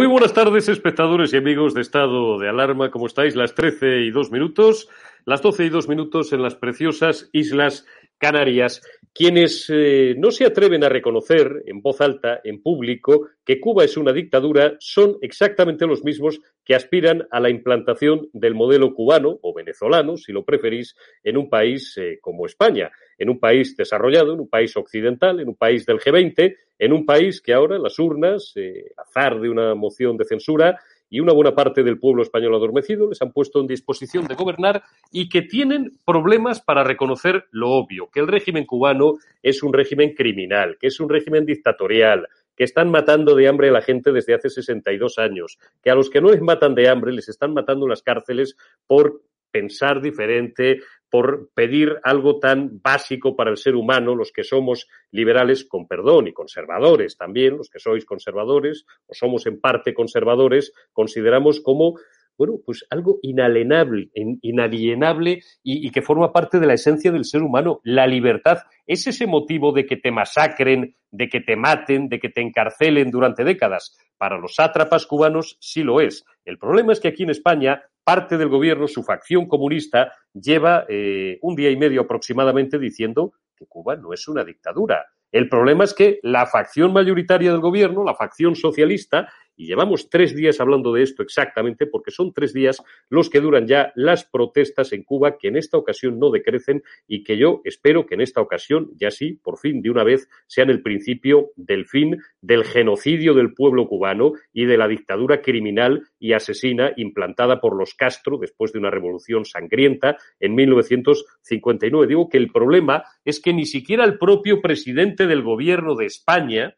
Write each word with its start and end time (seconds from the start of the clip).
Muy 0.00 0.06
buenas 0.06 0.32
tardes, 0.32 0.66
espectadores 0.70 1.34
y 1.34 1.36
amigos 1.36 1.74
de 1.74 1.82
Estado 1.82 2.38
de 2.38 2.48
Alarma. 2.48 2.90
¿Cómo 2.90 3.06
estáis? 3.06 3.36
Las 3.36 3.54
13 3.54 4.00
y 4.00 4.10
dos 4.10 4.30
minutos, 4.30 4.88
las 5.26 5.42
12 5.42 5.66
y 5.66 5.68
dos 5.68 5.90
minutos 5.90 6.32
en 6.32 6.40
las 6.40 6.54
preciosas 6.54 7.28
Islas 7.34 7.84
Canarias. 8.16 8.80
Quienes 9.12 9.66
eh, 9.68 10.14
no 10.16 10.30
se 10.30 10.46
atreven 10.46 10.84
a 10.84 10.88
reconocer 10.88 11.64
en 11.66 11.82
voz 11.82 12.00
alta, 12.00 12.40
en 12.44 12.62
público, 12.62 13.28
que 13.44 13.60
Cuba 13.60 13.84
es 13.84 13.98
una 13.98 14.14
dictadura, 14.14 14.74
son 14.78 15.18
exactamente 15.20 15.86
los 15.86 16.02
mismos 16.02 16.40
que 16.64 16.74
aspiran 16.74 17.28
a 17.30 17.38
la 17.38 17.50
implantación 17.50 18.30
del 18.32 18.54
modelo 18.54 18.94
cubano 18.94 19.38
o 19.42 19.52
venezolano, 19.52 20.16
si 20.16 20.32
lo 20.32 20.46
preferís, 20.46 20.96
en 21.22 21.36
un 21.36 21.50
país 21.50 21.94
eh, 21.98 22.18
como 22.22 22.46
España, 22.46 22.90
en 23.20 23.28
un 23.28 23.38
país 23.38 23.76
desarrollado, 23.76 24.32
en 24.32 24.40
un 24.40 24.48
país 24.48 24.76
occidental, 24.76 25.38
en 25.38 25.48
un 25.48 25.54
país 25.54 25.84
del 25.86 26.00
G20, 26.00 26.56
en 26.78 26.92
un 26.92 27.04
país 27.04 27.40
que 27.40 27.52
ahora 27.52 27.78
las 27.78 27.98
urnas, 27.98 28.52
eh, 28.56 28.92
azar 28.96 29.38
de 29.38 29.50
una 29.50 29.74
moción 29.74 30.16
de 30.16 30.24
censura, 30.24 30.80
y 31.10 31.20
una 31.20 31.32
buena 31.32 31.54
parte 31.54 31.82
del 31.82 31.98
pueblo 31.98 32.22
español 32.22 32.54
adormecido 32.54 33.08
les 33.08 33.20
han 33.20 33.32
puesto 33.32 33.60
en 33.60 33.66
disposición 33.66 34.26
de 34.26 34.36
gobernar 34.36 34.84
y 35.10 35.28
que 35.28 35.42
tienen 35.42 35.98
problemas 36.06 36.62
para 36.62 36.84
reconocer 36.84 37.46
lo 37.50 37.70
obvio, 37.70 38.08
que 38.10 38.20
el 38.20 38.28
régimen 38.28 38.64
cubano 38.64 39.18
es 39.42 39.62
un 39.62 39.72
régimen 39.72 40.14
criminal, 40.14 40.78
que 40.80 40.86
es 40.86 41.00
un 41.00 41.08
régimen 41.08 41.44
dictatorial, 41.44 42.26
que 42.56 42.64
están 42.64 42.90
matando 42.90 43.34
de 43.34 43.48
hambre 43.48 43.70
a 43.70 43.72
la 43.72 43.82
gente 43.82 44.12
desde 44.12 44.34
hace 44.34 44.48
62 44.48 45.18
años, 45.18 45.58
que 45.82 45.90
a 45.90 45.94
los 45.94 46.08
que 46.10 46.20
no 46.20 46.30
les 46.30 46.40
matan 46.40 46.74
de 46.74 46.88
hambre 46.88 47.12
les 47.12 47.28
están 47.28 47.52
matando 47.52 47.86
en 47.86 47.90
las 47.90 48.02
cárceles 48.02 48.56
por 48.86 49.22
pensar 49.50 50.00
diferente, 50.00 50.78
por 51.10 51.50
pedir 51.54 51.98
algo 52.04 52.38
tan 52.38 52.80
básico 52.82 53.34
para 53.36 53.50
el 53.50 53.56
ser 53.56 53.74
humano, 53.74 54.14
los 54.14 54.32
que 54.32 54.44
somos 54.44 54.88
liberales 55.10 55.64
con 55.64 55.86
perdón 55.86 56.28
y 56.28 56.32
conservadores 56.32 57.16
también, 57.16 57.56
los 57.56 57.68
que 57.68 57.80
sois 57.80 58.04
conservadores 58.04 58.84
o 59.06 59.14
somos 59.14 59.46
en 59.46 59.60
parte 59.60 59.92
conservadores, 59.92 60.72
consideramos 60.92 61.60
como 61.60 61.96
bueno, 62.38 62.54
pues 62.64 62.86
algo 62.88 63.18
inalienable, 63.20 64.08
inalienable 64.14 65.42
y, 65.62 65.86
y, 65.86 65.90
que 65.90 66.00
forma 66.00 66.32
parte 66.32 66.58
de 66.58 66.66
la 66.66 66.72
esencia 66.72 67.12
del 67.12 67.26
ser 67.26 67.42
humano. 67.42 67.82
La 67.84 68.06
libertad 68.06 68.60
es 68.86 69.06
ese 69.06 69.26
motivo 69.26 69.72
de 69.72 69.84
que 69.84 69.98
te 69.98 70.10
masacren, 70.10 70.96
de 71.10 71.28
que 71.28 71.42
te 71.42 71.54
maten, 71.54 72.08
de 72.08 72.18
que 72.18 72.30
te 72.30 72.40
encarcelen 72.40 73.10
durante 73.10 73.44
décadas. 73.44 73.94
Para 74.16 74.38
los 74.38 74.54
sátrapas 74.54 75.06
cubanos 75.06 75.58
sí 75.60 75.82
lo 75.82 76.00
es. 76.00 76.24
El 76.46 76.56
problema 76.56 76.94
es 76.94 77.00
que 77.00 77.08
aquí 77.08 77.24
en 77.24 77.30
España 77.30 77.82
parte 78.04 78.38
del 78.38 78.48
gobierno, 78.48 78.88
su 78.88 79.02
facción 79.02 79.46
comunista, 79.46 80.12
lleva 80.32 80.84
eh, 80.88 81.38
un 81.42 81.54
día 81.54 81.70
y 81.70 81.76
medio 81.76 82.02
aproximadamente 82.02 82.78
diciendo 82.78 83.32
que 83.56 83.66
Cuba 83.66 83.96
no 83.96 84.12
es 84.12 84.26
una 84.28 84.44
dictadura. 84.44 85.06
El 85.32 85.48
problema 85.48 85.84
es 85.84 85.94
que 85.94 86.18
la 86.22 86.46
facción 86.46 86.92
mayoritaria 86.92 87.52
del 87.52 87.60
gobierno, 87.60 88.02
la 88.02 88.14
facción 88.14 88.56
socialista, 88.56 89.32
y 89.60 89.66
llevamos 89.66 90.08
tres 90.08 90.34
días 90.34 90.58
hablando 90.58 90.90
de 90.94 91.02
esto 91.02 91.22
exactamente 91.22 91.86
porque 91.86 92.10
son 92.10 92.32
tres 92.32 92.54
días 92.54 92.82
los 93.10 93.28
que 93.28 93.40
duran 93.40 93.66
ya 93.66 93.92
las 93.94 94.24
protestas 94.24 94.94
en 94.94 95.02
Cuba 95.02 95.36
que 95.36 95.48
en 95.48 95.56
esta 95.56 95.76
ocasión 95.76 96.18
no 96.18 96.30
decrecen 96.30 96.82
y 97.06 97.22
que 97.24 97.36
yo 97.36 97.60
espero 97.64 98.06
que 98.06 98.14
en 98.14 98.22
esta 98.22 98.40
ocasión 98.40 98.90
ya 98.96 99.10
sí, 99.10 99.34
por 99.34 99.58
fin, 99.58 99.82
de 99.82 99.90
una 99.90 100.02
vez, 100.02 100.30
sean 100.46 100.70
el 100.70 100.80
principio 100.80 101.50
del 101.56 101.84
fin 101.84 102.16
del 102.40 102.64
genocidio 102.64 103.34
del 103.34 103.52
pueblo 103.52 103.86
cubano 103.86 104.32
y 104.50 104.64
de 104.64 104.78
la 104.78 104.88
dictadura 104.88 105.42
criminal 105.42 106.08
y 106.18 106.32
asesina 106.32 106.92
implantada 106.96 107.60
por 107.60 107.76
los 107.76 107.92
Castro 107.92 108.38
después 108.38 108.72
de 108.72 108.78
una 108.78 108.90
revolución 108.90 109.44
sangrienta 109.44 110.16
en 110.38 110.54
1959. 110.54 112.06
Digo 112.06 112.30
que 112.30 112.38
el 112.38 112.50
problema 112.50 113.04
es 113.26 113.40
que 113.42 113.52
ni 113.52 113.66
siquiera 113.66 114.06
el 114.06 114.16
propio 114.16 114.62
presidente 114.62 115.26
del 115.26 115.42
gobierno 115.42 115.96
de 115.96 116.06
España, 116.06 116.76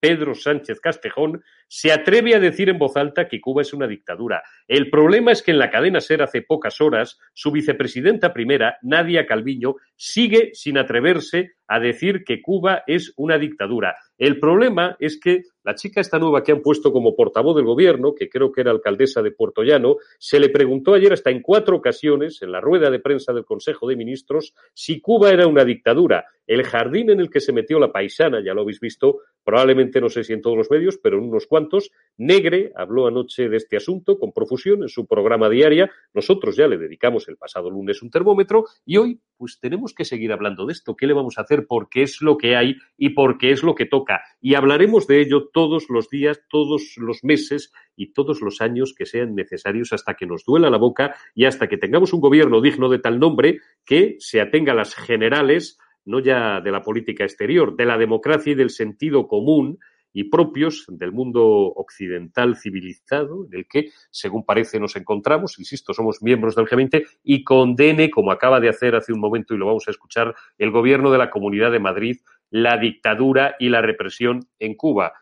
Pedro 0.00 0.34
Sánchez 0.34 0.80
Castejón, 0.80 1.42
se 1.68 1.92
atreve 1.92 2.34
a 2.34 2.40
decir 2.40 2.68
en 2.68 2.78
voz 2.78 2.96
alta 2.96 3.28
que 3.28 3.40
Cuba 3.40 3.62
es 3.62 3.72
una 3.72 3.86
dictadura. 3.86 4.42
El 4.66 4.90
problema 4.90 5.32
es 5.32 5.42
que 5.42 5.50
en 5.50 5.58
la 5.58 5.70
cadena 5.70 6.00
SER 6.00 6.22
hace 6.22 6.42
pocas 6.42 6.80
horas, 6.80 7.18
su 7.32 7.50
vicepresidenta 7.52 8.32
primera, 8.32 8.78
Nadia 8.82 9.26
Calviño, 9.26 9.74
sigue 9.96 10.50
sin 10.54 10.78
atreverse 10.78 11.57
a 11.68 11.78
decir 11.78 12.24
que 12.24 12.42
Cuba 12.42 12.82
es 12.86 13.12
una 13.16 13.38
dictadura. 13.38 13.94
El 14.16 14.40
problema 14.40 14.96
es 14.98 15.20
que 15.20 15.42
la 15.62 15.74
chica 15.74 16.00
esta 16.00 16.18
nueva 16.18 16.42
que 16.42 16.50
han 16.50 16.62
puesto 16.62 16.92
como 16.92 17.14
portavoz 17.14 17.54
del 17.54 17.66
gobierno, 17.66 18.14
que 18.14 18.28
creo 18.28 18.50
que 18.50 18.62
era 18.62 18.70
alcaldesa 18.70 19.22
de 19.22 19.32
Puerto 19.32 19.62
Llano, 19.62 19.96
se 20.18 20.40
le 20.40 20.48
preguntó 20.48 20.94
ayer 20.94 21.12
hasta 21.12 21.30
en 21.30 21.42
cuatro 21.42 21.76
ocasiones, 21.76 22.40
en 22.42 22.50
la 22.50 22.60
rueda 22.60 22.90
de 22.90 23.00
prensa 23.00 23.32
del 23.32 23.44
Consejo 23.44 23.86
de 23.86 23.94
Ministros, 23.94 24.54
si 24.72 25.00
Cuba 25.00 25.30
era 25.30 25.46
una 25.46 25.64
dictadura. 25.64 26.24
El 26.46 26.64
jardín 26.64 27.10
en 27.10 27.20
el 27.20 27.28
que 27.28 27.40
se 27.40 27.52
metió 27.52 27.78
la 27.78 27.92
paisana, 27.92 28.42
ya 28.42 28.54
lo 28.54 28.62
habéis 28.62 28.80
visto, 28.80 29.18
probablemente 29.44 30.00
no 30.00 30.08
sé 30.08 30.24
si 30.24 30.32
en 30.32 30.40
todos 30.40 30.56
los 30.56 30.70
medios, 30.70 30.98
pero 31.02 31.18
en 31.18 31.24
unos 31.24 31.46
cuantos. 31.46 31.90
Negre 32.16 32.72
habló 32.74 33.06
anoche 33.06 33.50
de 33.50 33.58
este 33.58 33.76
asunto 33.76 34.18
con 34.18 34.32
profusión 34.32 34.82
en 34.82 34.88
su 34.88 35.06
programa 35.06 35.50
diaria. 35.50 35.90
Nosotros 36.14 36.56
ya 36.56 36.66
le 36.66 36.78
dedicamos 36.78 37.28
el 37.28 37.36
pasado 37.36 37.68
lunes 37.68 38.00
un 38.02 38.10
termómetro 38.10 38.64
y 38.86 38.96
hoy 38.96 39.20
pues 39.36 39.58
tenemos 39.60 39.92
que 39.92 40.06
seguir 40.06 40.32
hablando 40.32 40.64
de 40.64 40.72
esto. 40.72 40.96
¿Qué 40.96 41.06
le 41.06 41.12
vamos 41.12 41.36
a 41.36 41.42
hacer? 41.42 41.57
Porque 41.62 42.02
es 42.02 42.20
lo 42.20 42.36
que 42.36 42.56
hay 42.56 42.76
y 42.96 43.10
porque 43.10 43.50
es 43.50 43.62
lo 43.62 43.74
que 43.74 43.86
toca. 43.86 44.22
Y 44.40 44.54
hablaremos 44.54 45.06
de 45.06 45.20
ello 45.20 45.48
todos 45.52 45.86
los 45.88 46.08
días, 46.08 46.42
todos 46.48 46.94
los 46.96 47.24
meses 47.24 47.72
y 47.96 48.12
todos 48.12 48.40
los 48.40 48.60
años 48.60 48.94
que 48.96 49.06
sean 49.06 49.34
necesarios 49.34 49.92
hasta 49.92 50.14
que 50.14 50.26
nos 50.26 50.44
duela 50.44 50.70
la 50.70 50.78
boca 50.78 51.14
y 51.34 51.44
hasta 51.44 51.68
que 51.68 51.78
tengamos 51.78 52.12
un 52.12 52.20
gobierno 52.20 52.60
digno 52.60 52.88
de 52.88 52.98
tal 52.98 53.18
nombre 53.18 53.60
que 53.84 54.16
se 54.18 54.40
atenga 54.40 54.72
a 54.72 54.76
las 54.76 54.94
generales, 54.94 55.78
no 56.04 56.20
ya 56.20 56.60
de 56.60 56.70
la 56.70 56.82
política 56.82 57.24
exterior, 57.24 57.76
de 57.76 57.86
la 57.86 57.98
democracia 57.98 58.52
y 58.52 58.56
del 58.56 58.70
sentido 58.70 59.26
común, 59.26 59.78
y 60.12 60.24
propios 60.24 60.84
del 60.88 61.12
mundo 61.12 61.44
occidental 61.44 62.56
civilizado, 62.56 63.46
en 63.46 63.58
el 63.58 63.66
que, 63.68 63.90
según 64.10 64.44
parece, 64.44 64.80
nos 64.80 64.96
encontramos, 64.96 65.58
insisto, 65.58 65.92
somos 65.92 66.22
miembros 66.22 66.56
del 66.56 66.66
G20, 66.66 67.06
y 67.22 67.44
condene, 67.44 68.10
como 68.10 68.30
acaba 68.30 68.60
de 68.60 68.68
hacer 68.68 68.94
hace 68.94 69.12
un 69.12 69.20
momento 69.20 69.54
y 69.54 69.58
lo 69.58 69.66
vamos 69.66 69.86
a 69.88 69.90
escuchar, 69.90 70.34
el 70.56 70.70
gobierno 70.70 71.10
de 71.10 71.18
la 71.18 71.30
Comunidad 71.30 71.70
de 71.70 71.80
Madrid, 71.80 72.18
la 72.50 72.78
dictadura 72.78 73.56
y 73.58 73.68
la 73.68 73.82
represión 73.82 74.48
en 74.58 74.74
Cuba. 74.74 75.12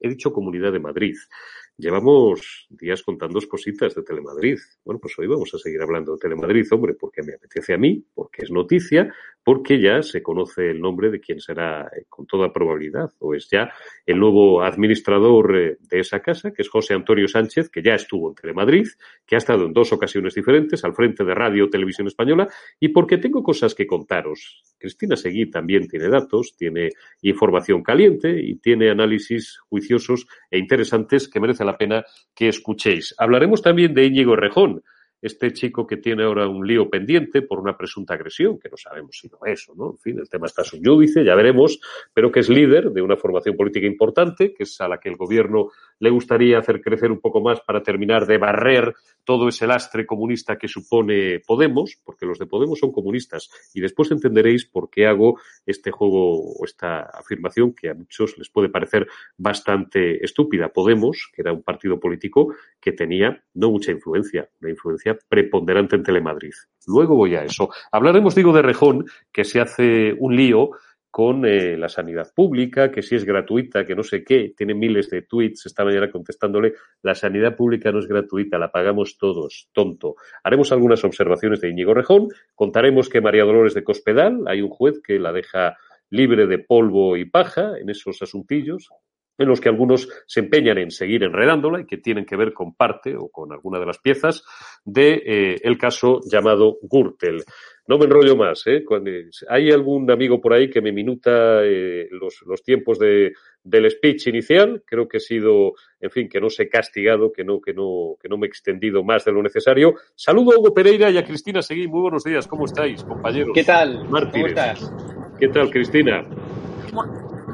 He 0.00 0.08
dicho 0.08 0.32
Comunidad 0.32 0.72
de 0.72 0.80
Madrid. 0.80 1.16
Llevamos 1.80 2.66
días 2.70 3.04
contando 3.04 3.38
cositas 3.48 3.94
de 3.94 4.02
Telemadrid. 4.02 4.58
Bueno, 4.84 4.98
pues 5.00 5.16
hoy 5.16 5.28
vamos 5.28 5.54
a 5.54 5.58
seguir 5.58 5.80
hablando 5.80 6.14
de 6.14 6.18
Telemadrid, 6.18 6.66
hombre, 6.72 6.94
porque 6.94 7.22
me 7.22 7.34
apetece 7.34 7.74
a 7.74 7.78
mí, 7.78 8.04
porque 8.12 8.42
es 8.42 8.50
noticia, 8.50 9.14
porque 9.44 9.80
ya 9.80 10.02
se 10.02 10.20
conoce 10.20 10.70
el 10.70 10.80
nombre 10.80 11.08
de 11.08 11.20
quien 11.20 11.38
será 11.38 11.82
eh, 11.82 12.06
con 12.08 12.26
toda 12.26 12.52
probabilidad, 12.52 13.12
o 13.20 13.32
es 13.32 13.48
ya 13.48 13.72
el 14.04 14.18
nuevo 14.18 14.60
administrador 14.60 15.56
eh, 15.56 15.76
de 15.80 16.00
esa 16.00 16.18
casa, 16.18 16.50
que 16.50 16.62
es 16.62 16.68
José 16.68 16.94
Antonio 16.94 17.28
Sánchez, 17.28 17.70
que 17.70 17.80
ya 17.80 17.94
estuvo 17.94 18.30
en 18.30 18.34
Telemadrid, 18.34 18.88
que 19.24 19.36
ha 19.36 19.38
estado 19.38 19.64
en 19.64 19.72
dos 19.72 19.92
ocasiones 19.92 20.34
diferentes 20.34 20.84
al 20.84 20.94
frente 20.94 21.24
de 21.24 21.32
Radio 21.32 21.70
Televisión 21.70 22.08
Española, 22.08 22.48
y 22.80 22.88
porque 22.88 23.18
tengo 23.18 23.40
cosas 23.40 23.76
que 23.76 23.86
contaros. 23.86 24.64
Cristina 24.78 25.14
Seguí 25.14 25.48
también 25.48 25.86
tiene 25.86 26.08
datos, 26.08 26.56
tiene 26.56 26.90
información 27.22 27.84
caliente 27.84 28.40
y 28.42 28.56
tiene 28.56 28.90
análisis 28.90 29.58
juiciosos 29.68 30.26
e 30.50 30.58
interesantes 30.58 31.28
que 31.28 31.38
merecen 31.38 31.67
la 31.68 31.78
pena 31.78 32.04
que 32.34 32.48
escuchéis. 32.48 33.14
Hablaremos 33.18 33.62
también 33.62 33.94
de 33.94 34.06
Íñigo 34.06 34.34
Rejón, 34.34 34.82
este 35.20 35.52
chico 35.52 35.86
que 35.86 35.96
tiene 35.96 36.24
ahora 36.24 36.48
un 36.48 36.66
lío 36.66 36.88
pendiente 36.88 37.42
por 37.42 37.58
una 37.58 37.76
presunta 37.76 38.14
agresión, 38.14 38.58
que 38.58 38.68
no 38.68 38.76
sabemos 38.76 39.18
si 39.18 39.28
no 39.28 39.38
es 39.44 39.68
o 39.68 39.74
no, 39.74 39.92
en 39.92 39.98
fin, 39.98 40.18
el 40.18 40.28
tema 40.28 40.46
está 40.46 40.62
su 40.64 40.78
judice, 40.82 41.24
ya 41.24 41.34
veremos, 41.34 41.80
pero 42.14 42.30
que 42.30 42.40
es 42.40 42.48
líder 42.48 42.90
de 42.90 43.02
una 43.02 43.16
formación 43.16 43.56
política 43.56 43.86
importante, 43.86 44.54
que 44.54 44.62
es 44.62 44.80
a 44.80 44.88
la 44.88 44.98
que 44.98 45.08
el 45.08 45.16
gobierno 45.16 45.70
le 45.98 46.10
gustaría 46.10 46.58
hacer 46.58 46.80
crecer 46.80 47.10
un 47.10 47.20
poco 47.20 47.40
más 47.40 47.60
para 47.60 47.82
terminar 47.82 48.26
de 48.26 48.38
barrer 48.38 48.94
todo 49.24 49.48
ese 49.48 49.66
lastre 49.66 50.06
comunista 50.06 50.56
que 50.56 50.68
supone 50.68 51.40
Podemos, 51.46 51.98
porque 52.04 52.26
los 52.26 52.38
de 52.38 52.46
Podemos 52.46 52.78
son 52.78 52.92
comunistas, 52.92 53.50
y 53.74 53.80
después 53.80 54.10
entenderéis 54.10 54.66
por 54.66 54.90
qué 54.90 55.06
hago 55.06 55.40
este 55.66 55.90
juego 55.90 56.52
o 56.52 56.64
esta 56.64 57.00
afirmación 57.00 57.74
que 57.74 57.90
a 57.90 57.94
muchos 57.94 58.38
les 58.38 58.48
puede 58.48 58.68
parecer 58.68 59.06
bastante 59.36 60.24
estúpida. 60.24 60.68
Podemos, 60.68 61.30
que 61.32 61.42
era 61.42 61.52
un 61.52 61.62
partido 61.62 61.98
político 61.98 62.54
que 62.80 62.92
tenía 62.92 63.42
no 63.54 63.70
mucha 63.70 63.92
influencia, 63.92 64.48
una 64.60 64.70
influencia 64.70 65.07
preponderante 65.28 65.96
en 65.96 66.02
Telemadrid. 66.02 66.52
Luego 66.86 67.14
voy 67.14 67.34
a 67.34 67.44
eso. 67.44 67.70
Hablaremos, 67.92 68.34
digo, 68.34 68.52
de 68.52 68.62
Rejón, 68.62 69.06
que 69.32 69.44
se 69.44 69.60
hace 69.60 70.14
un 70.18 70.36
lío 70.36 70.70
con 71.10 71.44
eh, 71.46 71.76
la 71.76 71.88
sanidad 71.88 72.32
pública, 72.34 72.90
que 72.90 73.02
si 73.02 73.16
es 73.16 73.24
gratuita, 73.24 73.84
que 73.84 73.94
no 73.94 74.02
sé 74.02 74.22
qué, 74.22 74.52
tiene 74.56 74.74
miles 74.74 75.08
de 75.10 75.22
tweets 75.22 75.66
esta 75.66 75.84
mañana 75.84 76.10
contestándole, 76.10 76.74
la 77.02 77.14
sanidad 77.14 77.56
pública 77.56 77.90
no 77.90 77.98
es 77.98 78.06
gratuita, 78.06 78.58
la 78.58 78.70
pagamos 78.70 79.16
todos, 79.18 79.68
tonto. 79.72 80.16
Haremos 80.44 80.70
algunas 80.70 81.02
observaciones 81.04 81.60
de 81.60 81.70
Íñigo 81.70 81.94
Rejón, 81.94 82.28
contaremos 82.54 83.08
que 83.08 83.20
María 83.20 83.44
Dolores 83.44 83.74
de 83.74 83.84
Cospedal, 83.84 84.44
hay 84.46 84.60
un 84.60 84.68
juez 84.68 85.00
que 85.02 85.18
la 85.18 85.32
deja 85.32 85.76
libre 86.10 86.46
de 86.46 86.58
polvo 86.58 87.16
y 87.16 87.24
paja 87.24 87.78
en 87.78 87.90
esos 87.90 88.20
asuntillos, 88.22 88.88
en 89.38 89.48
los 89.48 89.60
que 89.60 89.68
algunos 89.68 90.08
se 90.26 90.40
empeñan 90.40 90.78
en 90.78 90.90
seguir 90.90 91.22
enredándola 91.22 91.80
y 91.80 91.86
que 91.86 91.98
tienen 91.98 92.26
que 92.26 92.36
ver 92.36 92.52
con 92.52 92.74
parte 92.74 93.16
o 93.16 93.28
con 93.28 93.52
alguna 93.52 93.78
de 93.78 93.86
las 93.86 93.98
piezas 93.98 94.44
de 94.84 95.22
eh, 95.24 95.56
el 95.62 95.78
caso 95.78 96.20
llamado 96.30 96.78
Gürtel. 96.82 97.44
No 97.86 97.96
me 97.96 98.04
enrollo 98.04 98.36
más. 98.36 98.66
¿eh? 98.66 98.84
hay 99.48 99.70
algún 99.70 100.10
amigo 100.10 100.40
por 100.40 100.52
ahí 100.52 100.68
que 100.68 100.82
me 100.82 100.92
minuta 100.92 101.64
eh, 101.64 102.06
los, 102.10 102.42
los, 102.46 102.62
tiempos 102.62 102.98
de, 102.98 103.32
del 103.62 103.90
speech 103.90 104.26
inicial. 104.26 104.82
Creo 104.84 105.08
que 105.08 105.16
he 105.16 105.20
sido, 105.20 105.72
en 105.98 106.10
fin, 106.10 106.28
que 106.28 106.38
no 106.38 106.50
se 106.50 106.64
he 106.64 106.68
castigado, 106.68 107.32
que 107.32 107.44
no, 107.44 107.62
que 107.62 107.72
no, 107.72 108.16
que 108.20 108.28
no 108.28 108.36
me 108.36 108.46
he 108.46 108.48
extendido 108.48 109.02
más 109.04 109.24
de 109.24 109.32
lo 109.32 109.42
necesario. 109.42 109.94
Saludo 110.14 110.52
a 110.52 110.58
Hugo 110.58 110.74
Pereira 110.74 111.10
y 111.10 111.16
a 111.16 111.24
Cristina 111.24 111.62
Seguí. 111.62 111.88
Muy 111.88 112.02
buenos 112.02 112.24
días. 112.24 112.46
¿Cómo 112.46 112.66
estáis, 112.66 113.02
compañeros? 113.04 113.52
¿Qué 113.54 113.64
tal? 113.64 114.06
¿Cómo 114.06 114.46
estás? 114.46 114.92
¿Qué 115.38 115.48
tal, 115.48 115.70
Cristina? 115.70 116.26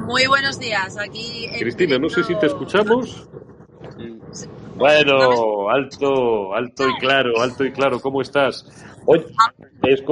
Muy 0.07 0.27
buenos 0.27 0.59
días. 0.59 0.97
Aquí. 0.99 1.49
Cristina, 1.59 1.99
no 1.99 2.09
sé 2.09 2.23
si 2.25 2.35
te 2.37 2.47
escuchamos. 2.47 3.29
Bueno, 4.77 5.71
alto, 5.71 6.53
alto 6.55 6.89
y 6.89 6.95
claro, 6.99 7.41
alto 7.41 7.65
y 7.65 7.73
claro. 7.73 8.01
¿Cómo 8.01 8.21
estás? 8.21 8.67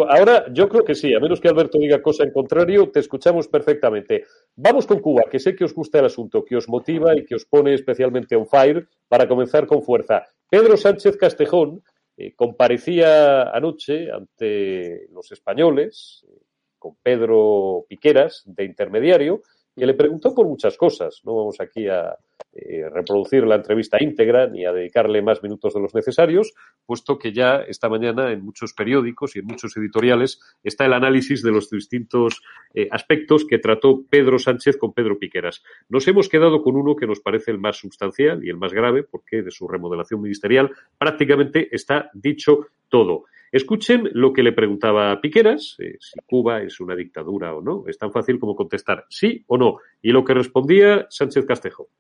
ahora 0.09 0.47
yo 0.53 0.69
creo 0.69 0.85
que 0.85 0.95
sí, 0.95 1.15
a 1.15 1.21
menos 1.21 1.41
que 1.41 1.49
Alberto 1.49 1.79
diga 1.79 2.03
cosa 2.03 2.25
en 2.25 2.33
contrario, 2.33 2.91
te 2.91 3.01
escuchamos 3.01 3.49
perfectamente. 3.49 4.25
Vamos 4.57 4.87
con 4.87 5.01
Cuba, 5.01 5.25
que 5.31 5.39
sé 5.39 5.55
que 5.57 5.65
os 5.65 5.75
gusta 5.75 5.99
el 5.99 6.07
asunto, 6.07 6.45
que 6.45 6.57
os 6.57 6.69
motiva 6.69 7.17
y 7.17 7.25
que 7.25 7.35
os 7.35 7.45
pone 7.45 7.75
especialmente 7.75 8.37
on 8.37 8.47
fire 8.47 8.87
para 9.09 9.27
comenzar 9.27 9.67
con 9.67 9.83
fuerza. 9.83 10.27
Pedro 10.49 10.77
Sánchez 10.77 11.17
Castejón 11.17 11.83
eh, 12.17 12.35
comparecía 12.35 13.51
anoche 13.51 14.11
ante 14.11 15.09
los 15.11 15.33
españoles, 15.33 16.27
eh, 16.29 16.43
con 16.79 16.97
Pedro 17.03 17.87
Piqueras, 17.89 18.43
de 18.45 18.65
intermediario, 18.65 19.43
que 19.75 19.87
le 19.87 19.95
preguntó 19.95 20.35
por 20.35 20.47
muchas 20.47 20.77
cosas. 20.77 21.23
No 21.25 21.37
vamos 21.37 21.61
aquí 21.61 21.89
a, 21.89 22.17
eh, 22.55 22.89
reproducir 22.91 23.45
la 23.45 23.55
entrevista 23.55 23.97
íntegra 24.03 24.47
ni 24.47 24.67
a 24.67 24.73
dedicarle 24.73 25.23
más 25.23 25.43
minutos 25.43 25.73
de 25.73 25.81
los 25.81 25.95
necesarios, 25.95 26.53
puesto 26.85 27.19
que 27.19 27.33
ya 27.33 27.63
esta 27.67 27.89
mañana 27.89 28.31
en 28.31 28.45
muchos 28.45 28.75
periódicos 28.75 29.35
y 29.35 29.39
en 29.39 29.47
muchos 29.47 29.75
editoriales 29.79 30.39
está 30.63 30.85
el 30.85 30.93
análisis 30.93 31.43
de 31.43 31.51
los 31.51 31.71
distintos 31.71 32.43
eh, 32.75 32.89
aspectos 32.91 33.47
que 33.47 33.59
trató 33.59 34.03
Pedro 34.09 34.39
Sánchez 34.39 34.77
con 34.77 34.93
Pedro 34.93 35.19
Piqueras. 35.19 35.63
Nos 35.89 36.07
hemos 36.09 36.29
quedado 36.29 36.63
con 36.63 36.77
uno 36.77 36.95
que 36.95 37.07
nos 37.07 37.21
parece 37.21 37.53
el 37.53 37.59
más 37.59 37.79
sustancial 37.79 38.45
y 38.45 38.51
el 38.51 38.59
más 38.59 38.75
grave, 38.75 39.03
porque 39.03 39.43
de 39.43 39.51
su 39.51 39.67
remodelación 39.67 40.21
ministerial 40.21 40.71
prácticamente 40.99 41.75
está 41.75 42.11
dicho 42.13 42.67
todo. 42.91 43.25
Escuchen 43.53 44.09
lo 44.15 44.33
que 44.33 44.43
le 44.43 44.53
preguntaba 44.53 45.21
Piqueras, 45.21 45.77
eh, 45.79 45.99
si 46.01 46.19
Cuba 46.27 46.63
es 46.63 46.81
una 46.81 46.97
dictadura 46.97 47.55
o 47.55 47.61
no. 47.61 47.85
Es 47.87 47.99
tan 47.99 48.11
fácil 48.11 48.41
como 48.41 48.57
contestar 48.57 49.05
sí 49.11 49.45
o 49.47 49.59
no. 49.59 49.77
Y 50.01 50.11
lo 50.11 50.25
que 50.25 50.35
respondía 50.35 51.07
Sánchez 51.11 51.45
Castejo 51.45 51.91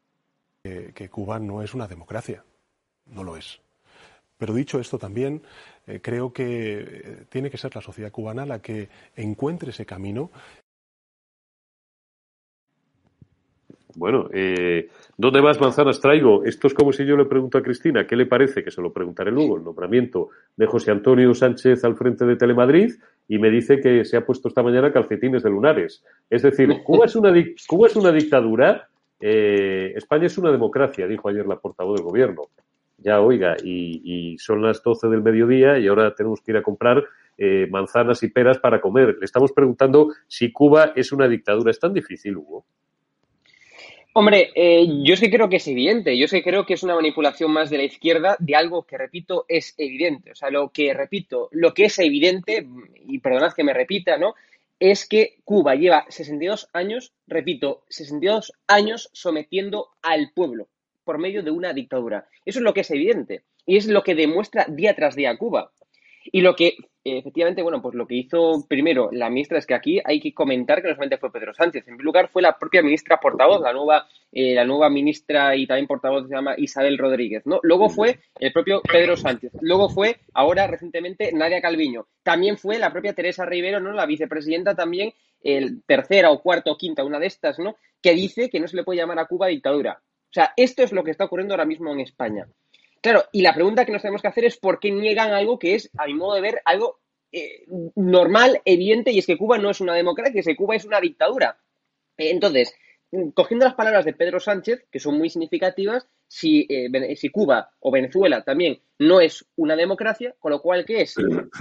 que, 0.62 1.08
Cuba 1.10 1.38
no 1.38 1.62
es 1.62 1.74
una 1.74 1.88
democracia, 1.88 2.44
no 3.06 3.24
lo 3.24 3.36
es. 3.36 3.60
Pero 4.38 4.54
dicho 4.54 4.80
esto 4.80 4.98
también, 4.98 5.42
eh, 5.86 6.00
creo 6.00 6.32
que 6.32 6.80
eh, 6.80 7.24
tiene 7.28 7.50
que 7.50 7.58
ser 7.58 7.74
la 7.74 7.82
sociedad 7.82 8.10
cubana 8.10 8.46
la 8.46 8.60
que 8.60 8.88
encuentre 9.16 9.70
ese 9.70 9.86
camino. 9.86 10.30
Bueno, 13.96 14.28
eh, 14.32 14.88
¿dónde 15.16 15.42
más 15.42 15.60
manzanas 15.60 16.00
traigo? 16.00 16.44
Esto 16.44 16.66
es 16.66 16.74
como 16.74 16.92
si 16.92 17.04
yo 17.04 17.16
le 17.16 17.26
pregunto 17.26 17.58
a 17.58 17.62
Cristina, 17.62 18.06
¿qué 18.06 18.16
le 18.16 18.26
parece? 18.26 18.64
Que 18.64 18.70
se 18.70 18.80
lo 18.80 18.92
preguntaré 18.92 19.30
luego, 19.30 19.56
el 19.56 19.64
nombramiento 19.64 20.30
de 20.56 20.66
José 20.66 20.90
Antonio 20.90 21.34
Sánchez 21.34 21.84
al 21.84 21.96
frente 21.96 22.24
de 22.24 22.36
Telemadrid 22.36 22.94
y 23.28 23.38
me 23.38 23.50
dice 23.50 23.80
que 23.80 24.04
se 24.04 24.16
ha 24.16 24.24
puesto 24.24 24.48
esta 24.48 24.62
mañana 24.62 24.92
calcetines 24.92 25.42
de 25.42 25.50
lunares. 25.50 26.04
Es 26.30 26.42
decir, 26.42 26.68
Cuba 26.84 27.06
es 27.06 27.16
una, 27.16 27.32
Cuba 27.68 27.86
es 27.86 27.96
una 27.96 28.12
dictadura 28.12 28.88
eh, 29.24 29.92
España 29.94 30.26
es 30.26 30.36
una 30.36 30.50
democracia, 30.50 31.06
dijo 31.06 31.28
ayer 31.28 31.46
la 31.46 31.56
portavoz 31.56 31.96
del 31.96 32.04
gobierno. 32.04 32.42
Ya, 32.98 33.20
oiga, 33.20 33.56
y, 33.62 34.36
son 34.38 34.62
las 34.62 34.82
12 34.82 35.08
del 35.08 35.22
mediodía 35.22 35.78
y 35.78 35.86
ahora 35.86 36.14
tenemos 36.14 36.40
que 36.40 36.50
ir 36.50 36.56
a 36.56 36.62
comprar 36.62 37.04
eh, 37.38 37.68
manzanas 37.70 38.22
y 38.24 38.28
peras 38.28 38.58
para 38.58 38.80
comer. 38.80 39.16
Le 39.18 39.24
estamos 39.24 39.52
preguntando 39.52 40.08
si 40.26 40.50
Cuba 40.52 40.92
es 40.96 41.12
una 41.12 41.28
dictadura. 41.28 41.70
¿Es 41.70 41.78
tan 41.78 41.94
difícil, 41.94 42.36
Hugo? 42.36 42.64
Hombre, 44.14 44.50
eh, 44.54 44.86
yo 45.02 45.14
es 45.14 45.20
que 45.20 45.30
creo 45.30 45.48
que 45.48 45.56
es 45.56 45.66
evidente. 45.68 46.16
Yo 46.18 46.26
es 46.26 46.30
que 46.30 46.42
creo 46.42 46.66
que 46.66 46.74
es 46.74 46.82
una 46.82 46.94
manipulación 46.94 47.50
más 47.50 47.70
de 47.70 47.78
la 47.78 47.84
izquierda 47.84 48.36
de 48.38 48.54
algo 48.54 48.84
que, 48.84 48.98
repito, 48.98 49.46
es 49.48 49.74
evidente. 49.78 50.32
O 50.32 50.34
sea, 50.34 50.50
lo 50.50 50.70
que, 50.70 50.92
repito, 50.92 51.48
lo 51.52 51.72
que 51.72 51.86
es 51.86 51.98
evidente, 51.98 52.66
y 53.06 53.18
perdonad 53.20 53.54
que 53.54 53.64
me 53.64 53.72
repita, 53.72 54.18
¿no? 54.18 54.34
es 54.82 55.06
que 55.06 55.36
Cuba 55.44 55.76
lleva 55.76 56.06
62 56.08 56.68
años, 56.72 57.12
repito, 57.28 57.84
62 57.88 58.52
años 58.66 59.10
sometiendo 59.12 59.90
al 60.02 60.32
pueblo 60.34 60.66
por 61.04 61.18
medio 61.18 61.44
de 61.44 61.52
una 61.52 61.72
dictadura. 61.72 62.26
Eso 62.44 62.58
es 62.58 62.64
lo 62.64 62.74
que 62.74 62.80
es 62.80 62.90
evidente 62.90 63.44
y 63.64 63.76
es 63.76 63.86
lo 63.86 64.02
que 64.02 64.16
demuestra 64.16 64.66
día 64.68 64.96
tras 64.96 65.14
día 65.14 65.36
Cuba. 65.36 65.70
Y 66.30 66.40
lo 66.40 66.54
que 66.54 66.76
efectivamente, 67.04 67.62
bueno, 67.62 67.82
pues 67.82 67.94
lo 67.94 68.06
que 68.06 68.14
hizo 68.14 68.64
primero 68.68 69.08
la 69.12 69.28
ministra 69.28 69.58
es 69.58 69.66
que 69.66 69.74
aquí 69.74 70.00
hay 70.04 70.20
que 70.20 70.32
comentar 70.32 70.80
que 70.80 70.88
no 70.88 70.94
solamente 70.94 71.18
fue 71.18 71.32
Pedro 71.32 71.52
Sánchez, 71.52 71.80
en 71.80 71.96
primer 71.96 72.04
lugar 72.04 72.28
fue 72.28 72.42
la 72.42 72.56
propia 72.58 72.82
ministra 72.82 73.18
portavoz, 73.18 73.60
la 73.60 73.72
nueva, 73.72 74.06
eh, 74.30 74.54
la 74.54 74.64
nueva 74.64 74.88
ministra 74.88 75.56
y 75.56 75.66
también 75.66 75.86
portavoz 75.86 76.28
se 76.28 76.34
llama 76.34 76.54
Isabel 76.56 76.98
Rodríguez, 76.98 77.44
¿no? 77.44 77.58
Luego 77.62 77.88
fue 77.88 78.20
el 78.38 78.52
propio 78.52 78.82
Pedro 78.82 79.16
Sánchez, 79.16 79.52
luego 79.60 79.88
fue 79.88 80.20
ahora 80.32 80.66
recientemente 80.66 81.32
Nadia 81.32 81.60
Calviño, 81.60 82.06
también 82.22 82.56
fue 82.56 82.78
la 82.78 82.92
propia 82.92 83.14
Teresa 83.14 83.44
Rivero, 83.44 83.80
¿no? 83.80 83.92
La 83.92 84.06
vicepresidenta 84.06 84.74
también, 84.74 85.12
el 85.42 85.82
tercera 85.84 86.30
o 86.30 86.40
cuarta 86.40 86.70
o 86.70 86.76
quinta, 86.76 87.04
una 87.04 87.18
de 87.18 87.26
estas, 87.26 87.58
¿no? 87.58 87.76
Que 88.00 88.14
dice 88.14 88.48
que 88.48 88.60
no 88.60 88.68
se 88.68 88.76
le 88.76 88.84
puede 88.84 89.00
llamar 89.00 89.18
a 89.18 89.26
Cuba 89.26 89.48
dictadura. 89.48 90.00
O 90.00 90.32
sea, 90.32 90.52
esto 90.56 90.82
es 90.82 90.92
lo 90.92 91.04
que 91.04 91.10
está 91.10 91.24
ocurriendo 91.24 91.52
ahora 91.52 91.66
mismo 91.66 91.92
en 91.92 92.00
España. 92.00 92.46
Claro, 93.02 93.24
y 93.32 93.42
la 93.42 93.52
pregunta 93.52 93.84
que 93.84 93.92
nos 93.92 94.00
tenemos 94.00 94.22
que 94.22 94.28
hacer 94.28 94.44
es 94.44 94.56
por 94.56 94.78
qué 94.78 94.92
niegan 94.92 95.32
algo 95.32 95.58
que 95.58 95.74
es, 95.74 95.90
a 95.98 96.06
mi 96.06 96.14
modo 96.14 96.34
de 96.34 96.40
ver, 96.40 96.62
algo 96.64 97.00
eh, 97.32 97.64
normal, 97.96 98.62
evidente, 98.64 99.10
y 99.10 99.18
es 99.18 99.26
que 99.26 99.36
Cuba 99.36 99.58
no 99.58 99.70
es 99.70 99.80
una 99.80 99.94
democracia, 99.94 100.38
es 100.38 100.46
que 100.46 100.56
Cuba 100.56 100.76
es 100.76 100.84
una 100.84 101.00
dictadura. 101.00 101.58
Entonces, 102.16 102.74
cogiendo 103.34 103.66
las 103.66 103.74
palabras 103.74 104.04
de 104.04 104.12
Pedro 104.12 104.38
Sánchez, 104.38 104.86
que 104.90 105.00
son 105.00 105.18
muy 105.18 105.30
significativas, 105.30 106.06
si, 106.28 106.66
eh, 106.70 107.16
si, 107.16 107.28
Cuba 107.28 107.72
o 107.80 107.90
Venezuela 107.90 108.42
también 108.42 108.80
no 108.98 109.20
es 109.20 109.44
una 109.56 109.76
democracia, 109.76 110.34
con 110.38 110.52
lo 110.52 110.62
cual, 110.62 110.84
¿qué 110.86 111.02
es? 111.02 111.16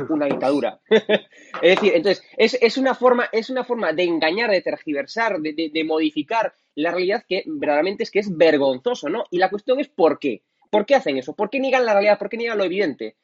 Una 0.09 0.27
dictadura. 0.27 0.79
es 0.89 1.75
decir, 1.75 1.93
entonces, 1.95 2.23
es, 2.37 2.77
una 2.77 2.93
forma, 2.95 3.27
es 3.31 3.49
una 3.49 3.65
forma 3.65 3.91
de 3.91 4.03
engañar, 4.03 4.51
de 4.51 4.61
tergiversar, 4.61 5.39
de, 5.39 5.71
de, 5.73 5.83
modificar 5.83 6.53
la 6.75 6.91
realidad 6.91 7.25
que 7.27 7.43
verdaderamente 7.47 8.03
es 8.03 8.11
que 8.11 8.19
es 8.19 8.37
vergonzoso, 8.37 9.09
¿no? 9.09 9.25
Y 9.31 9.39
la 9.39 9.49
cuestión 9.49 9.79
es 9.79 9.89
por 9.89 10.19
qué. 10.19 10.43
¿Por 10.71 10.85
qué 10.85 10.95
hacen 10.95 11.17
eso? 11.17 11.35
¿Por 11.35 11.49
qué 11.49 11.59
niegan 11.59 11.85
la 11.85 11.93
realidad? 11.93 12.17
¿Por 12.17 12.29
qué 12.29 12.37
niegan 12.37 12.57
lo 12.57 12.63
evidente? 12.63 13.17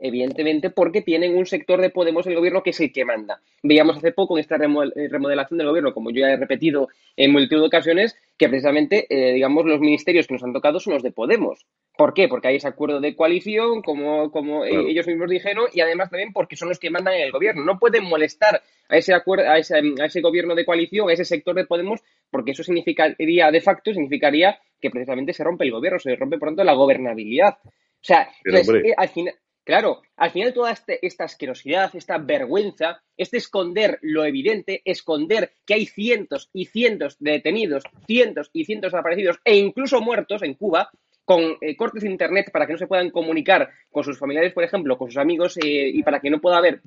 Evidentemente 0.00 0.70
porque 0.70 1.02
tienen 1.02 1.36
un 1.36 1.46
sector 1.46 1.80
de 1.80 1.90
Podemos 1.90 2.26
en 2.26 2.32
el 2.32 2.38
gobierno 2.38 2.62
que 2.62 2.70
es 2.70 2.80
el 2.80 2.92
que 2.92 3.04
manda. 3.04 3.40
Veíamos 3.62 3.96
hace 3.96 4.12
poco 4.12 4.36
en 4.36 4.40
esta 4.40 4.56
eh, 4.56 5.08
remodelación 5.08 5.58
del 5.58 5.66
gobierno, 5.66 5.92
como 5.92 6.10
yo 6.10 6.20
ya 6.20 6.30
he 6.30 6.36
repetido 6.36 6.88
en 7.16 7.32
multitud 7.32 7.60
de 7.60 7.66
ocasiones, 7.66 8.16
que 8.36 8.48
precisamente, 8.48 9.06
eh, 9.10 9.34
digamos, 9.34 9.64
los 9.64 9.80
ministerios 9.80 10.26
que 10.26 10.34
nos 10.34 10.44
han 10.44 10.52
tocado 10.52 10.78
son 10.78 10.94
los 10.94 11.02
de 11.02 11.10
Podemos. 11.10 11.66
¿Por 11.96 12.14
qué? 12.14 12.28
Porque 12.28 12.48
hay 12.48 12.56
ese 12.56 12.68
acuerdo 12.68 13.00
de 13.00 13.16
coalición, 13.16 13.82
como, 13.82 14.30
como 14.30 14.64
eh, 14.64 14.88
ellos 14.88 15.06
mismos 15.08 15.28
dijeron, 15.28 15.66
y 15.72 15.80
además 15.80 16.10
también 16.10 16.32
porque 16.32 16.54
son 16.54 16.68
los 16.68 16.78
que 16.78 16.90
mandan 16.90 17.14
en 17.14 17.22
el 17.22 17.32
gobierno. 17.32 17.64
No 17.64 17.80
pueden 17.80 18.04
molestar 18.04 18.62
a 18.88 18.96
ese 18.96 19.14
acuerdo, 19.14 19.50
a 19.50 19.58
ese, 19.58 19.74
a 20.00 20.06
ese 20.06 20.20
gobierno 20.20 20.54
de 20.54 20.64
coalición, 20.64 21.08
a 21.08 21.12
ese 21.12 21.24
sector 21.24 21.56
de 21.56 21.66
Podemos, 21.66 22.00
porque 22.30 22.52
eso 22.52 22.62
significaría, 22.62 23.50
de 23.50 23.60
facto, 23.60 23.92
significaría 23.92 24.58
que 24.80 24.90
precisamente 24.90 25.32
se 25.32 25.42
rompe 25.42 25.64
el 25.64 25.72
gobierno, 25.72 25.98
se 25.98 26.14
rompe, 26.14 26.38
por 26.38 26.50
tanto, 26.50 26.62
la 26.62 26.74
gobernabilidad. 26.74 27.58
O 27.64 28.04
sea, 28.04 28.30
eh, 28.44 28.94
al 28.96 29.08
final, 29.08 29.34
claro, 29.68 30.00
al 30.16 30.30
final 30.30 30.54
toda 30.54 30.72
este, 30.72 31.06
esta 31.06 31.24
asquerosidad, 31.24 31.94
esta 31.94 32.16
vergüenza, 32.16 33.02
este 33.18 33.36
esconder 33.36 33.98
lo 34.00 34.24
evidente, 34.24 34.80
esconder 34.82 35.52
que 35.66 35.74
hay 35.74 35.84
cientos 35.84 36.48
y 36.54 36.64
cientos 36.64 37.18
de 37.20 37.32
detenidos, 37.32 37.84
cientos 38.06 38.48
y 38.54 38.64
cientos 38.64 38.92
de 38.92 38.96
desaparecidos 38.96 39.40
e 39.44 39.56
incluso 39.56 40.00
muertos 40.00 40.42
en 40.42 40.54
Cuba, 40.54 40.88
con 41.26 41.58
eh, 41.60 41.76
cortes 41.76 42.02
de 42.02 42.08
Internet 42.08 42.50
para 42.50 42.66
que 42.66 42.72
no 42.72 42.78
se 42.78 42.86
puedan 42.86 43.10
comunicar 43.10 43.68
con 43.92 44.04
sus 44.04 44.18
familiares, 44.18 44.54
por 44.54 44.64
ejemplo, 44.64 44.96
con 44.96 45.08
sus 45.08 45.18
amigos 45.18 45.58
eh, 45.58 45.90
y 45.92 46.02
para 46.02 46.20
que 46.20 46.30
no 46.30 46.40
pueda 46.40 46.56
haber, 46.56 46.80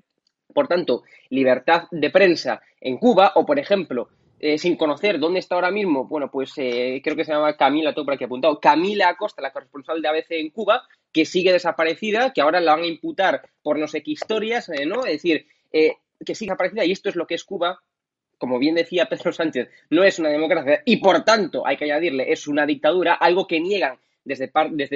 por 0.52 0.68
tanto, 0.68 1.04
libertad 1.30 1.84
de 1.92 2.10
prensa 2.10 2.64
en 2.80 2.98
Cuba 2.98 3.34
o, 3.36 3.46
por 3.46 3.60
ejemplo, 3.60 4.10
eh, 4.44 4.58
sin 4.58 4.76
conocer 4.76 5.20
dónde 5.20 5.40
está 5.40 5.56
ahora 5.56 5.72
mismo, 5.72 6.06
bueno, 6.06 6.30
pues 6.32 6.54
creo 6.56 7.16
que 7.16 7.24
se 7.24 7.32
llama 7.32 7.56
Camila, 7.56 7.94
todo 7.94 8.06
por 8.06 8.16
aquí 8.16 8.24
apuntado, 8.24 8.60
Camila 8.60 9.10
Acosta, 9.10 9.42
la 9.42 9.52
corresponsal 9.52 10.02
de 10.02 10.08
ABC 10.08 10.32
en 10.32 10.50
Cuba, 10.50 10.84
que 11.14 11.26
sigue 11.26 11.54
desaparecida, 11.54 12.34
que 12.34 12.42
ahora 12.42 12.60
la 12.60 12.74
van 12.74 12.84
a 12.84 12.88
imputar 12.88 13.44
por 13.62 13.78
no 13.78 13.88
sé 13.88 14.02
qué 14.02 14.12
historias, 14.12 14.70
¿no? 14.88 15.06
Es 15.06 15.22
decir, 15.22 15.46
que 15.72 16.36
sigue 16.36 16.50
desaparecida 16.50 16.86
y 16.86 16.92
esto 16.92 17.10
es 17.10 17.16
lo 17.16 17.28
que 17.28 17.36
es 17.36 17.44
Cuba, 17.44 17.82
como 18.38 18.58
bien 18.58 18.74
decía 18.74 19.06
Pedro 19.06 19.32
Sánchez, 19.32 19.70
no 19.92 20.04
es 20.04 20.18
una 20.18 20.30
democracia 20.30 20.82
y 20.86 20.98
por 20.98 21.24
tanto, 21.24 21.66
hay 21.68 21.78
que 21.78 21.86
añadirle, 21.86 22.32
es 22.32 22.48
una 22.48 22.66
dictadura, 22.66 23.14
algo 23.14 23.46
que 23.46 23.60
niegan 23.60 24.00
desde, 24.24 24.52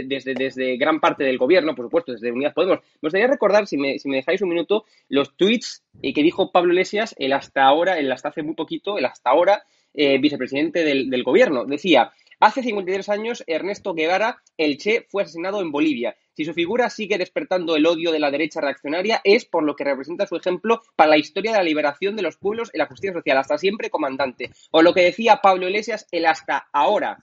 desde, 0.06 0.34
desde, 0.34 0.78
gran 0.78 1.00
parte 1.00 1.24
del 1.24 1.38
gobierno, 1.38 1.76
por 1.76 1.86
supuesto, 1.86 2.12
desde 2.12 2.32
Unidas 2.32 2.54
Podemos. 2.54 2.80
Me 3.02 3.08
gustaría 3.08 3.28
recordar, 3.28 3.68
si 3.68 3.78
me, 3.78 4.00
si 4.00 4.10
me 4.10 4.18
dejáis 4.18 4.42
un 4.42 4.50
minuto, 4.50 4.86
los 5.10 5.36
tweets 5.36 5.84
eh, 6.02 6.14
que 6.14 6.24
dijo 6.24 6.52
Pablo 6.52 6.74
Iglesias 6.74 7.16
el 7.18 7.34
hasta 7.34 7.64
ahora, 7.64 7.98
el 7.98 8.12
hasta 8.12 8.30
hace 8.30 8.44
muy 8.44 8.56
poquito, 8.56 8.98
el 8.98 9.06
hasta 9.06 9.30
ahora 9.30 9.64
eh, 9.94 10.18
vicepresidente 10.18 10.84
del, 10.84 11.10
del 11.10 11.24
gobierno. 11.24 11.66
Decía, 11.66 12.12
Hace 12.40 12.64
53 12.64 13.10
años, 13.10 13.44
Ernesto 13.48 13.94
Guevara, 13.94 14.42
el 14.58 14.78
Che, 14.78 15.06
fue 15.08 15.24
asesinado 15.24 15.62
en 15.62 15.72
Bolivia. 15.72 16.16
Si 16.36 16.44
su 16.44 16.54
figura 16.54 16.90
sigue 16.90 17.18
despertando 17.18 17.78
el 17.78 17.86
odio 17.86 18.12
de 18.12 18.20
la 18.20 18.30
derecha 18.30 18.60
reaccionaria, 18.60 19.22
es 19.24 19.46
por 19.46 19.64
lo 19.64 19.76
que 19.76 19.86
representa 19.86 20.28
su 20.28 20.36
ejemplo 20.36 20.82
para 20.98 21.12
la 21.12 21.18
historia 21.18 21.52
de 21.52 21.58
la 21.58 21.64
liberación 21.64 22.18
de 22.18 22.24
los 22.24 22.36
pueblos 22.36 22.70
y 22.74 22.78
la 22.78 22.88
justicia 22.88 23.14
social, 23.14 23.38
hasta 23.38 23.58
siempre 23.58 23.90
comandante. 23.90 24.52
O 24.72 24.82
lo 24.82 24.94
que 24.94 25.02
decía 25.02 25.40
Pablo 25.42 25.68
Iglesias, 25.68 26.08
el 26.12 26.26
hasta 26.26 26.68
ahora, 26.74 27.20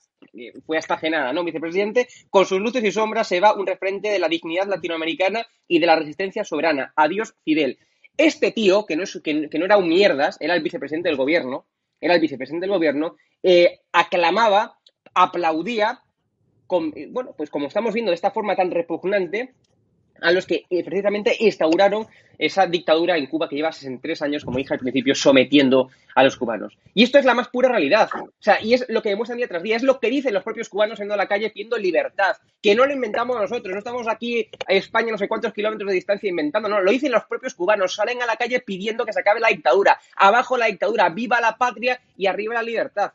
fue 0.64 0.78
hasta 0.78 0.96
genada, 0.96 1.32
¿no? 1.32 1.44
Vicepresidente, 1.44 2.08
con 2.30 2.46
sus 2.46 2.60
luces 2.60 2.82
y 2.84 2.90
sombras 2.92 3.28
se 3.28 3.40
va 3.40 3.54
un 3.54 3.66
referente 3.66 4.08
de 4.08 4.18
la 4.18 4.28
dignidad 4.28 4.66
latinoamericana 4.66 5.46
y 5.68 5.78
de 5.78 5.86
la 5.86 5.96
resistencia 5.96 6.44
soberana. 6.44 6.92
Adiós, 6.96 7.34
Fidel. 7.44 7.78
Este 8.16 8.50
tío, 8.50 8.86
que 8.86 8.96
no, 8.96 9.02
es, 9.02 9.20
que, 9.22 9.34
no 9.34 9.64
era 9.64 9.76
un 9.76 9.88
mierdas, 9.88 10.36
era 10.40 10.54
el 10.54 10.62
vicepresidente 10.62 11.08
del 11.08 11.18
gobierno, 11.18 11.66
era 12.00 12.14
el 12.14 12.20
vicepresidente 12.20 12.64
del 12.64 12.74
gobierno, 12.74 13.16
eh, 13.42 13.80
aclamaba, 13.92 14.78
aplaudía, 15.14 16.00
con, 16.72 16.90
bueno, 17.10 17.34
pues 17.36 17.50
como 17.50 17.66
estamos 17.66 17.92
viendo 17.92 18.12
de 18.12 18.14
esta 18.14 18.30
forma 18.30 18.56
tan 18.56 18.70
repugnante, 18.70 19.52
a 20.22 20.32
los 20.32 20.46
que 20.46 20.64
eh, 20.70 20.82
precisamente 20.82 21.36
instauraron 21.38 22.06
esa 22.38 22.66
dictadura 22.66 23.18
en 23.18 23.26
Cuba 23.26 23.46
que 23.46 23.56
lleva 23.56 23.72
63 23.72 24.22
años, 24.22 24.44
como 24.46 24.56
dije 24.56 24.72
al 24.72 24.80
principio, 24.80 25.14
sometiendo 25.14 25.90
a 26.14 26.24
los 26.24 26.38
cubanos. 26.38 26.78
Y 26.94 27.02
esto 27.02 27.18
es 27.18 27.26
la 27.26 27.34
más 27.34 27.48
pura 27.48 27.68
realidad. 27.68 28.08
O 28.14 28.30
sea, 28.40 28.58
y 28.62 28.72
es 28.72 28.86
lo 28.88 29.02
que 29.02 29.10
demuestran 29.10 29.36
día 29.36 29.48
tras 29.48 29.62
día, 29.62 29.76
es 29.76 29.82
lo 29.82 30.00
que 30.00 30.08
dicen 30.08 30.32
los 30.32 30.44
propios 30.44 30.70
cubanos 30.70 30.98
yendo 30.98 31.12
a 31.12 31.18
la 31.18 31.28
calle 31.28 31.50
pidiendo 31.50 31.76
libertad, 31.76 32.36
que 32.62 32.74
no 32.74 32.86
lo 32.86 32.94
inventamos 32.94 33.38
nosotros, 33.38 33.74
no 33.74 33.78
estamos 33.78 34.08
aquí 34.08 34.48
a 34.66 34.72
España 34.72 35.12
no 35.12 35.18
sé 35.18 35.28
cuántos 35.28 35.52
kilómetros 35.52 35.88
de 35.88 35.94
distancia 35.96 36.30
inventando, 36.30 36.70
no, 36.70 36.80
lo 36.80 36.90
dicen 36.90 37.12
los 37.12 37.24
propios 37.24 37.52
cubanos, 37.52 37.96
salen 37.96 38.22
a 38.22 38.26
la 38.26 38.36
calle 38.36 38.60
pidiendo 38.60 39.04
que 39.04 39.12
se 39.12 39.20
acabe 39.20 39.40
la 39.40 39.48
dictadura, 39.48 40.00
abajo 40.16 40.56
la 40.56 40.66
dictadura, 40.66 41.10
viva 41.10 41.38
la 41.38 41.58
patria 41.58 42.00
y 42.16 42.26
arriba 42.26 42.54
la 42.54 42.62
libertad 42.62 43.12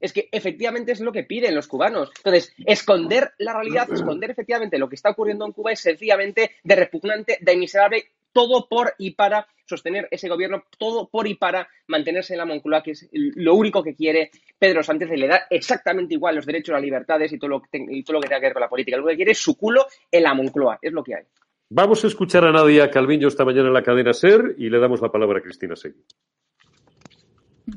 es 0.00 0.12
que 0.12 0.28
efectivamente 0.32 0.92
es 0.92 1.00
lo 1.00 1.12
que 1.12 1.24
piden 1.24 1.54
los 1.54 1.68
cubanos. 1.68 2.10
Entonces, 2.16 2.54
esconder 2.64 3.32
la 3.38 3.52
realidad, 3.52 3.90
esconder 3.92 4.30
efectivamente 4.30 4.78
lo 4.78 4.88
que 4.88 4.96
está 4.96 5.10
ocurriendo 5.10 5.44
en 5.44 5.52
Cuba 5.52 5.72
es 5.72 5.80
sencillamente 5.80 6.52
de 6.64 6.76
repugnante, 6.76 7.38
de 7.40 7.56
miserable, 7.56 8.06
todo 8.32 8.68
por 8.68 8.94
y 8.98 9.12
para 9.12 9.46
sostener 9.66 10.08
ese 10.10 10.28
gobierno, 10.28 10.64
todo 10.78 11.08
por 11.08 11.28
y 11.28 11.34
para 11.34 11.68
mantenerse 11.86 12.34
en 12.34 12.38
la 12.38 12.44
Moncloa, 12.44 12.82
que 12.82 12.92
es 12.92 13.08
lo 13.12 13.54
único 13.54 13.82
que 13.82 13.94
quiere 13.94 14.30
Pedro 14.58 14.82
Sánchez, 14.82 15.10
y 15.12 15.16
le 15.16 15.28
da 15.28 15.46
exactamente 15.48 16.14
igual 16.14 16.36
los 16.36 16.46
derechos, 16.46 16.72
las 16.72 16.82
libertades 16.82 17.32
y 17.32 17.38
todo 17.38 17.50
lo 17.50 17.62
que, 17.62 17.68
y 17.88 18.02
todo 18.02 18.14
lo 18.14 18.20
que 18.20 18.28
tenga 18.28 18.40
que 18.40 18.46
ver 18.46 18.52
con 18.54 18.62
la 18.62 18.68
política. 18.68 18.96
Lo 18.96 19.06
que 19.06 19.16
quiere 19.16 19.32
es 19.32 19.38
su 19.38 19.56
culo 19.56 19.86
en 20.10 20.22
la 20.22 20.34
Moncloa, 20.34 20.78
es 20.82 20.92
lo 20.92 21.04
que 21.04 21.14
hay. 21.14 21.24
Vamos 21.72 22.02
a 22.02 22.08
escuchar 22.08 22.44
a 22.44 22.50
Nadia 22.50 22.90
Calviño 22.90 23.28
esta 23.28 23.44
mañana 23.44 23.68
en 23.68 23.74
la 23.74 23.84
cadena 23.84 24.12
SER 24.12 24.56
y 24.58 24.70
le 24.70 24.80
damos 24.80 25.00
la 25.00 25.12
palabra 25.12 25.38
a 25.38 25.42
Cristina 25.42 25.76
Seguí. 25.76 26.02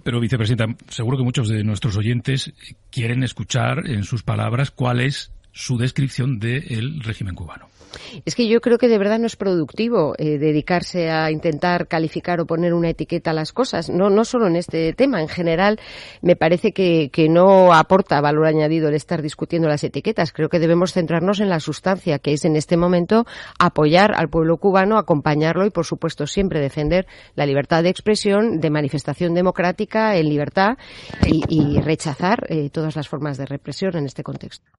Pero, 0.03 0.19
vicepresidenta, 0.19 0.75
seguro 0.89 1.17
que 1.17 1.23
muchos 1.23 1.47
de 1.47 1.63
nuestros 1.63 1.97
oyentes 1.97 2.53
quieren 2.89 3.23
escuchar 3.23 3.89
en 3.89 4.03
sus 4.03 4.23
palabras 4.23 4.71
cuál 4.71 4.99
es 4.99 5.31
su 5.53 5.77
descripción 5.77 6.39
del 6.39 7.01
régimen 7.01 7.35
cubano. 7.35 7.67
Es 8.25 8.35
que 8.35 8.47
yo 8.47 8.61
creo 8.61 8.77
que 8.77 8.87
de 8.87 8.97
verdad 8.97 9.19
no 9.19 9.27
es 9.27 9.35
productivo 9.35 10.15
eh, 10.17 10.37
dedicarse 10.37 11.09
a 11.09 11.31
intentar 11.31 11.87
calificar 11.87 12.39
o 12.39 12.45
poner 12.45 12.73
una 12.73 12.89
etiqueta 12.89 13.31
a 13.31 13.33
las 13.33 13.53
cosas, 13.53 13.89
no, 13.89 14.09
no 14.09 14.25
solo 14.25 14.47
en 14.47 14.55
este 14.55 14.93
tema, 14.93 15.21
en 15.21 15.27
general 15.27 15.79
me 16.21 16.35
parece 16.35 16.71
que, 16.71 17.09
que 17.11 17.29
no 17.29 17.73
aporta 17.73 18.21
valor 18.21 18.47
añadido 18.47 18.89
el 18.89 18.95
estar 18.95 19.21
discutiendo 19.21 19.67
las 19.67 19.83
etiquetas. 19.83 20.31
Creo 20.31 20.49
que 20.49 20.59
debemos 20.59 20.93
centrarnos 20.93 21.39
en 21.39 21.49
la 21.49 21.59
sustancia, 21.59 22.19
que 22.19 22.33
es 22.33 22.45
en 22.45 22.55
este 22.55 22.77
momento 22.77 23.25
apoyar 23.59 24.13
al 24.15 24.29
pueblo 24.29 24.57
cubano, 24.57 24.97
acompañarlo 24.97 25.65
y, 25.65 25.69
por 25.69 25.85
supuesto, 25.85 26.27
siempre 26.27 26.59
defender 26.59 27.05
la 27.35 27.45
libertad 27.45 27.83
de 27.83 27.89
expresión, 27.89 28.59
de 28.59 28.69
manifestación 28.69 29.33
democrática 29.33 30.15
en 30.15 30.29
libertad 30.29 30.77
y, 31.27 31.79
rechazar 31.83 32.45
eh, 32.49 32.69
todas 32.69 32.95
las 32.95 33.07
formas 33.07 33.37
de 33.37 33.45
represión 33.45 33.95
en 33.97 34.05
este 34.05 34.23
contexto. 34.23 34.71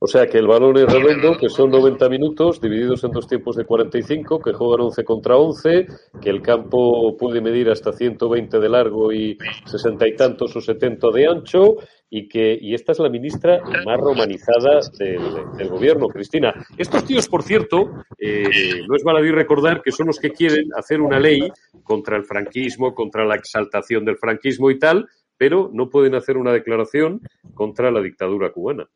O 0.00 0.06
sea 0.06 0.26
que 0.28 0.38
el 0.38 0.46
balón 0.46 0.76
es 0.76 0.86
redondo, 0.86 1.36
que 1.36 1.48
son 1.48 1.70
90 1.70 2.08
minutos 2.08 2.60
divididos 2.60 3.02
en 3.02 3.10
dos 3.10 3.26
tiempos 3.26 3.56
de 3.56 3.64
45, 3.64 4.40
que 4.40 4.52
juegan 4.52 4.86
11 4.86 5.04
contra 5.04 5.36
11, 5.36 5.86
que 6.20 6.30
el 6.30 6.40
campo 6.40 7.16
puede 7.16 7.40
medir 7.40 7.68
hasta 7.68 7.92
120 7.92 8.60
de 8.60 8.68
largo 8.68 9.12
y 9.12 9.36
60 9.66 10.06
y 10.06 10.14
tantos 10.14 10.54
o 10.54 10.60
70 10.60 11.08
de 11.10 11.26
ancho, 11.26 11.76
y 12.08 12.28
que 12.28 12.56
y 12.60 12.74
esta 12.74 12.92
es 12.92 13.00
la 13.00 13.08
ministra 13.08 13.60
más 13.84 13.98
romanizada 13.98 14.80
del, 14.98 15.68
gobierno, 15.68 16.06
Cristina. 16.06 16.54
Estos 16.76 17.04
tíos, 17.04 17.28
por 17.28 17.42
cierto, 17.42 17.90
eh, 18.18 18.84
no 18.88 18.94
es 18.94 19.02
baladí 19.02 19.32
recordar 19.32 19.82
que 19.82 19.90
son 19.90 20.06
los 20.06 20.20
que 20.20 20.30
quieren 20.30 20.68
hacer 20.76 21.00
una 21.00 21.18
ley 21.18 21.40
contra 21.82 22.16
el 22.16 22.24
franquismo, 22.24 22.94
contra 22.94 23.24
la 23.24 23.34
exaltación 23.34 24.04
del 24.04 24.16
franquismo 24.16 24.70
y 24.70 24.78
tal, 24.78 25.08
pero 25.36 25.70
no 25.72 25.90
pueden 25.90 26.14
hacer 26.14 26.36
una 26.36 26.52
declaración 26.52 27.20
contra 27.54 27.90
la 27.90 28.00
dictadura 28.00 28.52
cubana. 28.52 28.88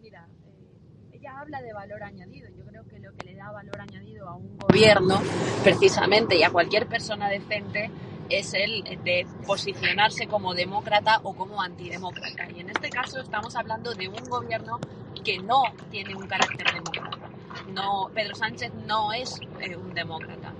Mira, 0.00 0.26
eh, 0.46 1.10
ella 1.12 1.38
habla 1.38 1.62
de 1.62 1.72
valor 1.72 2.02
añadido. 2.02 2.48
Yo 2.56 2.64
creo 2.64 2.86
que 2.86 2.98
lo 2.98 3.14
que 3.14 3.26
le 3.26 3.36
da 3.36 3.50
valor 3.52 3.80
añadido 3.80 4.28
a 4.28 4.36
un 4.36 4.58
gobierno, 4.58 5.20
precisamente, 5.62 6.36
y 6.36 6.42
a 6.42 6.50
cualquier 6.50 6.86
persona 6.86 7.28
decente, 7.28 7.90
es 8.28 8.54
el 8.54 8.82
de 9.04 9.26
posicionarse 9.46 10.26
como 10.26 10.54
demócrata 10.54 11.20
o 11.22 11.34
como 11.34 11.60
antidemócrata. 11.60 12.48
Y 12.50 12.60
en 12.60 12.70
este 12.70 12.88
caso 12.90 13.20
estamos 13.20 13.54
hablando 13.56 13.94
de 13.94 14.08
un 14.08 14.24
gobierno 14.28 14.78
que 15.24 15.38
no 15.38 15.62
tiene 15.90 16.14
un 16.14 16.26
carácter 16.26 16.66
demócrata. 16.72 17.30
No, 17.72 18.10
Pedro 18.14 18.34
Sánchez 18.34 18.72
no 18.86 19.12
es 19.12 19.40
eh, 19.60 19.76
un 19.76 19.94
demócrata. 19.94 20.52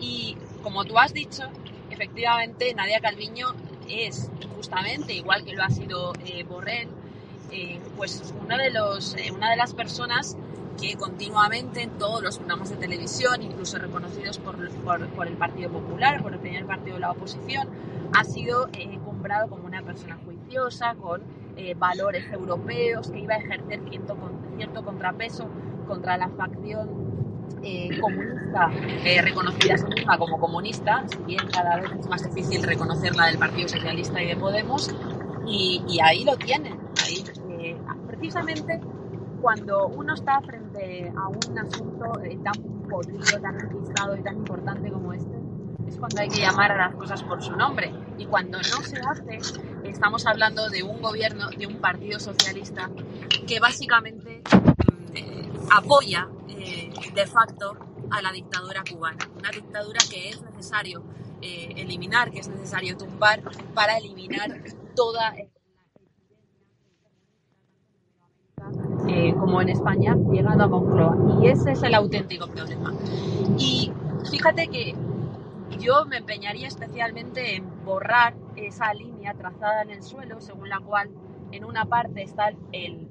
Y 0.00 0.36
como 0.62 0.84
tú 0.84 0.98
has 0.98 1.12
dicho, 1.12 1.44
efectivamente 1.90 2.74
Nadia 2.74 3.00
Calviño 3.00 3.54
es 3.88 4.30
justamente, 4.54 5.14
igual 5.14 5.44
que 5.44 5.54
lo 5.54 5.62
ha 5.62 5.70
sido 5.70 6.12
eh, 6.24 6.44
Borrell, 6.44 6.88
eh, 7.50 7.80
pues 7.96 8.34
uno 8.42 8.56
de 8.56 8.70
los, 8.70 9.14
eh, 9.16 9.30
una 9.34 9.50
de 9.50 9.56
las 9.56 9.74
personas 9.74 10.36
que 10.80 10.96
continuamente 10.96 11.82
en 11.82 11.90
todos 11.90 12.22
los 12.22 12.38
programas 12.38 12.70
de 12.70 12.76
televisión, 12.76 13.42
incluso 13.42 13.78
reconocidos 13.78 14.38
por, 14.38 14.56
por, 15.08 15.26
el 15.28 15.34
Partido 15.34 15.70
Popular, 15.70 16.22
por 16.22 16.32
el 16.32 16.40
primer 16.40 16.66
partido 16.66 16.94
de 16.94 17.00
la 17.00 17.12
oposición, 17.12 17.68
ha 18.12 18.24
sido 18.24 18.68
eh, 18.72 18.98
comprado 19.04 19.48
como 19.48 19.66
una 19.66 19.82
persona 19.82 20.18
juiciosa, 20.24 20.94
con 20.96 21.22
valores 21.78 22.24
europeos, 22.32 23.08
que 23.08 23.20
iba 23.20 23.34
a 23.34 23.38
ejercer 23.38 23.80
cierto, 23.88 24.16
cierto 24.56 24.84
contrapeso 24.84 25.48
contra 25.86 26.16
la 26.16 26.28
facción 26.30 26.88
comunista, 28.00 28.72
reconocida 29.22 29.74
a 29.74 29.88
misma 29.88 30.18
como 30.18 30.40
comunista, 30.40 31.04
si 31.06 31.18
bien 31.22 31.46
cada 31.52 31.76
vez 31.76 31.92
es 31.92 32.08
más 32.08 32.24
difícil 32.24 32.64
reconocerla 32.64 33.26
del 33.26 33.38
Partido 33.38 33.68
Socialista 33.68 34.20
y 34.20 34.26
de 34.26 34.36
Podemos, 34.36 34.92
y, 35.46 35.80
y 35.86 36.00
ahí 36.00 36.24
lo 36.24 36.36
tienen, 36.36 36.83
precisamente 38.24 38.80
cuando 39.42 39.88
uno 39.88 40.14
está 40.14 40.40
frente 40.40 41.12
a 41.14 41.28
un 41.28 41.58
asunto 41.58 42.22
eh, 42.22 42.38
tan 42.42 42.54
podrido, 42.88 43.38
tan 43.42 43.60
registrado 43.60 44.16
y 44.16 44.22
tan 44.22 44.36
importante 44.38 44.90
como 44.90 45.12
este, 45.12 45.36
es 45.86 45.98
cuando 45.98 46.22
hay 46.22 46.30
que 46.30 46.40
llamar 46.40 46.72
a 46.72 46.88
las 46.88 46.94
cosas 46.94 47.22
por 47.22 47.42
su 47.42 47.54
nombre. 47.54 47.92
Y 48.16 48.24
cuando 48.24 48.56
no 48.56 48.82
se 48.82 48.98
hace, 48.98 49.40
estamos 49.84 50.24
hablando 50.24 50.70
de 50.70 50.82
un 50.82 51.02
gobierno, 51.02 51.50
de 51.50 51.66
un 51.66 51.82
partido 51.82 52.18
socialista 52.18 52.88
que 53.46 53.60
básicamente 53.60 54.42
mm, 55.12 55.68
apoya 55.70 56.26
eh, 56.48 56.94
de 57.14 57.26
facto 57.26 57.76
a 58.10 58.22
la 58.22 58.32
dictadura 58.32 58.84
cubana. 58.90 59.28
Una 59.36 59.50
dictadura 59.50 59.98
que 60.10 60.30
es 60.30 60.40
necesario 60.40 61.02
eh, 61.42 61.74
eliminar, 61.76 62.30
que 62.30 62.38
es 62.38 62.48
necesario 62.48 62.96
tumbar 62.96 63.42
para 63.74 63.98
eliminar 63.98 64.62
toda 64.96 65.34
Eh, 69.06 69.34
como 69.38 69.60
en 69.60 69.68
España, 69.68 70.16
llegando 70.32 70.64
a 70.64 70.66
Moncloa. 70.68 71.40
Y 71.42 71.48
ese 71.48 71.72
es 71.72 71.82
el 71.82 71.94
auténtico 71.94 72.46
problema. 72.46 72.94
Y 73.58 73.92
fíjate 74.30 74.68
que 74.68 74.94
yo 75.78 76.06
me 76.06 76.18
empeñaría 76.18 76.68
especialmente 76.68 77.56
en 77.56 77.84
borrar 77.84 78.34
esa 78.56 78.94
línea 78.94 79.34
trazada 79.34 79.82
en 79.82 79.90
el 79.90 80.02
suelo, 80.02 80.40
según 80.40 80.68
la 80.68 80.80
cual 80.80 81.10
en 81.52 81.64
una 81.64 81.84
parte 81.84 82.22
está 82.22 82.52
el... 82.72 83.08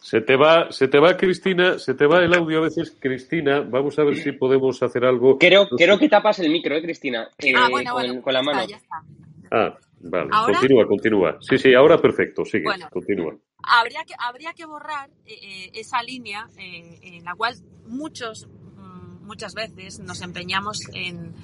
Se 0.00 0.22
te 0.22 0.36
va, 0.36 0.72
se 0.72 0.88
te 0.88 0.98
va 0.98 1.18
Cristina, 1.18 1.78
se 1.78 1.92
te 1.92 2.06
va 2.06 2.20
el 2.20 2.32
audio 2.32 2.58
a 2.58 2.62
veces, 2.62 2.96
Cristina. 2.98 3.60
Vamos 3.60 3.98
a 3.98 4.04
ver 4.04 4.16
si 4.16 4.32
podemos 4.32 4.82
hacer 4.82 5.04
algo. 5.04 5.38
Creo, 5.38 5.68
creo 5.68 5.98
que 5.98 6.08
tapas 6.08 6.38
el 6.38 6.50
micro, 6.50 6.74
¿eh, 6.74 6.80
Cristina? 6.80 7.28
ah, 7.54 7.68
bueno, 7.70 7.92
con, 7.92 8.22
con, 8.22 8.32
la 8.32 8.42
mano. 8.42 8.66
ya 8.66 8.76
está. 8.76 9.02
Ah, 9.50 9.78
vale. 10.00 10.30
Continúa, 10.30 10.86
continúa. 10.86 11.38
Sí, 11.40 11.58
sí, 11.58 11.74
ahora 11.74 11.98
perfecto. 11.98 12.44
Sigue, 12.44 12.66
continúa. 12.90 13.36
Habría 13.62 14.04
que, 14.04 14.14
habría 14.18 14.52
que 14.54 14.66
borrar 14.66 15.10
eh, 15.26 15.38
eh, 15.42 15.70
esa 15.74 16.02
línea 16.02 16.48
eh, 16.56 16.98
en 17.02 17.24
la 17.24 17.34
cual 17.34 17.54
muchos, 17.86 18.46
mm, 18.46 19.26
muchas 19.26 19.54
veces 19.54 19.98
nos 20.00 20.22
empeñamos 20.22 20.82
en, 20.94 21.34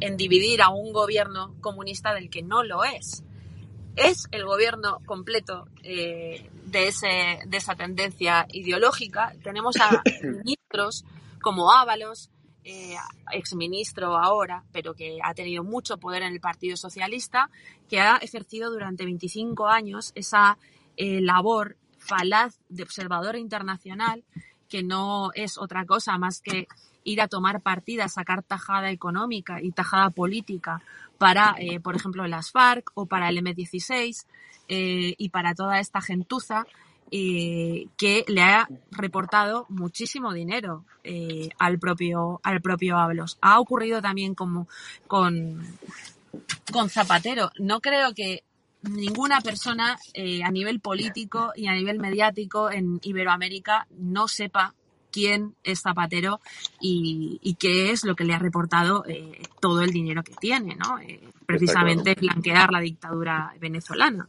en 0.00 0.16
dividir 0.16 0.62
a 0.62 0.70
un 0.70 0.92
gobierno 0.92 1.54
comunista 1.60 2.14
del 2.14 2.30
que 2.30 2.42
no 2.42 2.62
lo 2.62 2.84
es. 2.84 3.24
Es 3.96 4.28
el 4.30 4.44
gobierno 4.44 4.98
completo 5.06 5.68
de, 5.82 6.50
ese, 6.72 7.38
de 7.46 7.56
esa 7.56 7.74
tendencia 7.76 8.46
ideológica. 8.52 9.32
Tenemos 9.42 9.76
a 9.80 10.02
ministros 10.22 11.04
como 11.40 11.72
Ábalos, 11.72 12.30
eh, 12.68 12.96
exministro 13.30 14.16
ahora, 14.18 14.64
pero 14.72 14.92
que 14.92 15.18
ha 15.22 15.34
tenido 15.34 15.62
mucho 15.62 15.98
poder 15.98 16.22
en 16.24 16.32
el 16.32 16.40
Partido 16.40 16.76
Socialista, 16.76 17.48
que 17.88 18.00
ha 18.00 18.16
ejercido 18.16 18.72
durante 18.72 19.04
25 19.04 19.68
años 19.68 20.10
esa 20.16 20.58
eh, 20.96 21.20
labor 21.20 21.76
falaz 21.98 22.58
de 22.68 22.82
observador 22.82 23.36
internacional, 23.36 24.24
que 24.68 24.82
no 24.82 25.30
es 25.34 25.58
otra 25.58 25.86
cosa 25.86 26.18
más 26.18 26.40
que 26.40 26.66
ir 27.04 27.20
a 27.20 27.28
tomar 27.28 27.60
partida, 27.60 28.08
sacar 28.08 28.42
tajada 28.42 28.90
económica 28.90 29.62
y 29.62 29.70
tajada 29.70 30.10
política 30.10 30.82
para, 31.18 31.54
eh, 31.60 31.78
por 31.78 31.94
ejemplo, 31.94 32.26
las 32.26 32.50
FARC 32.50 32.90
o 32.94 33.06
para 33.06 33.28
el 33.28 33.38
M16 33.38 34.26
eh, 34.68 35.14
y 35.16 35.28
para 35.28 35.54
toda 35.54 35.78
esta 35.78 36.00
gentuza 36.00 36.66
eh, 37.10 37.86
que 37.96 38.24
le 38.28 38.42
ha 38.42 38.68
reportado 38.90 39.66
muchísimo 39.68 40.32
dinero 40.32 40.84
eh, 41.04 41.48
al 41.58 41.78
propio 41.78 42.40
al 42.42 42.60
propio 42.60 42.98
Ablos. 42.98 43.38
Ha 43.40 43.60
ocurrido 43.60 44.02
también 44.02 44.34
como 44.34 44.68
con, 45.06 45.62
con 46.72 46.90
Zapatero. 46.90 47.50
No 47.58 47.80
creo 47.80 48.14
que 48.14 48.42
ninguna 48.82 49.40
persona 49.40 49.98
eh, 50.14 50.42
a 50.42 50.50
nivel 50.50 50.80
político 50.80 51.52
y 51.54 51.66
a 51.66 51.72
nivel 51.72 51.98
mediático 51.98 52.70
en 52.70 53.00
Iberoamérica 53.02 53.86
no 53.98 54.28
sepa 54.28 54.74
quién 55.10 55.54
es 55.64 55.80
Zapatero 55.80 56.40
y, 56.80 57.38
y 57.42 57.54
qué 57.54 57.90
es 57.90 58.04
lo 58.04 58.14
que 58.14 58.24
le 58.24 58.34
ha 58.34 58.38
reportado 58.38 59.04
eh, 59.06 59.40
todo 59.60 59.80
el 59.80 59.90
dinero 59.90 60.22
que 60.22 60.34
tiene, 60.34 60.76
¿no? 60.76 60.98
Eh, 60.98 61.20
precisamente 61.46 62.14
flanquear 62.14 62.70
la 62.70 62.80
dictadura 62.80 63.54
venezolana. 63.58 64.28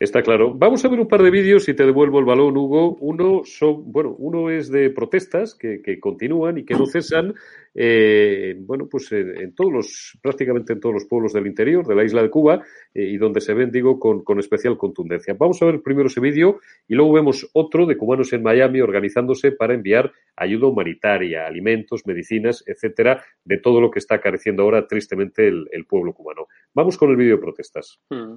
Está 0.00 0.22
claro. 0.22 0.54
Vamos 0.54 0.82
a 0.82 0.88
ver 0.88 0.98
un 0.98 1.08
par 1.08 1.22
de 1.22 1.30
vídeos 1.30 1.68
y 1.68 1.74
te 1.74 1.84
devuelvo 1.84 2.20
el 2.20 2.24
balón, 2.24 2.56
Hugo. 2.56 2.96
Uno 3.00 3.42
son, 3.44 3.92
bueno, 3.92 4.16
uno 4.18 4.48
es 4.48 4.70
de 4.70 4.88
protestas 4.88 5.54
que, 5.54 6.00
continúan 6.00 6.56
y 6.56 6.64
que 6.64 6.72
no 6.72 6.86
cesan, 6.86 7.34
eh, 7.74 8.56
bueno, 8.60 8.88
pues 8.90 9.12
en, 9.12 9.36
en, 9.36 9.54
todos 9.54 9.70
los, 9.70 10.18
prácticamente 10.22 10.72
en 10.72 10.80
todos 10.80 10.94
los 10.94 11.04
pueblos 11.04 11.34
del 11.34 11.46
interior 11.46 11.86
de 11.86 11.94
la 11.94 12.02
isla 12.02 12.22
de 12.22 12.30
Cuba 12.30 12.64
eh, 12.94 13.02
y 13.02 13.18
donde 13.18 13.42
se 13.42 13.52
ven, 13.52 13.70
digo, 13.70 14.00
con, 14.00 14.38
especial 14.38 14.78
contundencia. 14.78 15.36
Vamos 15.38 15.60
a 15.60 15.66
ver 15.66 15.82
primero 15.82 16.06
ese 16.06 16.20
vídeo 16.20 16.60
y 16.88 16.94
luego 16.94 17.12
vemos 17.12 17.50
otro 17.52 17.84
de 17.84 17.98
cubanos 17.98 18.32
en 18.32 18.42
Miami 18.42 18.80
organizándose 18.80 19.52
para 19.52 19.74
enviar 19.74 20.10
ayuda 20.34 20.68
humanitaria, 20.68 21.46
alimentos, 21.46 22.06
medicinas, 22.06 22.64
etcétera, 22.66 23.22
de 23.44 23.58
todo 23.58 23.82
lo 23.82 23.90
que 23.90 23.98
está 23.98 24.18
careciendo 24.18 24.62
ahora 24.62 24.86
tristemente 24.86 25.46
el, 25.46 25.68
el 25.72 25.84
pueblo 25.84 26.14
cubano. 26.14 26.46
Vamos 26.72 26.96
con 26.96 27.10
el 27.10 27.16
vídeo 27.16 27.36
de 27.36 27.42
protestas. 27.42 28.00
Hmm. 28.08 28.36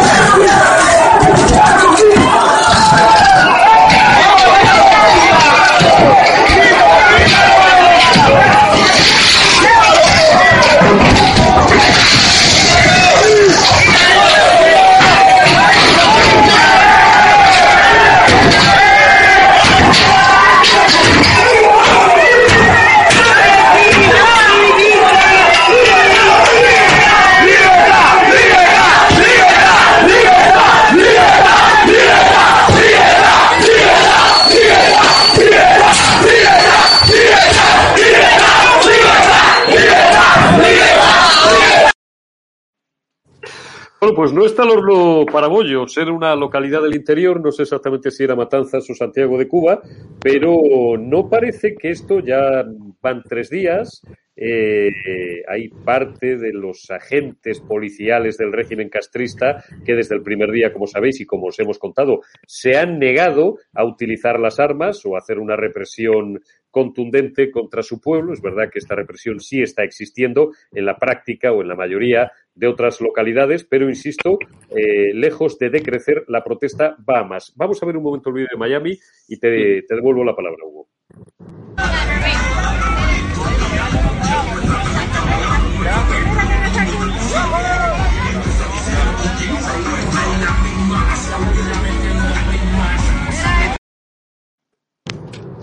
Bueno, 44.03 44.15
pues 44.15 44.33
no 44.33 44.43
está 44.47 44.63
el 44.63 44.71
horno 44.71 45.27
para 45.31 45.45
bollo, 45.45 45.87
ser 45.87 46.09
una 46.09 46.35
localidad 46.35 46.81
del 46.81 46.95
interior, 46.95 47.39
no 47.39 47.51
sé 47.51 47.61
exactamente 47.61 48.09
si 48.09 48.23
era 48.23 48.35
Matanzas 48.35 48.89
o 48.89 48.95
Santiago 48.95 49.37
de 49.37 49.47
Cuba, 49.47 49.79
pero 50.19 50.97
no 50.97 51.29
parece 51.29 51.75
que 51.75 51.91
esto 51.91 52.19
ya 52.19 52.65
van 52.99 53.21
tres 53.21 53.51
días. 53.51 54.01
Eh, 54.35 55.43
hay 55.47 55.67
parte 55.67 56.35
de 56.37 56.51
los 56.51 56.89
agentes 56.89 57.59
policiales 57.59 58.39
del 58.39 58.51
régimen 58.51 58.89
castrista 58.89 59.63
que 59.85 59.93
desde 59.93 60.15
el 60.15 60.23
primer 60.23 60.49
día, 60.49 60.73
como 60.73 60.87
sabéis 60.87 61.21
y 61.21 61.27
como 61.27 61.47
os 61.47 61.59
hemos 61.59 61.77
contado, 61.77 62.21
se 62.47 62.75
han 62.75 62.97
negado 62.97 63.59
a 63.75 63.85
utilizar 63.85 64.39
las 64.39 64.59
armas 64.59 65.05
o 65.05 65.13
a 65.13 65.19
hacer 65.19 65.37
una 65.37 65.55
represión 65.55 66.41
contundente 66.71 67.51
contra 67.51 67.83
su 67.83 68.01
pueblo. 68.01 68.33
Es 68.33 68.41
verdad 68.41 68.69
que 68.71 68.79
esta 68.79 68.95
represión 68.95 69.39
sí 69.41 69.61
está 69.61 69.83
existiendo 69.83 70.53
en 70.71 70.85
la 70.85 70.97
práctica 70.97 71.51
o 71.51 71.61
en 71.61 71.67
la 71.67 71.75
mayoría 71.75 72.31
de 72.55 72.67
otras 72.67 73.01
localidades, 73.01 73.63
pero 73.63 73.89
insisto, 73.89 74.37
eh, 74.69 75.13
lejos 75.13 75.57
de 75.57 75.69
decrecer, 75.69 76.25
la 76.27 76.43
protesta 76.43 76.95
va 77.09 77.19
a 77.19 77.23
más. 77.23 77.53
Vamos 77.55 77.81
a 77.81 77.85
ver 77.85 77.97
un 77.97 78.03
momento 78.03 78.29
el 78.29 78.35
vídeo 78.35 78.49
de 78.51 78.57
Miami 78.57 78.97
y 79.27 79.37
te, 79.37 79.83
devuelvo 79.89 80.23
la 80.23 80.35
palabra, 80.35 80.65
Hugo. 80.65 80.87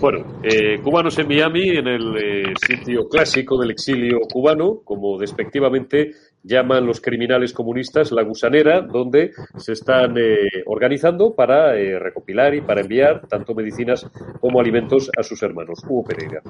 Bueno, 0.01 0.39
eh, 0.43 0.79
cubanos 0.81 1.19
en 1.19 1.27
Miami, 1.27 1.71
en 1.71 1.87
el 1.87 2.15
eh, 2.15 2.53
sitio 2.65 3.09
clásico 3.09 3.59
del 3.59 3.71
exilio 3.71 4.21
cubano, 4.31 4.79
como 4.85 5.17
despectivamente 5.17 6.11
llaman 6.43 6.85
los 6.85 7.01
criminales 7.01 7.53
comunistas 7.53 8.11
la 8.11 8.23
gusanera, 8.23 8.81
donde 8.81 9.31
se 9.57 9.73
están 9.73 10.17
eh, 10.17 10.63
organizando 10.65 11.35
para 11.35 11.75
eh, 11.75 11.99
recopilar 11.99 12.55
y 12.55 12.61
para 12.61 12.81
enviar 12.81 13.27
tanto 13.27 13.53
medicinas 13.53 14.05
como 14.39 14.59
alimentos 14.59 15.09
a 15.17 15.23
sus 15.23 15.41
hermanos. 15.43 15.79
Hugo 15.87 16.03
Pereira. 16.03 16.41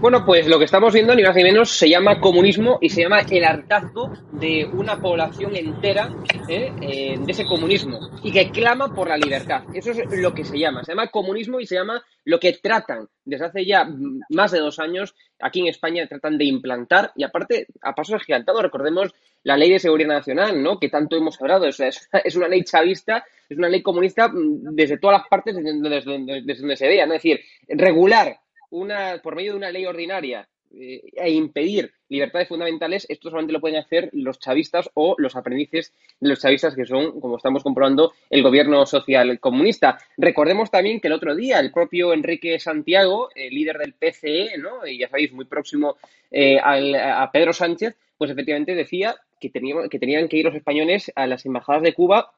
Bueno, 0.00 0.24
pues 0.24 0.46
lo 0.48 0.58
que 0.58 0.64
estamos 0.64 0.92
viendo, 0.92 1.14
ni 1.14 1.22
más 1.22 1.36
ni 1.36 1.42
menos, 1.42 1.70
se 1.70 1.88
llama 1.88 2.20
comunismo 2.20 2.78
y 2.80 2.90
se 2.90 3.02
llama 3.02 3.20
el 3.20 3.44
hartazgo 3.44 4.12
de 4.32 4.64
una 4.72 5.00
población 5.00 5.56
entera 5.56 6.10
¿eh? 6.48 6.72
de 6.80 7.32
ese 7.32 7.44
comunismo 7.44 7.98
y 8.22 8.32
que 8.32 8.50
clama 8.50 8.94
por 8.94 9.08
la 9.08 9.16
libertad. 9.16 9.64
Eso 9.72 9.92
es 9.92 9.98
lo 10.18 10.34
que 10.34 10.44
se 10.44 10.58
llama. 10.58 10.84
Se 10.84 10.92
llama 10.92 11.10
comunismo 11.10 11.60
y 11.60 11.66
se 11.66 11.76
llama 11.76 12.02
lo 12.24 12.38
que 12.38 12.54
tratan 12.54 13.08
desde 13.24 13.46
hace 13.46 13.64
ya 13.64 13.88
más 14.30 14.52
de 14.52 14.60
dos 14.60 14.78
años 14.78 15.14
aquí 15.40 15.60
en 15.60 15.68
España 15.68 16.06
tratan 16.06 16.38
de 16.38 16.44
implantar 16.44 17.12
y 17.16 17.24
aparte 17.24 17.66
a 17.82 17.94
pasos 17.94 18.16
agigantados. 18.16 18.62
Recordemos 18.62 18.93
la 19.42 19.56
ley 19.56 19.70
de 19.70 19.78
seguridad 19.78 20.08
nacional, 20.08 20.62
¿no? 20.62 20.78
Que 20.78 20.88
tanto 20.88 21.16
hemos 21.16 21.40
hablado. 21.40 21.68
O 21.68 21.72
sea, 21.72 21.88
es, 21.88 22.36
una 22.36 22.48
ley 22.48 22.64
chavista, 22.64 23.24
es 23.48 23.56
una 23.56 23.68
ley 23.68 23.82
comunista 23.82 24.28
mm, 24.28 24.74
desde 24.74 24.98
todas 24.98 25.20
las 25.20 25.28
partes 25.28 25.54
desde, 25.56 25.80
desde, 25.80 26.42
desde 26.42 26.60
donde 26.60 26.76
se 26.76 26.88
vea, 26.88 27.06
¿no? 27.06 27.14
Es 27.14 27.22
decir, 27.22 27.40
regular 27.68 28.38
una, 28.70 29.20
por 29.22 29.36
medio 29.36 29.52
de 29.52 29.58
una 29.58 29.70
ley 29.70 29.86
ordinaria 29.86 30.48
eh, 30.76 31.02
e 31.14 31.30
impedir 31.30 31.92
libertades 32.08 32.48
fundamentales, 32.48 33.06
esto 33.08 33.30
solamente 33.30 33.52
lo 33.52 33.60
pueden 33.60 33.78
hacer 33.78 34.10
los 34.12 34.38
chavistas 34.38 34.90
o 34.94 35.14
los 35.18 35.36
aprendices 35.36 35.92
de 36.20 36.28
los 36.28 36.40
chavistas, 36.40 36.74
que 36.74 36.86
son, 36.86 37.20
como 37.20 37.36
estamos 37.36 37.62
comprobando, 37.62 38.12
el 38.30 38.42
gobierno 38.42 38.86
social 38.86 39.40
comunista. 39.40 39.98
Recordemos 40.16 40.70
también 40.70 41.00
que 41.00 41.08
el 41.08 41.14
otro 41.14 41.34
día 41.34 41.60
el 41.60 41.72
propio 41.72 42.12
Enrique 42.12 42.58
Santiago, 42.58 43.30
el 43.34 43.54
líder 43.54 43.78
del 43.78 43.94
PCE, 43.94 44.58
¿no? 44.58 44.86
y 44.86 44.98
ya 44.98 45.08
sabéis, 45.08 45.32
muy 45.32 45.44
próximo 45.44 45.96
eh, 46.30 46.58
al, 46.58 46.94
a 46.94 47.30
Pedro 47.32 47.52
Sánchez, 47.52 47.96
pues 48.16 48.30
efectivamente 48.30 48.74
decía 48.74 49.16
que, 49.40 49.50
teníamos, 49.50 49.88
que 49.88 49.98
tenían 49.98 50.28
que 50.28 50.36
ir 50.36 50.44
los 50.44 50.54
españoles 50.54 51.12
a 51.14 51.26
las 51.26 51.44
embajadas 51.46 51.82
de 51.82 51.94
Cuba 51.94 52.32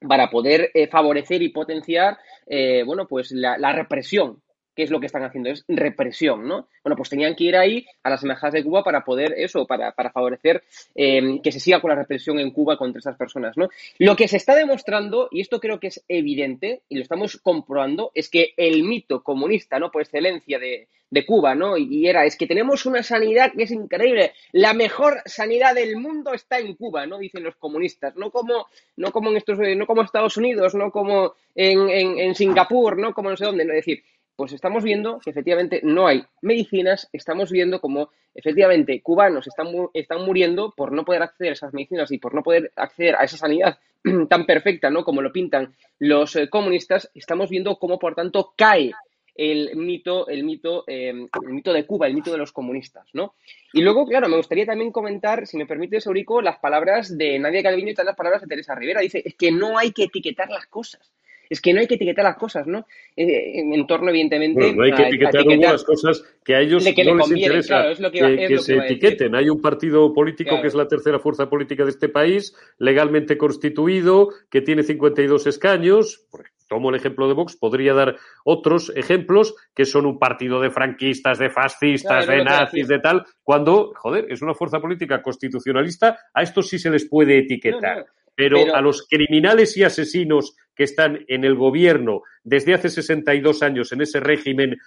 para 0.00 0.30
poder 0.30 0.70
eh, 0.74 0.88
favorecer 0.88 1.42
y 1.42 1.50
potenciar 1.50 2.18
eh, 2.46 2.82
bueno, 2.84 3.06
pues 3.06 3.32
la 3.32 3.72
represión 3.72 4.40
¿qué 4.74 4.84
es 4.84 4.90
lo 4.90 5.00
que 5.00 5.06
están 5.06 5.22
haciendo? 5.22 5.50
Es 5.50 5.64
represión, 5.68 6.46
¿no? 6.46 6.68
Bueno, 6.82 6.96
pues 6.96 7.08
tenían 7.08 7.34
que 7.34 7.44
ir 7.44 7.56
ahí 7.56 7.86
a 8.02 8.10
las 8.10 8.22
embajadas 8.22 8.54
de 8.54 8.64
Cuba 8.64 8.82
para 8.82 9.04
poder 9.04 9.34
eso, 9.36 9.66
para, 9.66 9.92
para 9.92 10.10
favorecer 10.10 10.62
eh, 10.94 11.40
que 11.42 11.52
se 11.52 11.60
siga 11.60 11.80
con 11.80 11.90
la 11.90 11.96
represión 11.96 12.38
en 12.38 12.50
Cuba 12.50 12.76
contra 12.76 12.98
esas 12.98 13.16
personas, 13.16 13.56
¿no? 13.56 13.68
Lo 13.98 14.16
que 14.16 14.28
se 14.28 14.36
está 14.36 14.54
demostrando, 14.54 15.28
y 15.30 15.40
esto 15.40 15.60
creo 15.60 15.80
que 15.80 15.88
es 15.88 16.04
evidente, 16.08 16.82
y 16.88 16.96
lo 16.96 17.02
estamos 17.02 17.36
comprobando, 17.38 18.12
es 18.14 18.28
que 18.28 18.54
el 18.56 18.84
mito 18.84 19.22
comunista, 19.22 19.78
¿no? 19.78 19.90
Por 19.90 20.02
excelencia 20.02 20.58
de, 20.58 20.88
de 21.10 21.26
Cuba, 21.26 21.54
¿no? 21.54 21.76
Y 21.76 22.06
era, 22.06 22.24
es 22.24 22.36
que 22.36 22.46
tenemos 22.46 22.86
una 22.86 23.02
sanidad 23.02 23.52
que 23.52 23.64
es 23.64 23.70
increíble, 23.72 24.32
la 24.52 24.72
mejor 24.72 25.22
sanidad 25.26 25.74
del 25.74 25.96
mundo 25.96 26.32
está 26.32 26.58
en 26.58 26.74
Cuba, 26.74 27.06
¿no? 27.06 27.18
Dicen 27.18 27.42
los 27.42 27.56
comunistas, 27.56 28.16
no 28.16 28.30
como, 28.30 28.68
no 28.96 29.10
como 29.10 29.30
en 29.30 29.36
estos, 29.36 29.58
no 29.58 29.86
como 29.86 30.02
Estados 30.02 30.36
Unidos, 30.36 30.74
no 30.74 30.90
como 30.90 31.34
en, 31.54 31.90
en, 31.90 32.34
Singapur, 32.34 32.96
no 32.96 33.12
como 33.12 33.30
no 33.30 33.36
sé 33.36 33.44
dónde. 33.44 33.64
Es 33.64 33.68
decir, 33.68 34.02
pues 34.40 34.54
estamos 34.54 34.82
viendo 34.82 35.18
que 35.18 35.28
efectivamente 35.28 35.82
no 35.84 36.06
hay 36.06 36.24
medicinas, 36.40 37.10
estamos 37.12 37.50
viendo 37.50 37.78
como 37.78 38.08
efectivamente 38.34 39.02
cubanos 39.02 39.46
están, 39.46 39.66
están 39.92 40.24
muriendo 40.24 40.72
por 40.74 40.92
no 40.92 41.04
poder 41.04 41.20
acceder 41.20 41.50
a 41.50 41.52
esas 41.52 41.74
medicinas 41.74 42.10
y 42.10 42.16
por 42.16 42.34
no 42.34 42.42
poder 42.42 42.72
acceder 42.74 43.16
a 43.16 43.24
esa 43.24 43.36
sanidad 43.36 43.78
tan 44.30 44.46
perfecta, 44.46 44.88
¿no? 44.88 45.04
Como 45.04 45.20
lo 45.20 45.30
pintan 45.30 45.74
los 45.98 46.36
eh, 46.36 46.48
comunistas, 46.48 47.10
estamos 47.14 47.50
viendo 47.50 47.76
cómo, 47.76 47.98
por 47.98 48.14
tanto, 48.14 48.54
cae 48.56 48.92
el 49.34 49.76
mito, 49.76 50.26
el 50.26 50.42
mito, 50.42 50.84
em, 50.86 51.28
el 51.46 51.52
mito 51.52 51.74
de 51.74 51.84
Cuba, 51.84 52.06
el 52.06 52.14
mito 52.14 52.32
de 52.32 52.38
los 52.38 52.52
comunistas, 52.52 53.08
¿no? 53.12 53.34
Y 53.74 53.82
luego, 53.82 54.06
claro, 54.06 54.30
me 54.30 54.38
gustaría 54.38 54.64
también 54.64 54.90
comentar, 54.90 55.46
si 55.46 55.58
me 55.58 55.66
permite, 55.66 55.98
Eurico, 56.02 56.40
las 56.40 56.58
palabras 56.60 57.14
de 57.18 57.38
Nadia 57.38 57.62
Calviño 57.62 57.90
y 57.90 58.04
las 58.06 58.16
palabras 58.16 58.40
de 58.40 58.48
Teresa 58.48 58.74
Rivera. 58.74 59.02
Dice, 59.02 59.22
es 59.22 59.34
que 59.34 59.52
no 59.52 59.76
hay 59.76 59.92
que 59.92 60.04
etiquetar 60.04 60.48
las 60.48 60.66
cosas. 60.66 61.12
Es 61.50 61.60
que 61.60 61.74
no 61.74 61.80
hay 61.80 61.88
que 61.88 61.96
etiquetar 61.96 62.24
las 62.24 62.36
cosas, 62.36 62.68
¿no? 62.68 62.86
Eh, 63.16 63.58
en 63.58 63.86
torno, 63.86 64.10
evidentemente. 64.10 64.72
no 64.72 64.84
hay 64.84 64.92
que 64.92 65.02
etiquetar, 65.02 65.40
algunas 65.40 65.82
cosas 65.82 66.22
que 66.44 66.54
a 66.54 66.60
ellos 66.60 66.84
no 66.84 67.16
les 67.16 67.30
interesa 67.32 67.86
que, 68.12 68.58
se 68.58 68.76
etiqueten. 68.76 69.34
Hay 69.34 69.50
un 69.50 69.60
partido 69.60 70.14
político 70.14 70.60
que 70.62 70.68
es 70.68 70.74
la 70.74 70.86
tercera 70.86 71.18
fuerza 71.18 71.50
política 71.50 71.82
de 71.82 71.90
este 71.90 72.08
país, 72.08 72.54
legalmente 72.78 73.36
constituido, 73.36 74.28
que 74.48 74.60
tiene 74.60 74.84
52 74.84 75.48
escaños. 75.48 76.24
Tomo 76.68 76.90
el 76.90 76.94
ejemplo 76.94 77.26
de 77.26 77.34
Vox, 77.34 77.56
podría 77.56 77.94
dar 77.94 78.14
otros 78.44 78.92
ejemplos 78.94 79.56
que 79.74 79.84
son 79.84 80.06
un 80.06 80.20
partido 80.20 80.60
de 80.60 80.70
franquistas, 80.70 81.40
de 81.40 81.50
fascistas, 81.50 82.28
de 82.28 82.44
nazis, 82.44 82.86
de 82.86 83.00
tal, 83.00 83.26
cuando, 83.42 83.92
joder, 83.96 84.26
es 84.30 84.40
una 84.40 84.54
fuerza 84.54 84.78
política 84.78 85.20
constitucionalista, 85.20 86.16
a 86.32 86.42
estos 86.42 86.68
sí 86.68 86.78
se 86.78 86.90
les 86.90 87.08
puede 87.08 87.38
etiquetar. 87.38 88.06
Pero, 88.40 88.74
a 88.74 88.80
los 88.80 89.06
criminales 89.06 89.76
y 89.76 89.82
asesinos 89.82 90.56
que 90.74 90.84
están 90.84 91.24
en 91.28 91.44
el 91.44 91.56
gobierno 91.56 92.22
desde 92.42 92.72
hace 92.72 92.88
62 92.88 93.62
años 93.62 93.92
en 93.92 94.00
ese 94.00 94.18
régimen, 94.18 94.78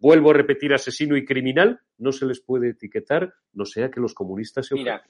vuelvo 0.00 0.30
a 0.30 0.34
repetir, 0.34 0.72
asesino 0.72 1.14
y 1.16 1.26
criminal, 1.26 1.78
no 1.98 2.10
se 2.10 2.24
les 2.24 2.40
puede 2.40 2.70
etiquetar, 2.70 3.34
no 3.52 3.66
sea 3.66 3.90
que 3.90 4.00
los 4.00 4.14
comunistas 4.14 4.66
se 4.66 4.76
Mira, 4.76 5.04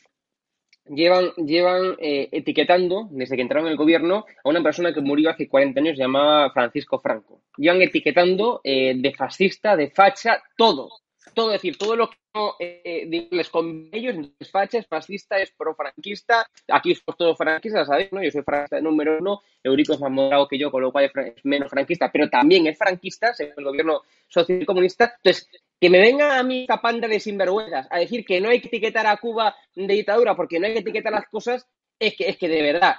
llevan, 0.87 1.31
llevan 1.37 1.95
eh, 1.99 2.29
etiquetando, 2.33 3.09
desde 3.13 3.37
que 3.37 3.43
entraron 3.43 3.67
en 3.67 3.73
el 3.73 3.79
gobierno, 3.79 4.27
a 4.43 4.49
una 4.49 4.65
persona 4.65 4.93
que 4.93 5.01
murió 5.01 5.31
hace 5.31 5.49
40 5.49 5.79
años 5.79 5.97
llamada 5.97 6.51
Francisco 6.51 6.99
Franco. 6.99 7.43
Llevan 7.57 7.83
etiquetando 7.83 8.61
eh, 8.65 8.95
de 8.97 9.15
fascista, 9.15 9.77
de 9.77 9.91
facha, 9.91 10.43
todo. 10.57 10.89
Todo, 11.35 11.51
decir, 11.51 11.79
todo 11.79 11.97
lo 11.97 12.11
que 12.11 12.17
no 12.35 12.57
eh, 12.59 13.29
les 13.31 13.51
ellos, 13.93 14.29
es 14.39 14.51
facha, 14.51 14.79
es 14.79 14.87
fascista, 14.87 15.39
es 15.39 15.53
pro-franquista. 15.53 16.47
Aquí 16.69 16.95
somos 16.95 17.17
todos 17.17 17.39
franquistas, 17.39 17.87
¿sabéis? 17.87 18.13
¿no? 18.13 18.23
Yo 18.23 18.31
soy 18.31 18.43
franquista 18.43 18.81
número 18.81 19.19
uno, 19.19 19.43
Eurico 19.63 19.95
es 19.95 20.01
más 20.01 20.11
moderado 20.11 20.49
que 20.49 20.59
yo, 20.59 20.71
con 20.71 20.83
lo 20.83 20.93
cual 20.93 21.05
es 21.05 21.45
menos 21.45 21.71
franquista, 21.71 22.11
pero 22.13 22.29
también 22.29 22.67
es 22.67 22.77
franquista, 22.77 23.33
según 23.35 23.55
el 23.57 23.65
gobierno 23.65 24.03
socialcomunista. 24.29 25.15
Entonces, 25.17 25.49
que 25.81 25.91
me 25.91 26.01
venga 26.01 26.39
a 26.39 26.43
mí 26.43 26.63
esta 26.63 26.81
panda 26.81 27.09
de 27.09 27.21
sinvergüenzas 27.21 27.87
a 27.91 27.99
decir 27.99 28.25
que 28.25 28.41
no 28.41 28.49
hay 28.49 28.61
que 28.61 28.69
etiquetar 28.69 29.07
a 29.07 29.17
Cuba 29.17 29.55
de 29.75 29.95
dictadura 29.95 30.35
porque 30.35 30.59
no 30.59 30.67
hay 30.67 30.75
que 30.75 30.81
etiquetar 30.81 31.13
las 31.13 31.29
cosas, 31.29 31.67
es 31.99 32.17
que, 32.17 32.29
es 32.29 32.37
que 32.37 32.49
de 32.49 32.63
verdad, 32.63 32.97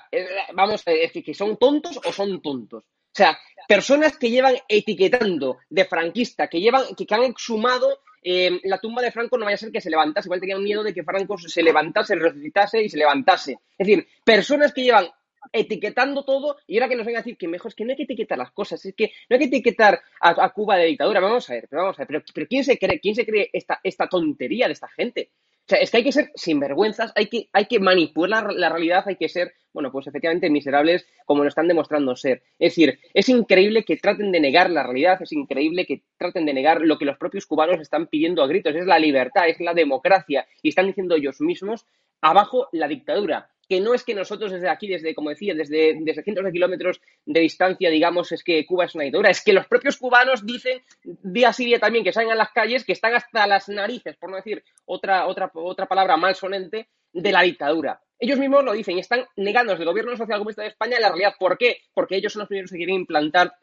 vamos, 0.53 0.83
es 0.85 1.11
que, 1.11 1.23
que 1.23 1.33
son 1.33 1.57
tontos 1.57 1.99
o 2.05 2.11
son 2.11 2.41
tontos. 2.41 2.83
O 3.13 3.15
sea, 3.15 3.37
personas 3.67 4.17
que 4.17 4.31
llevan 4.31 4.55
etiquetando 4.67 5.59
de 5.69 5.85
franquista, 5.85 6.47
que 6.47 6.59
llevan, 6.59 6.95
que, 6.95 7.05
han 7.13 7.23
exhumado 7.23 7.99
eh, 8.23 8.59
la 8.63 8.77
tumba 8.77 9.01
de 9.01 9.11
Franco, 9.11 9.37
no 9.37 9.45
vaya 9.45 9.55
a 9.55 9.57
ser 9.57 9.71
que 9.71 9.81
se 9.81 9.89
levantase, 9.89 10.27
igual 10.27 10.39
tenían 10.39 10.63
miedo 10.63 10.83
de 10.83 10.93
que 10.93 11.03
Franco 11.03 11.37
se 11.37 11.63
levantase, 11.63 12.15
resucitase 12.15 12.83
y 12.83 12.89
se 12.89 12.97
levantase. 12.97 13.59
Es 13.77 13.87
decir, 13.87 14.07
personas 14.23 14.73
que 14.73 14.83
llevan 14.83 15.07
etiquetando 15.51 16.23
todo 16.23 16.57
y 16.67 16.77
ahora 16.77 16.89
que 16.89 16.95
nos 16.95 17.05
venga 17.05 17.19
a 17.19 17.21
decir 17.21 17.37
que 17.37 17.47
mejor 17.47 17.69
es 17.69 17.75
que 17.75 17.83
no 17.83 17.91
hay 17.91 17.97
que 17.97 18.03
etiquetar 18.03 18.37
las 18.37 18.51
cosas, 18.51 18.83
es 18.85 18.95
que 18.95 19.11
no 19.29 19.35
hay 19.35 19.39
que 19.39 19.45
etiquetar 19.45 20.01
a, 20.19 20.49
Cuba 20.49 20.77
de 20.77 20.85
dictadura. 20.85 21.19
Vamos 21.19 21.49
a 21.49 21.53
ver, 21.53 21.67
pero 21.69 21.83
vamos 21.83 21.99
a 21.99 22.05
ver, 22.05 22.23
pero, 22.33 22.47
¿quién 22.47 22.63
se 22.63 22.77
cree, 22.77 22.99
quién 22.99 23.15
se 23.15 23.25
cree 23.25 23.49
esta, 23.51 23.79
esta 23.83 24.07
tontería 24.07 24.67
de 24.67 24.73
esta 24.73 24.87
gente? 24.87 25.31
O 25.65 25.69
sea, 25.69 25.79
es 25.79 25.91
que 25.91 25.97
hay 25.97 26.03
que 26.03 26.11
ser 26.11 26.31
sinvergüenzas, 26.35 27.13
hay 27.15 27.27
que, 27.27 27.47
hay 27.53 27.65
que 27.67 27.79
manipular 27.79 28.51
la, 28.51 28.67
realidad, 28.67 29.05
hay 29.07 29.15
que 29.15 29.29
ser, 29.29 29.53
bueno, 29.71 29.93
pues 29.93 30.07
efectivamente 30.07 30.49
miserables 30.49 31.07
como 31.25 31.43
lo 31.43 31.47
están 31.47 31.69
demostrando 31.69 32.17
ser. 32.17 32.43
Es 32.59 32.71
decir, 32.71 32.99
es 33.13 33.29
increíble 33.29 33.85
que 33.85 33.95
traten 33.95 34.33
de 34.33 34.41
negar 34.41 34.69
la 34.69 34.83
realidad, 34.83 35.21
es 35.21 35.31
increíble 35.31 35.85
que 35.85 36.03
traten 36.17 36.45
de 36.45 36.53
negar 36.53 36.81
lo 36.81 36.97
que 36.97 37.05
los 37.05 37.17
propios 37.17 37.45
cubanos 37.45 37.79
están 37.79 38.07
pidiendo 38.07 38.43
a 38.43 38.47
gritos, 38.47 38.75
es 38.75 38.85
la 38.85 38.99
libertad, 38.99 39.47
es 39.47 39.61
la 39.61 39.73
democracia, 39.73 40.45
y 40.61 40.69
están 40.69 40.87
diciendo 40.87 41.15
ellos 41.15 41.39
mismos, 41.39 41.85
abajo 42.19 42.67
la 42.73 42.89
dictadura 42.89 43.52
que 43.67 43.79
no 43.79 43.93
es 43.93 44.03
que 44.03 44.13
nosotros 44.13 44.51
desde 44.51 44.69
aquí, 44.69 44.87
desde, 44.87 45.15
como 45.15 45.29
decía, 45.29 45.53
desde, 45.53 45.97
desde 45.99 46.23
cientos 46.23 46.45
de 46.45 46.51
kilómetros 46.51 47.01
de 47.25 47.39
distancia, 47.39 47.89
digamos, 47.89 48.31
es 48.31 48.43
que 48.43 48.65
Cuba 48.65 48.85
es 48.85 48.95
una 48.95 49.03
dictadura, 49.05 49.29
es 49.29 49.43
que 49.43 49.53
los 49.53 49.67
propios 49.67 49.97
cubanos 49.97 50.45
dicen 50.45 50.81
día 51.03 51.53
sí 51.53 51.65
día 51.65 51.79
también 51.79 52.03
que 52.03 52.13
salen 52.13 52.31
a 52.31 52.35
las 52.35 52.51
calles, 52.51 52.83
que 52.83 52.93
están 52.93 53.13
hasta 53.15 53.47
las 53.47 53.69
narices, 53.69 54.15
por 54.17 54.29
no 54.29 54.37
decir 54.37 54.63
otra, 54.85 55.27
otra, 55.27 55.51
otra 55.53 55.85
palabra 55.85 56.17
malsonante, 56.17 56.87
de 57.13 57.31
la 57.31 57.43
dictadura. 57.43 58.01
Ellos 58.19 58.39
mismos 58.39 58.63
lo 58.63 58.73
dicen 58.73 58.97
y 58.97 59.01
están 59.01 59.25
negando 59.35 59.73
desde 59.73 59.83
el 59.83 59.89
gobierno 59.89 60.15
social 60.15 60.39
comunista 60.39 60.61
de 60.61 60.69
España 60.69 60.99
la 60.99 61.09
realidad. 61.09 61.35
¿Por 61.37 61.57
qué? 61.57 61.77
Porque 61.93 62.15
ellos 62.15 62.33
son 62.33 62.41
los 62.41 62.47
primeros 62.47 62.71
que 62.71 62.77
quieren 62.77 62.95
implantar 62.95 63.53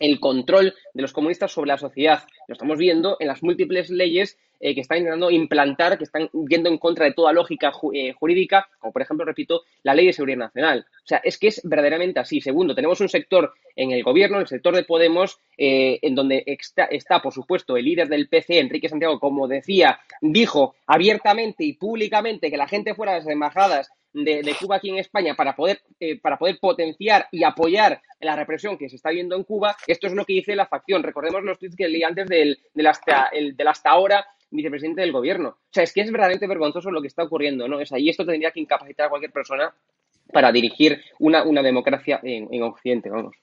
el 0.00 0.18
control 0.18 0.74
de 0.94 1.02
los 1.02 1.12
comunistas 1.12 1.52
sobre 1.52 1.68
la 1.68 1.78
sociedad. 1.78 2.24
Lo 2.48 2.54
estamos 2.54 2.78
viendo 2.78 3.16
en 3.20 3.28
las 3.28 3.42
múltiples 3.42 3.90
leyes 3.90 4.36
eh, 4.62 4.74
que 4.74 4.82
están 4.82 4.98
intentando 4.98 5.30
implantar, 5.30 5.96
que 5.96 6.04
están 6.04 6.28
yendo 6.48 6.68
en 6.68 6.76
contra 6.76 7.06
de 7.06 7.14
toda 7.14 7.32
lógica 7.32 7.72
eh, 7.94 8.12
jurídica, 8.12 8.68
como 8.78 8.92
por 8.92 9.00
ejemplo, 9.00 9.24
repito, 9.24 9.62
la 9.82 9.94
Ley 9.94 10.06
de 10.06 10.12
Seguridad 10.12 10.38
Nacional. 10.38 10.86
O 11.02 11.06
sea, 11.06 11.18
es 11.24 11.38
que 11.38 11.48
es 11.48 11.62
verdaderamente 11.64 12.20
así. 12.20 12.42
Segundo, 12.42 12.74
tenemos 12.74 13.00
un 13.00 13.08
sector 13.08 13.54
en 13.74 13.92
el 13.92 14.02
gobierno, 14.02 14.38
el 14.38 14.46
sector 14.46 14.76
de 14.76 14.84
Podemos, 14.84 15.38
eh, 15.56 15.98
en 16.02 16.14
donde 16.14 16.42
está, 16.46 16.84
está, 16.84 17.22
por 17.22 17.32
supuesto, 17.32 17.76
el 17.76 17.86
líder 17.86 18.08
del 18.08 18.28
PC, 18.28 18.58
Enrique 18.58 18.90
Santiago, 18.90 19.18
como 19.18 19.48
decía, 19.48 20.00
dijo 20.20 20.74
abiertamente 20.86 21.64
y 21.64 21.74
públicamente 21.74 22.50
que 22.50 22.58
la 22.58 22.68
gente 22.68 22.94
fuera 22.94 23.12
a 23.12 23.16
las 23.16 23.28
embajadas 23.28 23.90
de, 24.12 24.54
Cuba 24.58 24.76
aquí 24.76 24.90
en 24.90 24.98
España 24.98 25.34
para 25.34 25.54
poder, 25.54 25.80
eh, 25.98 26.18
para 26.20 26.38
poder 26.38 26.58
potenciar 26.60 27.28
y 27.30 27.44
apoyar 27.44 28.02
la 28.20 28.36
represión 28.36 28.76
que 28.76 28.88
se 28.88 28.96
está 28.96 29.10
viendo 29.10 29.36
en 29.36 29.44
Cuba. 29.44 29.76
Esto 29.86 30.06
es 30.06 30.14
lo 30.14 30.24
que 30.24 30.34
dice 30.34 30.56
la 30.56 30.66
facción. 30.66 31.02
Recordemos 31.02 31.42
los 31.42 31.58
tweets 31.58 31.76
que 31.76 31.88
leí 31.88 32.02
antes 32.02 32.26
del, 32.28 32.58
hasta, 32.86 33.26
el, 33.32 33.56
del 33.56 33.68
hasta 33.68 33.90
ahora 33.90 34.26
vicepresidente 34.50 35.02
del 35.02 35.12
gobierno. 35.12 35.48
O 35.48 35.72
sea, 35.72 35.84
es 35.84 35.92
que 35.92 36.00
es 36.00 36.10
verdaderamente 36.10 36.48
vergonzoso 36.48 36.90
lo 36.90 37.00
que 37.00 37.06
está 37.06 37.22
ocurriendo, 37.22 37.68
¿no? 37.68 37.80
Es 37.80 37.92
ahí 37.92 38.08
esto 38.08 38.26
tendría 38.26 38.50
que 38.50 38.60
incapacitar 38.60 39.06
a 39.06 39.10
cualquier 39.10 39.32
persona 39.32 39.72
para 40.32 40.50
dirigir 40.52 41.00
una, 41.18 41.44
una 41.44 41.62
democracia 41.62 42.20
en, 42.22 42.48
en 42.52 42.62
Occidente, 42.62 43.10
vamos. 43.10 43.36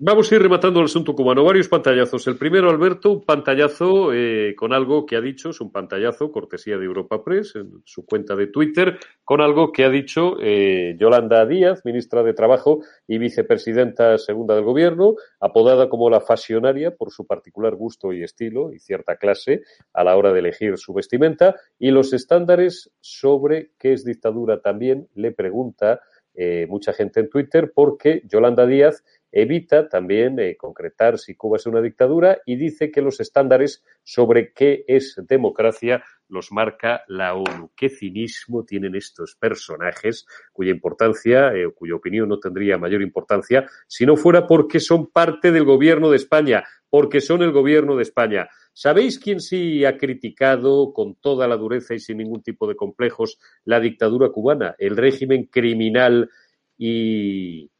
Vamos 0.00 0.30
a 0.30 0.34
ir 0.34 0.42
rematando 0.42 0.80
el 0.80 0.86
asunto 0.86 1.14
cubano. 1.14 1.44
Varios 1.44 1.68
pantallazos. 1.68 2.26
El 2.26 2.36
primero, 2.36 2.68
Alberto, 2.68 3.12
un 3.12 3.24
pantallazo 3.24 4.12
eh, 4.12 4.52
con 4.56 4.72
algo 4.72 5.06
que 5.06 5.14
ha 5.14 5.20
dicho, 5.20 5.50
es 5.50 5.60
un 5.60 5.70
pantallazo, 5.70 6.32
cortesía 6.32 6.76
de 6.76 6.84
Europa 6.84 7.22
Press, 7.22 7.54
en 7.54 7.80
su 7.84 8.04
cuenta 8.04 8.34
de 8.34 8.48
Twitter, 8.48 8.98
con 9.22 9.40
algo 9.40 9.70
que 9.70 9.84
ha 9.84 9.90
dicho 9.90 10.34
eh, 10.40 10.96
Yolanda 10.98 11.46
Díaz, 11.46 11.82
ministra 11.84 12.24
de 12.24 12.34
Trabajo 12.34 12.80
y 13.06 13.18
vicepresidenta 13.18 14.18
segunda 14.18 14.56
del 14.56 14.64
Gobierno, 14.64 15.14
apodada 15.38 15.88
como 15.88 16.10
la 16.10 16.20
fasionaria 16.20 16.90
por 16.90 17.12
su 17.12 17.24
particular 17.24 17.76
gusto 17.76 18.12
y 18.12 18.24
estilo 18.24 18.72
y 18.72 18.80
cierta 18.80 19.16
clase 19.16 19.62
a 19.92 20.02
la 20.02 20.16
hora 20.16 20.32
de 20.32 20.40
elegir 20.40 20.76
su 20.76 20.92
vestimenta, 20.92 21.54
y 21.78 21.92
los 21.92 22.12
estándares 22.12 22.90
sobre 23.00 23.70
qué 23.78 23.92
es 23.92 24.04
dictadura 24.04 24.60
también 24.60 25.06
le 25.14 25.30
pregunta 25.30 26.00
eh, 26.34 26.66
mucha 26.68 26.92
gente 26.92 27.20
en 27.20 27.30
Twitter, 27.30 27.72
porque 27.74 28.22
Yolanda 28.24 28.66
Díaz 28.66 29.04
evita 29.30 29.88
también 29.88 30.38
eh, 30.38 30.56
concretar 30.56 31.18
si 31.18 31.34
Cuba 31.34 31.56
es 31.56 31.66
una 31.66 31.80
dictadura 31.80 32.38
y 32.46 32.56
dice 32.56 32.90
que 32.90 33.02
los 33.02 33.20
estándares 33.20 33.84
sobre 34.02 34.52
qué 34.52 34.84
es 34.86 35.20
democracia 35.28 36.04
los 36.28 36.52
marca 36.52 37.02
la 37.08 37.34
ONU. 37.34 37.70
Qué 37.76 37.88
cinismo 37.88 38.64
tienen 38.64 38.94
estos 38.94 39.36
personajes 39.36 40.26
cuya 40.52 40.70
importancia, 40.70 41.52
eh, 41.54 41.68
cuya 41.74 41.96
opinión 41.96 42.28
no 42.28 42.38
tendría 42.38 42.78
mayor 42.78 43.02
importancia 43.02 43.66
si 43.86 44.06
no 44.06 44.16
fuera 44.16 44.46
porque 44.46 44.80
son 44.80 45.08
parte 45.10 45.52
del 45.52 45.64
gobierno 45.64 46.10
de 46.10 46.16
España, 46.16 46.64
porque 46.88 47.20
son 47.20 47.42
el 47.42 47.52
gobierno 47.52 47.96
de 47.96 48.02
España. 48.02 48.48
¿Sabéis 48.76 49.20
quién 49.20 49.40
sí 49.40 49.84
ha 49.84 49.96
criticado 49.96 50.92
con 50.92 51.14
toda 51.14 51.46
la 51.46 51.56
dureza 51.56 51.94
y 51.94 52.00
sin 52.00 52.18
ningún 52.18 52.42
tipo 52.42 52.66
de 52.66 52.74
complejos 52.74 53.38
la 53.64 53.78
dictadura 53.78 54.30
cubana, 54.30 54.74
el 54.78 54.96
régimen 54.96 55.44
criminal 55.44 56.28
y 56.76 57.70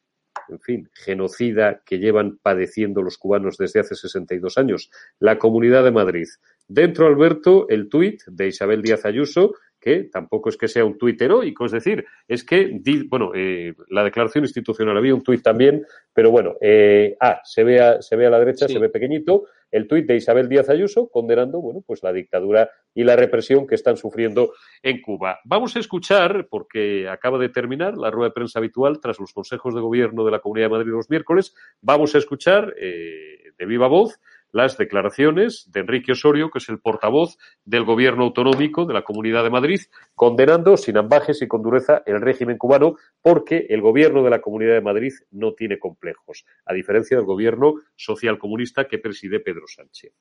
en 0.48 0.60
fin, 0.60 0.90
genocida 0.92 1.82
que 1.84 1.98
llevan 1.98 2.38
padeciendo 2.38 3.02
los 3.02 3.18
cubanos 3.18 3.56
desde 3.56 3.80
hace 3.80 3.94
62 3.94 4.58
años, 4.58 4.90
la 5.18 5.38
Comunidad 5.38 5.84
de 5.84 5.90
Madrid. 5.90 6.26
Dentro, 6.68 7.06
Alberto, 7.06 7.66
el 7.68 7.88
tuit 7.88 8.22
de 8.26 8.48
Isabel 8.48 8.82
Díaz 8.82 9.04
Ayuso, 9.04 9.54
que 9.80 10.04
tampoco 10.04 10.48
es 10.48 10.56
que 10.56 10.68
sea 10.68 10.84
un 10.84 10.96
tuit 10.96 11.20
heroico, 11.20 11.66
es 11.66 11.72
decir, 11.72 12.06
es 12.26 12.42
que, 12.42 12.80
bueno, 13.08 13.32
eh, 13.34 13.74
la 13.90 14.02
declaración 14.02 14.44
institucional 14.44 14.96
había 14.96 15.14
un 15.14 15.22
tuit 15.22 15.42
también, 15.42 15.84
pero 16.12 16.30
bueno, 16.30 16.54
eh, 16.60 17.16
ah, 17.20 17.40
se 17.44 17.64
ve 17.64 17.80
a, 17.80 18.00
se 18.00 18.16
ve 18.16 18.26
a 18.26 18.30
la 18.30 18.38
derecha, 18.38 18.66
se 18.66 18.78
ve 18.78 18.88
pequeñito, 18.88 19.44
el 19.74 19.88
tuit 19.88 20.06
de 20.06 20.14
Isabel 20.14 20.48
Díaz 20.48 20.68
Ayuso 20.68 21.08
condenando, 21.08 21.60
bueno, 21.60 21.82
pues 21.84 22.04
la 22.04 22.12
dictadura 22.12 22.70
y 22.94 23.02
la 23.02 23.16
represión 23.16 23.66
que 23.66 23.74
están 23.74 23.96
sufriendo 23.96 24.52
en 24.84 25.02
Cuba. 25.02 25.40
Vamos 25.44 25.74
a 25.74 25.80
escuchar, 25.80 26.46
porque 26.48 27.08
acaba 27.08 27.38
de 27.38 27.48
terminar 27.48 27.98
la 27.98 28.12
rueda 28.12 28.28
de 28.28 28.34
prensa 28.34 28.60
habitual 28.60 29.00
tras 29.00 29.18
los 29.18 29.32
consejos 29.32 29.74
de 29.74 29.80
gobierno 29.80 30.24
de 30.24 30.30
la 30.30 30.38
Comunidad 30.38 30.66
de 30.66 30.76
Madrid 30.76 30.92
los 30.92 31.10
miércoles, 31.10 31.56
vamos 31.80 32.14
a 32.14 32.18
escuchar 32.18 32.72
eh, 32.78 33.50
de 33.58 33.66
viva 33.66 33.88
voz 33.88 34.20
las 34.54 34.78
declaraciones 34.78 35.68
de 35.72 35.80
Enrique 35.80 36.12
Osorio, 36.12 36.48
que 36.48 36.58
es 36.58 36.68
el 36.68 36.78
portavoz 36.78 37.36
del 37.64 37.84
gobierno 37.84 38.22
autonómico 38.22 38.86
de 38.86 38.94
la 38.94 39.02
Comunidad 39.02 39.42
de 39.42 39.50
Madrid, 39.50 39.80
condenando 40.14 40.76
sin 40.76 40.96
ambajes 40.96 41.42
y 41.42 41.48
con 41.48 41.60
dureza 41.60 42.04
el 42.06 42.20
régimen 42.20 42.56
cubano 42.56 42.94
porque 43.20 43.66
el 43.68 43.80
gobierno 43.80 44.22
de 44.22 44.30
la 44.30 44.40
Comunidad 44.40 44.74
de 44.74 44.80
Madrid 44.80 45.12
no 45.32 45.54
tiene 45.54 45.80
complejos, 45.80 46.44
a 46.66 46.72
diferencia 46.72 47.16
del 47.16 47.26
gobierno 47.26 47.74
socialcomunista 47.96 48.86
que 48.86 48.98
preside 48.98 49.40
Pedro 49.40 49.66
Sánchez. 49.66 50.12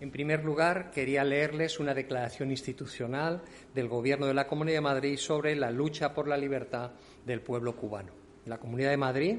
En 0.00 0.10
primer 0.10 0.42
lugar, 0.42 0.90
quería 0.90 1.22
leerles 1.22 1.78
una 1.78 1.92
declaración 1.92 2.50
institucional 2.50 3.42
del 3.74 3.88
Gobierno 3.88 4.26
de 4.26 4.34
la 4.34 4.46
Comunidad 4.46 4.78
de 4.78 4.82
Madrid 4.82 5.16
sobre 5.18 5.54
la 5.54 5.70
lucha 5.70 6.14
por 6.14 6.28
la 6.28 6.38
libertad 6.38 6.92
del 7.26 7.42
pueblo 7.42 7.76
cubano. 7.76 8.12
La 8.46 8.58
Comunidad 8.58 8.90
de 8.90 8.96
Madrid 8.96 9.36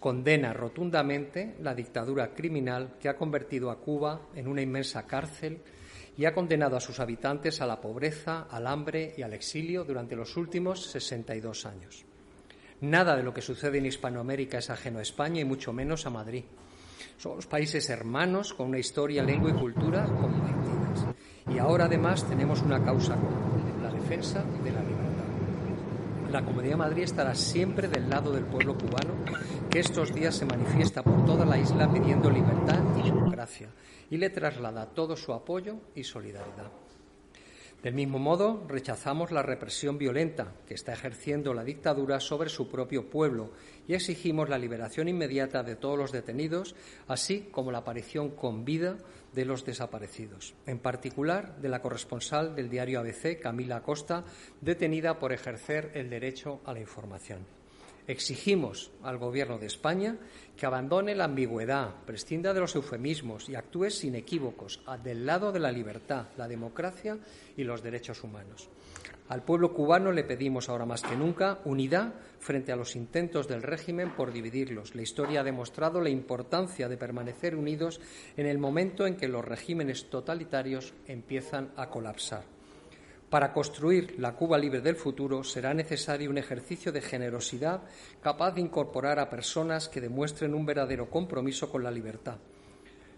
condena 0.00 0.54
rotundamente 0.54 1.56
la 1.60 1.74
dictadura 1.74 2.34
criminal 2.34 2.96
que 2.98 3.10
ha 3.10 3.16
convertido 3.16 3.70
a 3.70 3.78
Cuba 3.78 4.28
en 4.34 4.48
una 4.48 4.62
inmensa 4.62 5.06
cárcel 5.06 5.60
y 6.16 6.24
ha 6.24 6.34
condenado 6.34 6.76
a 6.76 6.80
sus 6.80 6.98
habitantes 7.00 7.60
a 7.60 7.66
la 7.66 7.80
pobreza, 7.80 8.46
al 8.50 8.66
hambre 8.66 9.14
y 9.16 9.22
al 9.22 9.34
exilio 9.34 9.84
durante 9.84 10.16
los 10.16 10.36
últimos 10.36 10.90
62 10.90 11.66
años. 11.66 12.04
Nada 12.80 13.14
de 13.14 13.22
lo 13.22 13.34
que 13.34 13.42
sucede 13.42 13.78
en 13.78 13.86
Hispanoamérica 13.86 14.58
es 14.58 14.70
ajeno 14.70 14.98
a 14.98 15.02
España 15.02 15.40
y 15.40 15.44
mucho 15.44 15.72
menos 15.72 16.06
a 16.06 16.10
Madrid. 16.10 16.44
Somos 17.18 17.46
países 17.46 17.90
hermanos 17.90 18.54
con 18.54 18.68
una 18.68 18.78
historia, 18.78 19.22
lengua 19.22 19.50
y 19.50 19.54
cultura 19.54 20.04
compartidas. 20.04 21.14
Y 21.54 21.58
ahora 21.58 21.84
además 21.84 22.26
tenemos 22.26 22.62
una 22.62 22.82
causa 22.82 23.14
común, 23.16 23.82
la 23.82 23.90
defensa 23.90 24.42
de 24.42 24.72
la 24.72 24.80
libertad. 24.80 25.09
La 26.30 26.44
Comunidad 26.44 26.74
de 26.74 26.76
Madrid 26.76 27.02
estará 27.02 27.34
siempre 27.34 27.88
del 27.88 28.08
lado 28.08 28.30
del 28.30 28.44
pueblo 28.44 28.78
cubano, 28.78 29.14
que 29.68 29.80
estos 29.80 30.14
días 30.14 30.36
se 30.36 30.46
manifiesta 30.46 31.02
por 31.02 31.24
toda 31.24 31.44
la 31.44 31.58
isla 31.58 31.92
pidiendo 31.92 32.30
libertad 32.30 32.78
y 32.96 33.02
democracia, 33.02 33.68
y 34.08 34.16
le 34.16 34.30
traslada 34.30 34.86
todo 34.86 35.16
su 35.16 35.32
apoyo 35.32 35.78
y 35.96 36.04
solidaridad. 36.04 36.70
Del 37.82 37.94
mismo 37.94 38.20
modo, 38.20 38.64
rechazamos 38.68 39.32
la 39.32 39.42
represión 39.42 39.98
violenta 39.98 40.52
que 40.68 40.74
está 40.74 40.92
ejerciendo 40.92 41.52
la 41.52 41.64
dictadura 41.64 42.20
sobre 42.20 42.48
su 42.48 42.68
propio 42.68 43.10
pueblo 43.10 43.50
y 43.88 43.94
exigimos 43.94 44.48
la 44.48 44.58
liberación 44.58 45.08
inmediata 45.08 45.64
de 45.64 45.74
todos 45.74 45.98
los 45.98 46.12
detenidos, 46.12 46.76
así 47.08 47.48
como 47.50 47.72
la 47.72 47.78
aparición 47.78 48.30
con 48.30 48.64
vida 48.64 48.98
de 49.34 49.44
los 49.44 49.64
desaparecidos, 49.64 50.54
en 50.66 50.78
particular 50.78 51.56
de 51.60 51.68
la 51.68 51.82
corresponsal 51.82 52.54
del 52.54 52.70
diario 52.70 53.00
ABC, 53.00 53.40
Camila 53.40 53.76
Acosta, 53.76 54.24
detenida 54.60 55.18
por 55.18 55.32
ejercer 55.32 55.92
el 55.94 56.10
derecho 56.10 56.60
a 56.64 56.72
la 56.72 56.80
información. 56.80 57.46
Exigimos 58.06 58.90
al 59.02 59.18
Gobierno 59.18 59.58
de 59.58 59.66
España 59.66 60.16
que 60.56 60.66
abandone 60.66 61.14
la 61.14 61.24
ambigüedad, 61.24 61.94
prescinda 62.06 62.52
de 62.52 62.60
los 62.60 62.74
eufemismos 62.74 63.48
y 63.48 63.54
actúe 63.54 63.90
sin 63.90 64.16
equívocos 64.16 64.82
del 65.04 65.24
lado 65.24 65.52
de 65.52 65.60
la 65.60 65.70
libertad, 65.70 66.26
la 66.36 66.48
democracia 66.48 67.18
y 67.56 67.62
los 67.62 67.82
derechos 67.82 68.24
humanos. 68.24 68.68
Al 69.28 69.44
pueblo 69.44 69.72
cubano 69.72 70.10
le 70.10 70.24
pedimos 70.24 70.68
ahora 70.68 70.86
más 70.86 71.02
que 71.02 71.14
nunca 71.14 71.60
unidad 71.64 72.14
frente 72.40 72.72
a 72.72 72.76
los 72.76 72.96
intentos 72.96 73.46
del 73.46 73.62
régimen 73.62 74.16
por 74.16 74.32
dividirlos. 74.32 74.94
La 74.94 75.02
historia 75.02 75.40
ha 75.40 75.44
demostrado 75.44 76.00
la 76.00 76.10
importancia 76.10 76.88
de 76.88 76.96
permanecer 76.96 77.54
unidos 77.54 78.00
en 78.36 78.46
el 78.46 78.58
momento 78.58 79.06
en 79.06 79.16
que 79.16 79.28
los 79.28 79.44
regímenes 79.44 80.10
totalitarios 80.10 80.94
empiezan 81.06 81.70
a 81.76 81.88
colapsar. 81.88 82.42
Para 83.28 83.52
construir 83.52 84.18
la 84.18 84.34
Cuba 84.34 84.58
libre 84.58 84.80
del 84.80 84.96
futuro 84.96 85.44
será 85.44 85.72
necesario 85.72 86.30
un 86.30 86.38
ejercicio 86.38 86.90
de 86.90 87.00
generosidad 87.00 87.82
capaz 88.20 88.52
de 88.52 88.60
incorporar 88.60 89.20
a 89.20 89.30
personas 89.30 89.88
que 89.88 90.00
demuestren 90.00 90.52
un 90.52 90.66
verdadero 90.66 91.08
compromiso 91.08 91.70
con 91.70 91.84
la 91.84 91.92
libertad. 91.92 92.38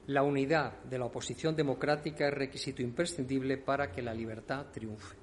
La 0.09 0.23
unidad 0.23 0.83
de 0.83 0.99
la 0.99 1.07
oposición 1.07 1.57
democrática 1.57 2.27
es 2.27 2.35
requisito 2.35 2.83
imprescindible 2.83 3.57
para 3.57 3.91
que 3.91 4.03
la 4.03 4.13
libertad 4.13 4.67
triunfe. 4.71 5.17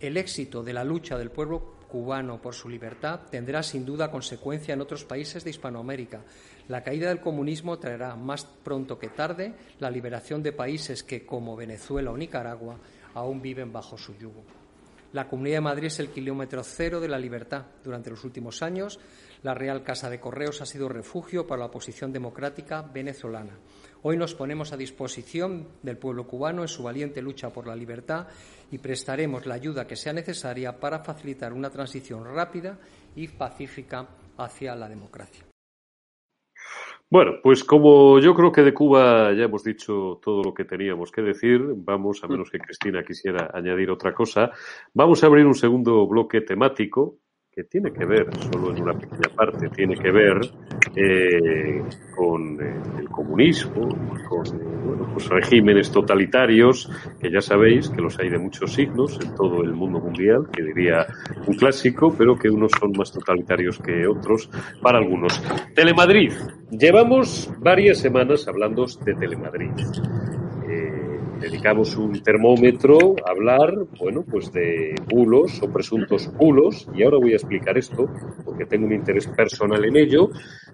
El 0.00 0.16
éxito 0.16 0.64
de 0.64 0.72
la 0.72 0.82
lucha 0.82 1.16
del 1.16 1.30
pueblo 1.30 1.79
cubano 1.90 2.40
por 2.40 2.54
su 2.54 2.68
libertad 2.68 3.20
tendrá 3.30 3.62
sin 3.62 3.84
duda 3.84 4.10
consecuencia 4.10 4.72
en 4.72 4.80
otros 4.80 5.04
países 5.04 5.44
de 5.44 5.50
Hispanoamérica. 5.50 6.22
La 6.68 6.82
caída 6.82 7.08
del 7.08 7.20
comunismo 7.20 7.78
traerá 7.78 8.16
más 8.16 8.44
pronto 8.44 8.98
que 8.98 9.08
tarde 9.08 9.54
la 9.78 9.90
liberación 9.90 10.42
de 10.42 10.52
países 10.52 11.02
que, 11.02 11.26
como 11.26 11.56
Venezuela 11.56 12.10
o 12.10 12.16
Nicaragua, 12.16 12.78
aún 13.14 13.42
viven 13.42 13.72
bajo 13.72 13.98
su 13.98 14.16
yugo. 14.16 14.44
La 15.12 15.28
Comunidad 15.28 15.56
de 15.56 15.62
Madrid 15.62 15.86
es 15.88 15.98
el 15.98 16.10
kilómetro 16.10 16.62
cero 16.62 17.00
de 17.00 17.08
la 17.08 17.18
libertad. 17.18 17.66
Durante 17.82 18.10
los 18.10 18.22
últimos 18.22 18.62
años, 18.62 19.00
la 19.42 19.54
Real 19.54 19.82
Casa 19.82 20.08
de 20.08 20.20
Correos 20.20 20.62
ha 20.62 20.66
sido 20.66 20.88
refugio 20.88 21.48
para 21.48 21.60
la 21.60 21.66
oposición 21.66 22.12
democrática 22.12 22.82
venezolana. 22.82 23.58
Hoy 24.02 24.16
nos 24.16 24.34
ponemos 24.34 24.72
a 24.72 24.78
disposición 24.78 25.66
del 25.82 25.98
pueblo 25.98 26.26
cubano 26.26 26.62
en 26.62 26.68
su 26.68 26.82
valiente 26.82 27.20
lucha 27.20 27.50
por 27.52 27.66
la 27.66 27.76
libertad 27.76 28.28
y 28.70 28.78
prestaremos 28.78 29.44
la 29.44 29.56
ayuda 29.56 29.86
que 29.86 29.94
sea 29.94 30.14
necesaria 30.14 30.80
para 30.80 31.00
facilitar 31.00 31.52
una 31.52 31.68
transición 31.68 32.24
rápida 32.24 32.78
y 33.14 33.28
pacífica 33.28 34.08
hacia 34.38 34.74
la 34.74 34.88
democracia. 34.88 35.44
Bueno, 37.10 37.32
pues 37.42 37.62
como 37.62 38.18
yo 38.20 38.34
creo 38.34 38.52
que 38.52 38.62
de 38.62 38.72
Cuba 38.72 39.34
ya 39.34 39.44
hemos 39.44 39.64
dicho 39.64 40.18
todo 40.22 40.44
lo 40.44 40.54
que 40.54 40.64
teníamos 40.64 41.12
que 41.12 41.20
decir, 41.20 41.60
vamos, 41.74 42.24
a 42.24 42.28
menos 42.28 42.50
que 42.50 42.60
Cristina 42.60 43.02
quisiera 43.02 43.50
añadir 43.52 43.90
otra 43.90 44.14
cosa, 44.14 44.50
vamos 44.94 45.22
a 45.22 45.26
abrir 45.26 45.44
un 45.44 45.54
segundo 45.54 46.06
bloque 46.06 46.40
temático 46.40 47.18
tiene 47.64 47.92
que 47.92 48.04
ver, 48.04 48.26
solo 48.52 48.74
en 48.74 48.82
una 48.82 48.92
pequeña 48.94 49.34
parte, 49.34 49.68
tiene 49.70 49.96
que 49.96 50.10
ver 50.10 50.40
eh, 50.96 51.82
con 52.16 52.60
eh, 52.60 52.74
el 52.98 53.08
comunismo, 53.08 53.88
con 54.28 54.44
bueno, 54.84 55.08
pues 55.12 55.28
regímenes 55.28 55.90
totalitarios, 55.90 56.90
que 57.20 57.30
ya 57.30 57.40
sabéis 57.40 57.88
que 57.88 58.00
los 58.00 58.18
hay 58.18 58.30
de 58.30 58.38
muchos 58.38 58.72
signos 58.72 59.18
en 59.22 59.34
todo 59.34 59.62
el 59.62 59.72
mundo 59.72 60.00
mundial, 60.00 60.48
que 60.52 60.62
diría 60.62 61.06
un 61.46 61.56
clásico, 61.56 62.14
pero 62.16 62.36
que 62.36 62.50
unos 62.50 62.72
son 62.78 62.92
más 62.96 63.12
totalitarios 63.12 63.78
que 63.78 64.06
otros 64.06 64.50
para 64.80 64.98
algunos. 64.98 65.42
Telemadrid. 65.74 66.32
Llevamos 66.70 67.50
varias 67.58 67.98
semanas 67.98 68.46
hablando 68.46 68.86
de 69.04 69.14
Telemadrid 69.14 69.70
dedicamos 71.40 71.96
un 71.96 72.22
termómetro 72.22 73.16
a 73.26 73.30
hablar, 73.30 73.72
bueno, 73.98 74.24
pues 74.30 74.52
de 74.52 74.94
bulos 75.08 75.62
o 75.62 75.72
presuntos 75.72 76.30
bulos, 76.36 76.86
y 76.94 77.02
ahora 77.02 77.18
voy 77.18 77.32
a 77.32 77.36
explicar 77.36 77.78
esto, 77.78 78.08
porque 78.44 78.66
tengo 78.66 78.86
un 78.86 78.92
interés 78.92 79.26
personal 79.26 79.84
en 79.84 79.96
ello, 79.96 80.30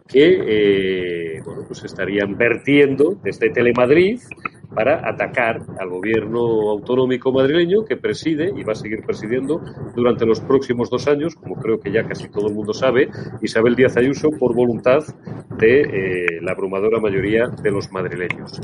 que, 0.07 1.37
eh, 1.37 1.40
bueno, 1.44 1.62
pues 1.66 1.85
estarían 1.85 2.37
vertiendo 2.37 3.16
desde 3.22 3.50
Telemadrid 3.50 4.20
para 4.74 5.09
atacar 5.09 5.62
al 5.79 5.88
gobierno 5.88 6.70
autonómico 6.70 7.33
madrileño 7.33 7.85
que 7.85 7.96
preside 7.96 8.52
y 8.55 8.62
va 8.62 8.72
a 8.72 8.76
seguir 8.76 9.02
presidiendo 9.05 9.61
durante 9.94 10.26
los 10.26 10.40
próximos 10.40 10.90
dos 10.90 11.07
años, 11.09 11.35
como 11.35 11.57
creo 11.57 11.81
que 11.81 11.90
ya 11.90 12.05
casi 12.05 12.29
todo 12.29 12.48
el 12.48 12.55
mundo 12.55 12.72
sabe, 12.72 13.09
Isabel 13.42 13.74
Díaz 13.74 13.96
Ayuso 13.96 14.31
por 14.31 14.55
voluntad 14.55 15.05
de 15.59 15.81
eh, 15.81 16.40
la 16.42 16.52
abrumadora 16.52 17.00
mayoría 17.00 17.46
de 17.48 17.70
los 17.70 17.90
madrileños. 17.90 18.61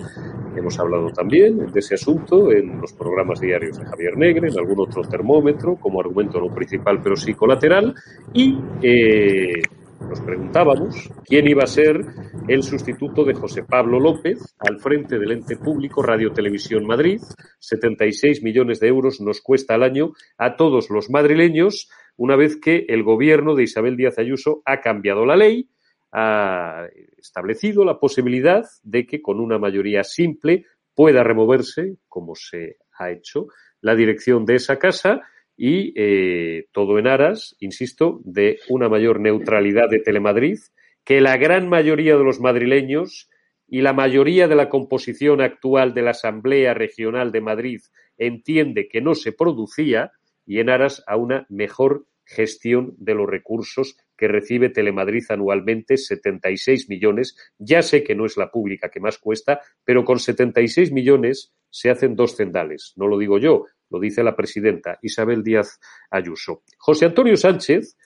Hemos 0.57 0.79
hablado 0.79 1.11
también 1.11 1.73
de 1.73 1.81
ese 1.81 1.95
asunto 1.95 2.53
en 2.53 2.81
los 2.81 2.93
programas 2.93 3.41
diarios 3.41 3.79
de 3.79 3.87
Javier 3.87 4.17
Negre, 4.17 4.49
en 4.49 4.59
algún 4.59 4.81
otro 4.81 5.03
termómetro, 5.03 5.77
como 5.77 6.01
argumento 6.01 6.39
no 6.39 6.55
principal 6.55 7.01
pero 7.03 7.17
sí 7.17 7.35
colateral, 7.35 7.95
y 8.35 8.59
eh, 8.83 9.63
nos 10.09 10.21
preguntábamos 10.21 11.11
quién 11.25 11.47
iba 11.49 11.65
a 11.65 11.67
ser 11.67 12.01
el 12.49 12.63
sustituto 12.63 13.25
de 13.25 13.35
José 13.35 13.63
Pablo 13.65 14.01
López 14.01 14.39
al 14.59 14.81
frente 14.81 15.19
del 15.19 15.33
ente 15.33 15.57
público 15.57 16.03
Radio 16.03 16.33
Televisión 16.33 16.87
Madrid. 16.87 17.21
76 17.59 18.43
millones 18.43 18.81
de 18.81 18.89
euros 18.89 19.21
nos 19.21 19.41
cuesta 19.41 19.75
al 19.75 19.83
año 19.83 20.13
a 20.39 20.57
todos 20.57 20.91
los 20.91 21.11
madrileños 21.11 21.89
una 22.17 22.37
vez 22.37 22.57
que 22.57 22.85
el 22.89 23.03
gobierno 23.03 23.55
de 23.55 23.65
Isabel 23.65 23.97
Díaz 23.97 24.19
Ayuso 24.19 24.63
ha 24.65 24.81
cambiado 24.81 25.25
la 25.25 25.37
ley, 25.37 25.69
ha 26.13 26.87
establecido 27.17 27.85
la 27.85 27.99
posibilidad 27.99 28.65
de 28.83 29.07
que 29.07 29.23
con 29.23 29.41
una 29.41 29.59
mayoría 29.59 30.05
simple 30.05 30.67
pueda 30.95 31.23
removerse, 31.23 31.97
como 32.09 32.35
se 32.35 32.77
ha 32.99 33.11
hecho, 33.11 33.47
la 33.81 33.95
dirección 33.95 34.45
de 34.45 34.57
esa 34.57 34.79
casa 34.79 35.23
y 35.65 35.93
eh, 35.95 36.67
todo 36.73 36.99
en 36.99 37.07
aras, 37.07 37.55
insisto, 37.61 38.21
de 38.25 38.59
una 38.69 38.89
mayor 38.89 39.21
neutralidad 39.21 39.89
de 39.89 40.01
Telemadrid, 40.01 40.59
que 41.05 41.21
la 41.21 41.37
gran 41.37 41.69
mayoría 41.69 42.17
de 42.17 42.25
los 42.25 42.41
madrileños 42.41 43.31
y 43.69 43.83
la 43.83 43.93
mayoría 43.93 44.49
de 44.49 44.57
la 44.57 44.69
composición 44.69 45.41
actual 45.41 45.95
de 45.95 46.03
la 46.03 46.11
Asamblea 46.11 46.75
Regional 46.75 47.31
de 47.31 47.43
Madrid 47.43 47.81
entiende 48.19 48.89
que 48.89 49.01
no 49.01 49.15
se 49.15 49.31
producía 49.31 50.11
y 50.45 50.59
en 50.59 50.69
aras 50.69 51.05
a 51.07 51.17
una 51.17 51.47
mejor 51.49 52.07
gestión 52.25 52.95
de 52.99 53.15
los 53.15 53.29
recursos 53.29 53.97
que 54.17 54.27
recibe 54.27 54.69
Telemadrid 54.69 55.25
anualmente, 55.29 55.97
76 55.97 56.89
millones. 56.89 57.37
Ya 57.59 57.83
sé 57.83 58.03
que 58.03 58.17
no 58.17 58.27
es 58.27 58.37
la 58.37 58.51
pública 58.51 58.89
que 58.89 58.99
más 58.99 59.19
cuesta, 59.19 59.61
pero 59.85 60.05
con 60.05 60.19
76 60.19 60.91
millones 60.91 61.53
se 61.71 61.89
hacen 61.89 62.17
dos 62.17 62.37
cendales. 62.37 62.95
No 62.97 63.07
lo 63.07 63.17
digo 63.17 63.39
yo, 63.39 63.67
lo 63.93 64.01
dice 64.01 64.25
la 64.25 64.35
presidenta 64.35 64.99
Isabel 65.03 65.43
Díaz 65.43 65.79
Ayuso. 66.11 66.63
José 66.79 67.07
Antonio 67.07 67.37
Sánchez, 67.37 67.97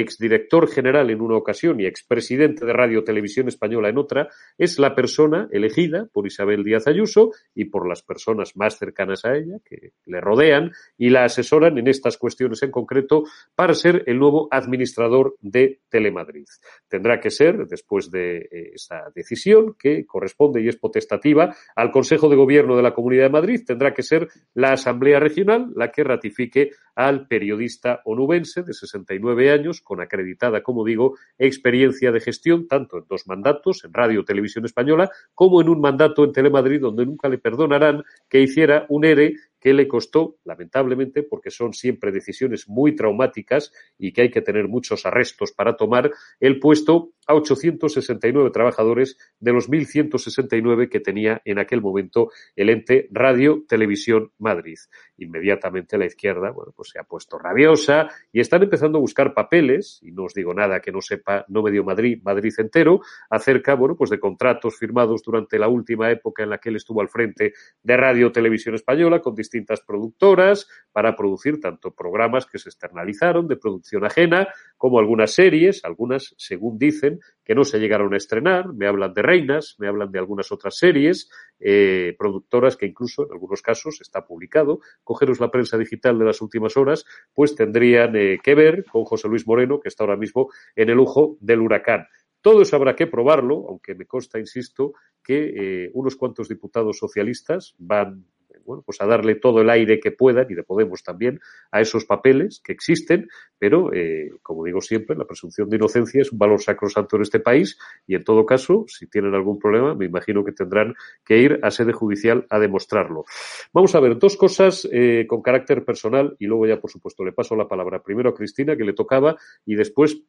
exdirector 0.00 0.68
general 0.68 1.10
en 1.10 1.20
una 1.20 1.36
ocasión 1.36 1.80
y 1.80 1.86
expresidente 1.86 2.64
de 2.64 2.72
Radio 2.72 3.04
Televisión 3.04 3.48
Española 3.48 3.88
en 3.88 3.98
otra, 3.98 4.28
es 4.58 4.78
la 4.78 4.94
persona 4.94 5.48
elegida 5.50 6.08
por 6.12 6.26
Isabel 6.26 6.64
Díaz 6.64 6.86
Ayuso 6.86 7.32
y 7.54 7.66
por 7.66 7.88
las 7.88 8.02
personas 8.02 8.56
más 8.56 8.78
cercanas 8.78 9.24
a 9.24 9.36
ella, 9.36 9.58
que 9.64 9.92
le 10.04 10.20
rodean 10.20 10.72
y 10.96 11.10
la 11.10 11.24
asesoran 11.24 11.78
en 11.78 11.88
estas 11.88 12.16
cuestiones 12.16 12.62
en 12.62 12.70
concreto 12.70 13.24
para 13.54 13.74
ser 13.74 14.02
el 14.06 14.18
nuevo 14.18 14.48
administrador 14.50 15.36
de 15.40 15.80
Telemadrid. 15.88 16.46
Tendrá 16.88 17.20
que 17.20 17.30
ser, 17.30 17.66
después 17.66 18.10
de 18.10 18.36
eh, 18.38 18.72
esa 18.74 19.10
decisión 19.14 19.74
que 19.78 20.04
corresponde 20.06 20.62
y 20.62 20.68
es 20.68 20.76
potestativa 20.76 21.54
al 21.74 21.90
Consejo 21.90 22.28
de 22.28 22.36
Gobierno 22.36 22.76
de 22.76 22.82
la 22.82 22.94
Comunidad 22.94 23.24
de 23.24 23.30
Madrid, 23.30 23.62
tendrá 23.66 23.94
que 23.94 24.02
ser 24.02 24.28
la 24.54 24.72
Asamblea 24.72 25.20
Regional 25.20 25.72
la 25.74 25.90
que 25.90 26.04
ratifique 26.04 26.70
al 26.94 27.26
periodista 27.26 28.00
onubense 28.04 28.62
de 28.62 28.72
69 28.72 29.50
años, 29.50 29.80
con 29.86 30.00
acreditada, 30.00 30.62
como 30.62 30.84
digo, 30.84 31.16
experiencia 31.38 32.10
de 32.10 32.20
gestión, 32.20 32.66
tanto 32.66 32.98
en 32.98 33.04
dos 33.08 33.26
mandatos, 33.28 33.84
en 33.84 33.94
Radio 33.94 34.24
Televisión 34.24 34.64
Española, 34.64 35.10
como 35.32 35.60
en 35.60 35.68
un 35.68 35.80
mandato 35.80 36.24
en 36.24 36.32
Telemadrid, 36.32 36.80
donde 36.80 37.06
nunca 37.06 37.28
le 37.28 37.38
perdonarán 37.38 38.02
que 38.28 38.40
hiciera 38.40 38.84
un 38.88 39.04
ERE 39.04 39.36
que 39.66 39.74
le 39.74 39.88
costó, 39.88 40.36
lamentablemente, 40.44 41.24
porque 41.24 41.50
son 41.50 41.72
siempre 41.72 42.12
decisiones 42.12 42.68
muy 42.68 42.94
traumáticas 42.94 43.72
y 43.98 44.12
que 44.12 44.22
hay 44.22 44.30
que 44.30 44.40
tener 44.40 44.68
muchos 44.68 45.04
arrestos 45.06 45.50
para 45.50 45.76
tomar, 45.76 46.12
el 46.38 46.60
puesto 46.60 47.14
a 47.26 47.34
869 47.34 48.50
trabajadores 48.50 49.18
de 49.40 49.52
los 49.52 49.68
1.169 49.68 50.88
que 50.88 51.00
tenía 51.00 51.42
en 51.44 51.58
aquel 51.58 51.80
momento 51.80 52.30
el 52.54 52.70
ente 52.70 53.08
Radio 53.10 53.64
Televisión 53.66 54.30
Madrid. 54.38 54.76
Inmediatamente 55.16 55.98
la 55.98 56.06
izquierda, 56.06 56.52
bueno, 56.52 56.72
pues 56.76 56.90
se 56.90 57.00
ha 57.00 57.02
puesto 57.02 57.36
rabiosa 57.36 58.08
y 58.30 58.38
están 58.38 58.62
empezando 58.62 58.98
a 58.98 59.00
buscar 59.00 59.34
papeles, 59.34 59.98
y 60.00 60.12
no 60.12 60.26
os 60.26 60.34
digo 60.34 60.54
nada 60.54 60.78
que 60.78 60.92
no 60.92 61.00
sepa, 61.00 61.44
no 61.48 61.62
medio 61.62 61.82
Madrid, 61.82 62.20
Madrid 62.22 62.52
entero, 62.58 63.00
acerca, 63.30 63.74
bueno, 63.74 63.96
pues 63.96 64.10
de 64.10 64.20
contratos 64.20 64.76
firmados 64.76 65.22
durante 65.24 65.58
la 65.58 65.66
última 65.66 66.08
época 66.08 66.44
en 66.44 66.50
la 66.50 66.58
que 66.58 66.68
él 66.68 66.76
estuvo 66.76 67.00
al 67.00 67.08
frente 67.08 67.54
de 67.82 67.96
Radio 67.96 68.30
Televisión 68.30 68.76
Española 68.76 69.20
con 69.20 69.34
distintas 69.56 69.80
productoras 69.80 70.68
para 70.92 71.16
producir 71.16 71.60
tanto 71.60 71.94
programas 71.94 72.46
que 72.46 72.58
se 72.58 72.68
externalizaron 72.68 73.48
de 73.48 73.56
producción 73.56 74.04
ajena 74.04 74.48
como 74.76 74.98
algunas 74.98 75.32
series, 75.32 75.84
algunas, 75.84 76.34
según 76.36 76.78
dicen, 76.78 77.20
que 77.44 77.54
no 77.54 77.64
se 77.64 77.78
llegaron 77.78 78.12
a 78.14 78.16
estrenar. 78.16 78.72
Me 78.74 78.86
hablan 78.86 79.14
de 79.14 79.22
Reinas, 79.22 79.76
me 79.78 79.88
hablan 79.88 80.10
de 80.10 80.18
algunas 80.18 80.52
otras 80.52 80.76
series, 80.76 81.30
eh, 81.58 82.14
productoras 82.18 82.76
que 82.76 82.86
incluso 82.86 83.24
en 83.24 83.32
algunos 83.32 83.62
casos 83.62 84.00
está 84.00 84.26
publicado. 84.26 84.80
Cogeros 85.02 85.40
la 85.40 85.50
prensa 85.50 85.78
digital 85.78 86.18
de 86.18 86.24
las 86.26 86.40
últimas 86.42 86.76
horas, 86.76 87.04
pues 87.34 87.54
tendrían 87.54 88.14
eh, 88.16 88.38
que 88.42 88.54
ver 88.54 88.84
con 88.84 89.04
José 89.04 89.28
Luis 89.28 89.46
Moreno, 89.46 89.80
que 89.80 89.88
está 89.88 90.04
ahora 90.04 90.16
mismo 90.16 90.50
en 90.74 90.90
el 90.90 90.96
lujo 90.96 91.36
del 91.40 91.60
huracán. 91.60 92.06
Todo 92.40 92.62
eso 92.62 92.76
habrá 92.76 92.94
que 92.94 93.08
probarlo, 93.08 93.66
aunque 93.68 93.94
me 93.94 94.06
consta, 94.06 94.38
insisto, 94.38 94.92
que 95.22 95.84
eh, 95.84 95.90
unos 95.94 96.14
cuantos 96.14 96.48
diputados 96.48 96.96
socialistas 96.96 97.74
van 97.78 98.24
bueno, 98.66 98.82
pues 98.84 99.00
a 99.00 99.06
darle 99.06 99.36
todo 99.36 99.60
el 99.60 99.70
aire 99.70 100.00
que 100.00 100.10
puedan 100.10 100.46
y 100.50 100.54
de 100.54 100.62
Podemos 100.62 101.02
también 101.02 101.40
a 101.70 101.80
esos 101.80 102.04
papeles 102.04 102.60
que 102.62 102.72
existen, 102.72 103.28
pero 103.58 103.92
eh, 103.94 104.30
como 104.42 104.64
digo 104.64 104.80
siempre, 104.80 105.16
la 105.16 105.24
presunción 105.24 105.70
de 105.70 105.76
inocencia 105.76 106.22
es 106.22 106.32
un 106.32 106.38
valor 106.38 106.60
sacrosanto 106.60 107.16
en 107.16 107.22
este 107.22 107.40
país 107.40 107.78
y 108.06 108.14
en 108.16 108.24
todo 108.24 108.44
caso, 108.44 108.84
si 108.88 109.06
tienen 109.06 109.34
algún 109.34 109.58
problema, 109.58 109.94
me 109.94 110.06
imagino 110.06 110.44
que 110.44 110.52
tendrán 110.52 110.94
que 111.24 111.38
ir 111.38 111.60
a 111.62 111.70
sede 111.70 111.92
judicial 111.92 112.46
a 112.50 112.58
demostrarlo. 112.58 113.24
Vamos 113.72 113.94
a 113.94 114.00
ver 114.00 114.18
dos 114.18 114.36
cosas 114.36 114.88
eh, 114.92 115.24
con 115.28 115.40
carácter 115.40 115.84
personal 115.84 116.36
y 116.38 116.46
luego 116.46 116.66
ya, 116.66 116.80
por 116.80 116.90
supuesto, 116.90 117.24
le 117.24 117.32
paso 117.32 117.54
la 117.54 117.68
palabra 117.68 118.02
primero 118.02 118.30
a 118.30 118.34
Cristina, 118.34 118.76
que 118.76 118.84
le 118.84 118.92
tocaba, 118.92 119.36
y 119.64 119.74
después 119.76 120.20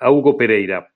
a 0.00 0.10
Hugo 0.10 0.36
Pereira. 0.36 0.92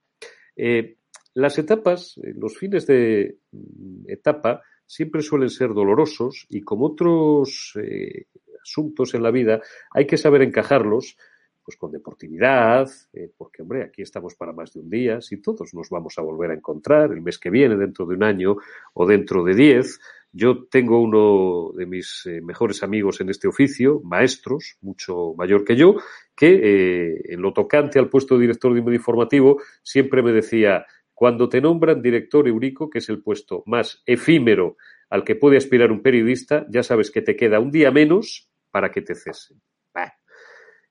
Eh, 0.55 0.97
las 1.35 1.57
etapas, 1.57 2.19
los 2.35 2.57
fines 2.57 2.87
de 2.87 3.37
mm, 3.51 4.09
etapa, 4.09 4.61
siempre 4.85 5.21
suelen 5.21 5.49
ser 5.49 5.73
dolorosos 5.73 6.45
y 6.49 6.61
como 6.61 6.87
otros 6.87 7.73
eh, 7.81 8.27
asuntos 8.61 9.13
en 9.13 9.23
la 9.23 9.31
vida 9.31 9.61
hay 9.91 10.05
que 10.05 10.17
saber 10.17 10.41
encajarlos 10.41 11.17
pues 11.63 11.77
con 11.77 11.91
deportividad, 11.91 12.87
eh, 13.11 13.31
porque 13.35 13.63
hombre, 13.63 13.81
aquí 13.81 14.03
estamos 14.03 14.35
para 14.35 14.53
más 14.53 14.71
de 14.73 14.81
un 14.81 14.89
día, 14.89 15.19
si 15.19 15.37
todos 15.37 15.73
nos 15.73 15.89
vamos 15.89 16.13
a 16.19 16.21
volver 16.21 16.51
a 16.51 16.53
encontrar 16.53 17.11
el 17.11 17.23
mes 17.23 17.39
que 17.39 17.49
viene, 17.49 17.75
dentro 17.75 18.05
de 18.05 18.13
un 18.13 18.23
año 18.23 18.57
o 18.93 19.07
dentro 19.07 19.43
de 19.43 19.55
diez. 19.55 19.99
Yo 20.31 20.65
tengo 20.65 21.01
uno 21.01 21.71
de 21.75 21.87
mis 21.87 22.23
eh, 22.27 22.39
mejores 22.41 22.83
amigos 22.83 23.19
en 23.19 23.29
este 23.29 23.47
oficio, 23.47 23.99
maestros, 24.03 24.77
mucho 24.81 25.33
mayor 25.35 25.65
que 25.65 25.75
yo, 25.75 25.95
que 26.35 27.19
en 27.29 27.41
lo 27.41 27.51
tocante 27.51 27.97
al 27.97 28.09
puesto 28.09 28.35
de 28.35 28.41
director 28.41 28.71
de 28.71 28.81
medio 28.81 28.97
informativo 28.97 29.59
siempre 29.81 30.21
me 30.21 30.33
decía, 30.33 30.85
cuando 31.15 31.49
te 31.49 31.61
nombran 31.61 32.01
director 32.01 32.47
Eurico, 32.47 32.89
que 32.89 32.99
es 32.99 33.09
el 33.09 33.23
puesto 33.23 33.63
más 33.65 34.03
efímero 34.05 34.77
al 35.09 35.23
que 35.23 35.35
puede 35.35 35.57
aspirar 35.57 35.91
un 35.91 36.01
periodista, 36.01 36.67
ya 36.69 36.83
sabes 36.83 37.09
que 37.09 37.21
te 37.21 37.35
queda 37.35 37.59
un 37.59 37.71
día 37.71 37.89
menos 37.89 38.51
para 38.69 38.91
que 38.91 39.01
te 39.01 39.15
cesen. 39.15 39.61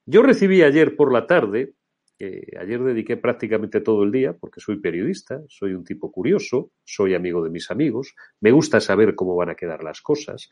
Yo 0.06 0.22
recibí 0.22 0.62
ayer 0.62 0.96
por 0.96 1.12
la 1.12 1.26
tarde, 1.26 1.74
ayer 2.20 2.82
dediqué 2.82 3.16
prácticamente 3.16 3.80
todo 3.80 4.02
el 4.02 4.12
día, 4.12 4.34
porque 4.34 4.60
soy 4.60 4.78
periodista, 4.78 5.42
soy 5.48 5.72
un 5.72 5.82
tipo 5.82 6.12
curioso, 6.12 6.72
soy 6.84 7.14
amigo 7.14 7.42
de 7.42 7.48
mis 7.48 7.70
amigos, 7.70 8.14
me 8.40 8.50
gusta 8.50 8.80
saber 8.80 9.14
cómo 9.14 9.34
van 9.34 9.48
a 9.48 9.54
quedar 9.54 9.82
las 9.82 10.02
cosas, 10.02 10.50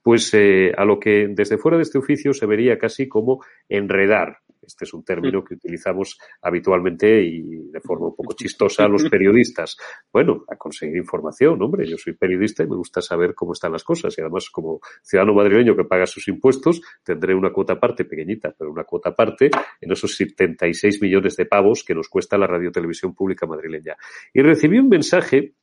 pues 0.00 0.32
eh, 0.34 0.72
a 0.76 0.84
lo 0.84 1.00
que 1.00 1.28
desde 1.28 1.58
fuera 1.58 1.76
de 1.76 1.82
este 1.82 1.98
oficio 1.98 2.32
se 2.34 2.46
vería 2.46 2.78
casi 2.78 3.08
como 3.08 3.44
enredar 3.68 4.38
este 4.66 4.84
es 4.84 4.94
un 4.94 5.04
término 5.04 5.40
mm. 5.40 5.44
que 5.44 5.54
utilizamos 5.54 6.18
habitualmente 6.42 7.22
y 7.22 7.68
de 7.70 7.80
forma 7.80 8.06
un 8.06 8.16
poco 8.16 8.34
chistosa 8.36 8.88
los 8.88 9.04
periodistas. 9.08 9.76
Bueno, 10.12 10.44
a 10.48 10.56
conseguir 10.56 10.96
información, 10.96 11.60
hombre, 11.62 11.86
yo 11.86 11.96
soy 11.96 12.14
periodista 12.14 12.62
y 12.62 12.66
me 12.66 12.76
gusta 12.76 13.00
saber 13.00 13.34
cómo 13.34 13.52
están 13.52 13.72
las 13.72 13.84
cosas 13.84 14.16
y 14.16 14.20
además 14.20 14.50
como 14.50 14.80
ciudadano 15.02 15.34
madrileño 15.34 15.76
que 15.76 15.84
paga 15.84 16.06
sus 16.06 16.28
impuestos 16.28 16.80
tendré 17.02 17.34
una 17.34 17.52
cuota 17.52 17.78
parte 17.78 18.04
pequeñita, 18.04 18.54
pero 18.56 18.70
una 18.70 18.84
cuota 18.84 19.14
parte 19.14 19.50
en 19.80 19.92
esos 19.92 20.16
76 20.16 21.02
millones 21.02 21.36
de 21.36 21.46
pavos 21.46 21.84
que 21.84 21.94
nos 21.94 22.08
cuesta 22.08 22.38
la 22.38 22.46
radiotelevisión 22.46 23.14
pública 23.14 23.46
madrileña. 23.46 23.96
Y 24.32 24.42
recibí 24.42 24.78
un 24.78 24.88
mensaje 24.88 25.54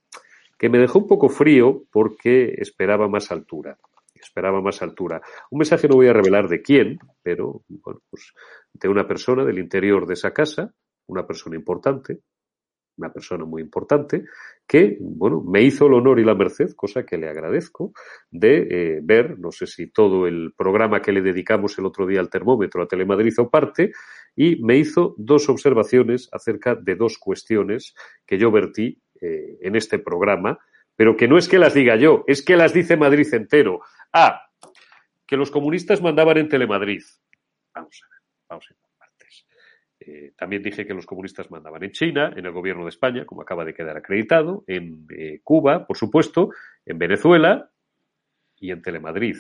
que 0.58 0.70
me 0.70 0.78
dejó 0.78 1.00
un 1.00 1.08
poco 1.08 1.30
frío 1.30 1.84
porque 1.92 2.54
esperaba 2.58 3.08
más 3.08 3.32
altura 3.32 3.78
esperaba 4.22 4.62
más 4.62 4.82
altura. 4.82 5.22
Un 5.50 5.60
mensaje 5.60 5.88
no 5.88 5.96
voy 5.96 6.08
a 6.08 6.14
revelar 6.14 6.48
de 6.48 6.62
quién, 6.62 7.00
pero 7.22 7.64
bueno, 7.68 8.02
pues 8.10 8.34
de 8.74 8.88
una 8.88 9.08
persona 9.08 9.44
del 9.46 9.60
interior 9.60 10.06
de 10.06 10.14
esa 10.14 10.32
casa, 10.32 10.74
una 11.08 11.26
persona 11.26 11.56
importante, 11.56 12.20
una 12.98 13.12
persona 13.12 13.46
muy 13.46 13.62
importante, 13.62 14.26
que, 14.68 14.98
bueno, 15.00 15.42
me 15.42 15.64
hizo 15.64 15.88
el 15.88 15.94
honor 15.94 16.20
y 16.20 16.24
la 16.24 16.36
merced, 16.36 16.72
cosa 16.76 17.04
que 17.04 17.18
le 17.18 17.30
agradezco, 17.30 17.94
de 18.30 18.68
eh, 18.70 19.00
ver, 19.02 19.40
no 19.40 19.52
sé 19.52 19.66
si 19.66 19.88
todo 19.92 20.28
el 20.28 20.54
programa 20.56 21.02
que 21.02 21.12
le 21.12 21.22
dedicamos 21.22 21.78
el 21.80 21.86
otro 21.86 22.06
día 22.06 22.20
al 22.20 22.30
termómetro 22.30 22.84
a 22.84 22.88
Telemadrid 22.88 23.34
o 23.40 23.50
parte, 23.50 23.92
y 24.36 24.62
me 24.64 24.78
hizo 24.78 25.16
dos 25.18 25.50
observaciones 25.50 26.30
acerca 26.32 26.76
de 26.76 26.96
dos 26.96 27.18
cuestiones 27.18 27.94
que 28.26 28.38
yo 28.38 28.52
vertí 28.52 29.02
eh, 29.20 29.58
en 29.62 29.76
este 29.76 30.00
programa, 30.00 30.60
pero 30.96 31.16
que 31.16 31.28
no 31.28 31.38
es 31.38 31.48
que 31.48 31.60
las 31.60 31.74
diga 31.74 31.96
yo, 31.96 32.24
es 32.28 32.44
que 32.44 32.56
las 32.56 32.74
dice 32.74 32.98
Madrid 32.98 33.34
entero. 33.34 33.82
Ah, 34.14 34.42
que 35.26 35.38
los 35.38 35.50
comunistas 35.50 36.02
mandaban 36.02 36.38
en 36.38 36.50
Telemadrid. 36.50 37.04
Vamos 37.74 38.02
a 38.04 38.10
ver, 38.10 38.20
vamos 38.50 38.66
a 38.70 38.74
ir 38.74 38.80
por 38.80 38.90
partes. 38.98 39.48
Eh, 40.00 40.34
también 40.36 40.62
dije 40.62 40.86
que 40.86 40.94
los 40.94 41.06
comunistas 41.06 41.50
mandaban 41.50 41.84
en 41.84 41.92
China, 41.92 42.34
en 42.36 42.46
el 42.46 42.52
gobierno 42.52 42.84
de 42.84 42.90
España, 42.90 43.26
como 43.26 43.42
acaba 43.42 43.64
de 43.64 43.74
quedar 43.74 43.96
acreditado, 43.96 44.64
en 44.68 45.08
eh, 45.18 45.40
Cuba, 45.44 45.88
por 45.88 45.96
supuesto, 45.98 46.50
en 46.86 46.98
Venezuela 46.98 47.72
y 48.58 48.72
en 48.72 48.82
Telemadrid. 48.82 49.38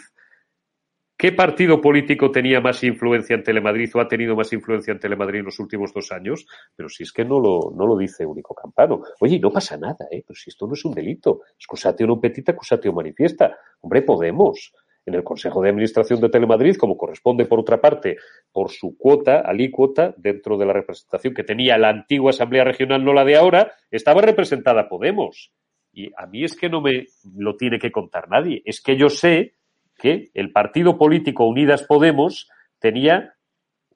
¿Qué 1.22 1.32
partido 1.32 1.80
político 1.80 2.32
tenía 2.32 2.61
más 2.61 2.84
influencia 2.84 3.36
en 3.36 3.43
Telemadrid 3.43 3.91
o 3.93 3.99
ha 3.99 4.07
tenido 4.07 4.36
más 4.36 4.51
influencia 4.53 4.91
en 4.91 4.97
Telemadrid 4.97 5.41
en 5.41 5.45
los 5.45 5.59
últimos 5.59 5.93
dos 5.93 6.11
años? 6.11 6.47
Pero 6.76 6.89
si 6.89 7.03
es 7.03 7.13
que 7.13 7.24
no 7.24 7.39
lo, 7.39 7.72
no 7.78 7.86
lo 7.86 7.95
dice 7.95 8.26
Único 8.26 8.55
Campano. 8.55 9.03
Oye, 9.19 9.39
no 9.39 9.51
pasa 9.51 9.78
nada, 9.78 10.07
¿eh? 10.09 10.24
Pero 10.26 10.34
si 10.36 10.49
esto 10.49 10.65
no 10.65 10.74
es 10.74 10.84
un 10.84 10.95
delito. 10.95 11.41
Excusatio 11.53 12.09
non 12.09 12.17
petita, 12.17 12.57
accusatio 12.57 12.89
manifiesta. 12.89 13.53
Hombre, 13.86 14.01
Podemos. 14.01 14.74
En 15.05 15.13
el 15.13 15.22
Consejo 15.22 15.61
de 15.61 15.69
Administración 15.69 16.19
de 16.22 16.30
Telemadrid, 16.30 16.78
como 16.78 16.97
corresponde, 16.97 17.45
por 17.45 17.59
otra 17.59 17.80
parte, 17.80 18.17
por 18.51 18.72
su 18.72 18.97
cuota, 18.97 19.45
alícuota, 19.45 20.15
dentro 20.17 20.57
de 20.57 20.65
la 20.65 20.74
representación 20.74 21.36
que 21.36 21.43
tenía 21.43 21.78
la 21.78 21.89
antigua 21.89 22.32
Asamblea 22.32 22.63
Regional, 22.63 23.05
no 23.05 23.13
la 23.13 23.26
de 23.26 23.38
ahora, 23.38 23.74
estaba 23.91 24.24
representada 24.24 24.89
Podemos. 24.89 25.53
Y 25.93 26.09
a 26.17 26.26
mí 26.26 26.43
es 26.43 26.57
que 26.57 26.67
no 26.67 26.82
me 26.82 27.05
lo 27.38 27.55
tiene 27.57 27.78
que 27.78 27.91
contar 27.91 28.28
nadie. 28.28 28.63
Es 28.65 28.82
que 28.82 28.97
yo 28.97 29.07
sé 29.07 29.61
que 30.02 30.32
el 30.34 30.52
partido 30.52 30.97
político 30.97 31.45
Unidas 31.45 31.84
Podemos 31.84 32.49
tenía 32.80 33.36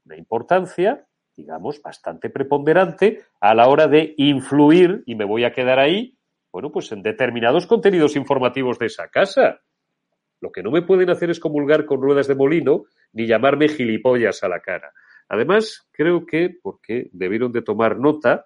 una 0.06 0.18
importancia, 0.18 1.06
digamos, 1.36 1.82
bastante 1.82 2.30
preponderante 2.30 3.24
a 3.42 3.56
la 3.56 3.68
hora 3.68 3.88
de 3.88 4.14
influir, 4.18 5.04
y 5.06 5.16
me 5.16 5.26
voy 5.26 5.44
a 5.44 5.52
quedar 5.52 5.80
ahí, 5.80 6.18
bueno, 6.54 6.72
pues 6.72 6.92
en 6.92 7.02
determinados 7.02 7.66
contenidos 7.66 8.16
informativos 8.16 8.78
de 8.80 8.86
esa 8.86 9.10
casa. 9.10 9.62
Lo 10.40 10.52
que 10.52 10.64
no 10.64 10.72
me 10.72 10.84
pueden 10.84 11.10
hacer 11.10 11.30
es 11.30 11.40
comulgar 11.40 11.86
con 11.86 12.02
ruedas 12.02 12.28
de 12.28 12.36
molino 12.36 12.86
ni 13.14 13.26
llamarme 13.26 13.68
gilipollas 13.68 14.44
a 14.44 14.48
la 14.48 14.60
cara. 14.60 14.94
Además, 15.28 15.88
creo 15.92 16.26
que, 16.26 16.52
porque 16.62 17.10
debieron 17.12 17.52
de 17.52 17.64
tomar 17.64 17.98
nota, 17.98 18.46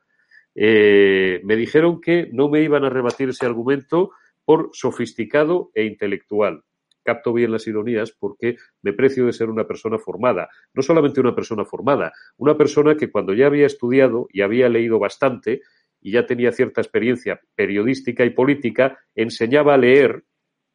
eh, 0.56 1.42
me 1.44 1.56
dijeron 1.56 2.00
que 2.00 2.30
no 2.32 2.48
me 2.48 2.62
iban 2.62 2.86
a 2.86 2.90
rebatir 2.90 3.30
ese 3.30 3.46
argumento 3.46 4.12
por 4.46 4.70
sofisticado 4.74 5.72
e 5.76 5.84
intelectual. 5.84 6.64
Capto 7.10 7.34
bien 7.34 7.52
las 7.52 7.66
ironías 7.66 8.12
porque 8.12 8.58
me 8.84 8.94
precio 8.94 9.26
de 9.26 9.34
ser 9.34 9.50
una 9.50 9.66
persona 9.66 9.98
formada. 9.98 10.48
No 10.76 10.84
solamente 10.84 11.20
una 11.20 11.34
persona 11.34 11.66
formada, 11.66 12.12
una 12.38 12.56
persona 12.56 12.96
que 12.96 13.10
cuando 13.10 13.34
ya 13.34 13.48
había 13.48 13.66
estudiado 13.66 14.28
y 14.32 14.42
había 14.42 14.70
leído 14.70 15.00
bastante 15.00 15.62
y 16.00 16.12
ya 16.12 16.28
tenía 16.28 16.52
cierta 16.52 16.82
experiencia 16.82 17.42
periodística 17.56 18.26
y 18.26 18.30
política, 18.30 19.00
enseñaba 19.16 19.74
a 19.74 19.78
leer 19.80 20.24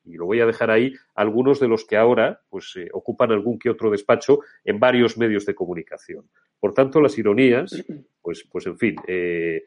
y 0.04 0.14
lo 0.16 0.26
voy 0.26 0.40
a 0.40 0.46
dejar 0.46 0.72
ahí, 0.72 0.92
algunos 1.14 1.60
de 1.60 1.68
los 1.68 1.84
que 1.84 1.96
ahora 1.96 2.40
pues 2.48 2.72
eh, 2.74 2.88
ocupan 2.92 3.30
algún 3.30 3.56
que 3.56 3.70
otro 3.70 3.92
despacho 3.92 4.40
en 4.64 4.80
varios 4.80 5.16
medios 5.16 5.46
de 5.46 5.54
comunicación. 5.54 6.28
Por 6.58 6.74
tanto, 6.74 7.00
las 7.00 7.16
ironías, 7.16 7.80
pues, 8.20 8.44
pues 8.50 8.66
en 8.66 8.76
fin, 8.76 8.96
eh, 9.06 9.62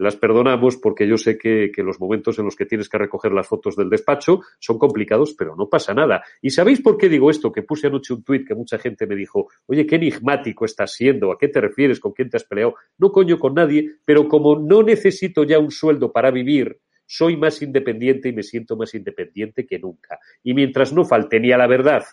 las 0.00 0.16
perdonamos 0.16 0.78
porque 0.78 1.06
yo 1.06 1.18
sé 1.18 1.36
que, 1.36 1.70
que, 1.74 1.82
los 1.82 2.00
momentos 2.00 2.38
en 2.38 2.46
los 2.46 2.56
que 2.56 2.64
tienes 2.64 2.88
que 2.88 2.96
recoger 2.96 3.32
las 3.32 3.46
fotos 3.46 3.76
del 3.76 3.90
despacho 3.90 4.40
son 4.58 4.78
complicados, 4.78 5.34
pero 5.34 5.54
no 5.54 5.68
pasa 5.68 5.92
nada. 5.92 6.24
¿Y 6.40 6.50
sabéis 6.50 6.80
por 6.80 6.96
qué 6.96 7.10
digo 7.10 7.30
esto? 7.30 7.52
Que 7.52 7.62
puse 7.62 7.88
anoche 7.88 8.14
un 8.14 8.24
tuit 8.24 8.48
que 8.48 8.54
mucha 8.54 8.78
gente 8.78 9.06
me 9.06 9.14
dijo, 9.14 9.48
oye, 9.66 9.86
qué 9.86 9.96
enigmático 9.96 10.64
estás 10.64 10.94
siendo, 10.94 11.30
¿a 11.30 11.38
qué 11.38 11.48
te 11.48 11.60
refieres? 11.60 12.00
¿Con 12.00 12.12
quién 12.12 12.30
te 12.30 12.38
has 12.38 12.44
peleado? 12.44 12.76
No 12.96 13.12
coño 13.12 13.38
con 13.38 13.52
nadie, 13.52 13.90
pero 14.04 14.26
como 14.26 14.58
no 14.58 14.82
necesito 14.82 15.44
ya 15.44 15.58
un 15.58 15.70
sueldo 15.70 16.10
para 16.10 16.30
vivir, 16.30 16.80
soy 17.04 17.36
más 17.36 17.60
independiente 17.60 18.30
y 18.30 18.32
me 18.32 18.42
siento 18.42 18.76
más 18.76 18.94
independiente 18.94 19.66
que 19.66 19.78
nunca. 19.78 20.18
Y 20.42 20.54
mientras 20.54 20.94
no 20.94 21.04
falte 21.04 21.40
ni 21.40 21.52
a 21.52 21.58
la 21.58 21.66
verdad 21.66 22.04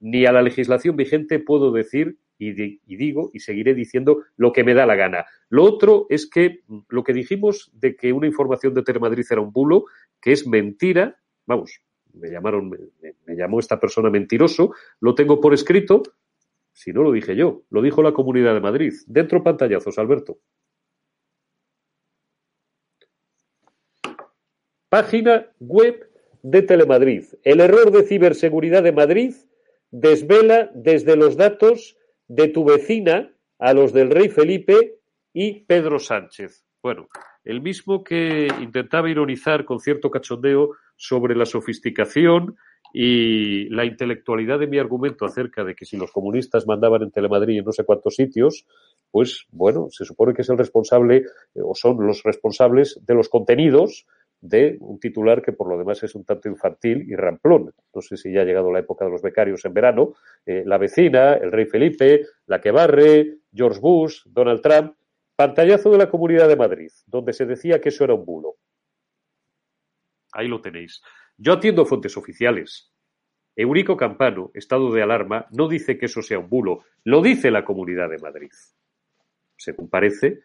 ni 0.00 0.26
a 0.26 0.32
la 0.32 0.42
legislación 0.42 0.96
vigente, 0.96 1.38
puedo 1.38 1.72
decir 1.72 2.18
y, 2.48 2.96
digo 2.96 3.30
y 3.32 3.40
seguiré 3.40 3.74
diciendo 3.74 4.24
lo 4.36 4.52
que 4.52 4.64
me 4.64 4.74
da 4.74 4.86
la 4.86 4.94
gana. 4.94 5.26
Lo 5.48 5.64
otro 5.64 6.06
es 6.08 6.28
que 6.28 6.62
lo 6.88 7.04
que 7.04 7.12
dijimos 7.12 7.70
de 7.74 7.96
que 7.96 8.12
una 8.12 8.26
información 8.26 8.74
de 8.74 8.82
Telemadrid 8.82 9.26
era 9.30 9.40
un 9.40 9.52
bulo, 9.52 9.86
que 10.20 10.32
es 10.32 10.46
mentira, 10.46 11.20
vamos, 11.46 11.80
me 12.12 12.30
llamaron, 12.30 12.70
me, 12.70 12.78
me 13.26 13.36
llamó 13.36 13.60
esta 13.60 13.80
persona 13.80 14.10
mentiroso, 14.10 14.74
lo 15.00 15.14
tengo 15.14 15.40
por 15.40 15.54
escrito, 15.54 16.02
si 16.72 16.92
no 16.92 17.02
lo 17.02 17.12
dije 17.12 17.36
yo, 17.36 17.62
lo 17.70 17.82
dijo 17.82 18.02
la 18.02 18.12
Comunidad 18.12 18.54
de 18.54 18.60
Madrid. 18.60 18.92
Dentro 19.06 19.42
pantallazos, 19.42 19.96
Alberto. 19.98 20.38
Página 24.88 25.50
web 25.60 26.08
de 26.42 26.62
Telemadrid. 26.62 27.24
El 27.42 27.60
error 27.60 27.90
de 27.90 28.02
ciberseguridad 28.02 28.82
de 28.82 28.92
Madrid 28.92 29.34
desvela 29.90 30.70
desde 30.74 31.16
los 31.16 31.36
datos 31.36 31.96
de 32.28 32.48
tu 32.48 32.64
vecina 32.64 33.32
a 33.58 33.72
los 33.72 33.92
del 33.92 34.10
rey 34.10 34.28
Felipe 34.28 34.98
y 35.32 35.60
Pedro 35.60 35.98
Sánchez. 35.98 36.64
Bueno, 36.82 37.08
el 37.44 37.60
mismo 37.60 38.04
que 38.04 38.48
intentaba 38.60 39.10
ironizar 39.10 39.64
con 39.64 39.80
cierto 39.80 40.10
cachondeo 40.10 40.72
sobre 40.96 41.34
la 41.34 41.46
sofisticación 41.46 42.56
y 42.92 43.68
la 43.70 43.84
intelectualidad 43.84 44.60
de 44.60 44.68
mi 44.68 44.78
argumento 44.78 45.24
acerca 45.24 45.64
de 45.64 45.74
que 45.74 45.84
si 45.84 45.96
los 45.96 46.12
comunistas 46.12 46.66
mandaban 46.66 47.02
en 47.02 47.10
Telemadrid 47.10 47.58
en 47.58 47.64
no 47.64 47.72
sé 47.72 47.84
cuántos 47.84 48.14
sitios, 48.14 48.66
pues 49.10 49.46
bueno, 49.50 49.88
se 49.90 50.04
supone 50.04 50.32
que 50.32 50.42
es 50.42 50.48
el 50.48 50.58
responsable 50.58 51.24
o 51.54 51.74
son 51.74 52.06
los 52.06 52.22
responsables 52.22 53.00
de 53.04 53.14
los 53.14 53.28
contenidos 53.28 54.06
de 54.44 54.76
un 54.80 55.00
titular 55.00 55.40
que 55.40 55.52
por 55.52 55.70
lo 55.70 55.78
demás 55.78 56.02
es 56.02 56.14
un 56.14 56.24
tanto 56.24 56.50
infantil 56.50 57.06
y 57.08 57.16
ramplón. 57.16 57.72
No 57.94 58.02
sé 58.02 58.18
si 58.18 58.30
ya 58.30 58.42
ha 58.42 58.44
llegado 58.44 58.70
la 58.70 58.80
época 58.80 59.06
de 59.06 59.10
los 59.10 59.22
becarios 59.22 59.64
en 59.64 59.72
verano. 59.72 60.12
Eh, 60.44 60.64
la 60.66 60.76
vecina, 60.76 61.32
el 61.34 61.50
rey 61.50 61.64
Felipe, 61.64 62.26
la 62.46 62.60
que 62.60 62.70
barre, 62.70 63.38
George 63.54 63.80
Bush, 63.80 64.22
Donald 64.26 64.60
Trump. 64.60 64.96
Pantallazo 65.34 65.90
de 65.90 65.98
la 65.98 66.10
Comunidad 66.10 66.46
de 66.46 66.56
Madrid, 66.56 66.90
donde 67.06 67.32
se 67.32 67.46
decía 67.46 67.80
que 67.80 67.88
eso 67.88 68.04
era 68.04 68.14
un 68.14 68.24
bulo. 68.24 68.56
Ahí 70.32 70.46
lo 70.46 70.60
tenéis. 70.60 71.02
Yo 71.38 71.54
atiendo 71.54 71.86
fuentes 71.86 72.16
oficiales. 72.16 72.92
Eurico 73.56 73.96
Campano, 73.96 74.50
estado 74.52 74.92
de 74.92 75.02
alarma, 75.02 75.46
no 75.50 75.68
dice 75.68 75.96
que 75.96 76.06
eso 76.06 76.22
sea 76.22 76.38
un 76.38 76.48
bulo, 76.48 76.84
lo 77.02 77.22
dice 77.22 77.50
la 77.50 77.64
Comunidad 77.64 78.10
de 78.10 78.18
Madrid. 78.18 78.52
Según 79.56 79.88
parece, 79.88 80.42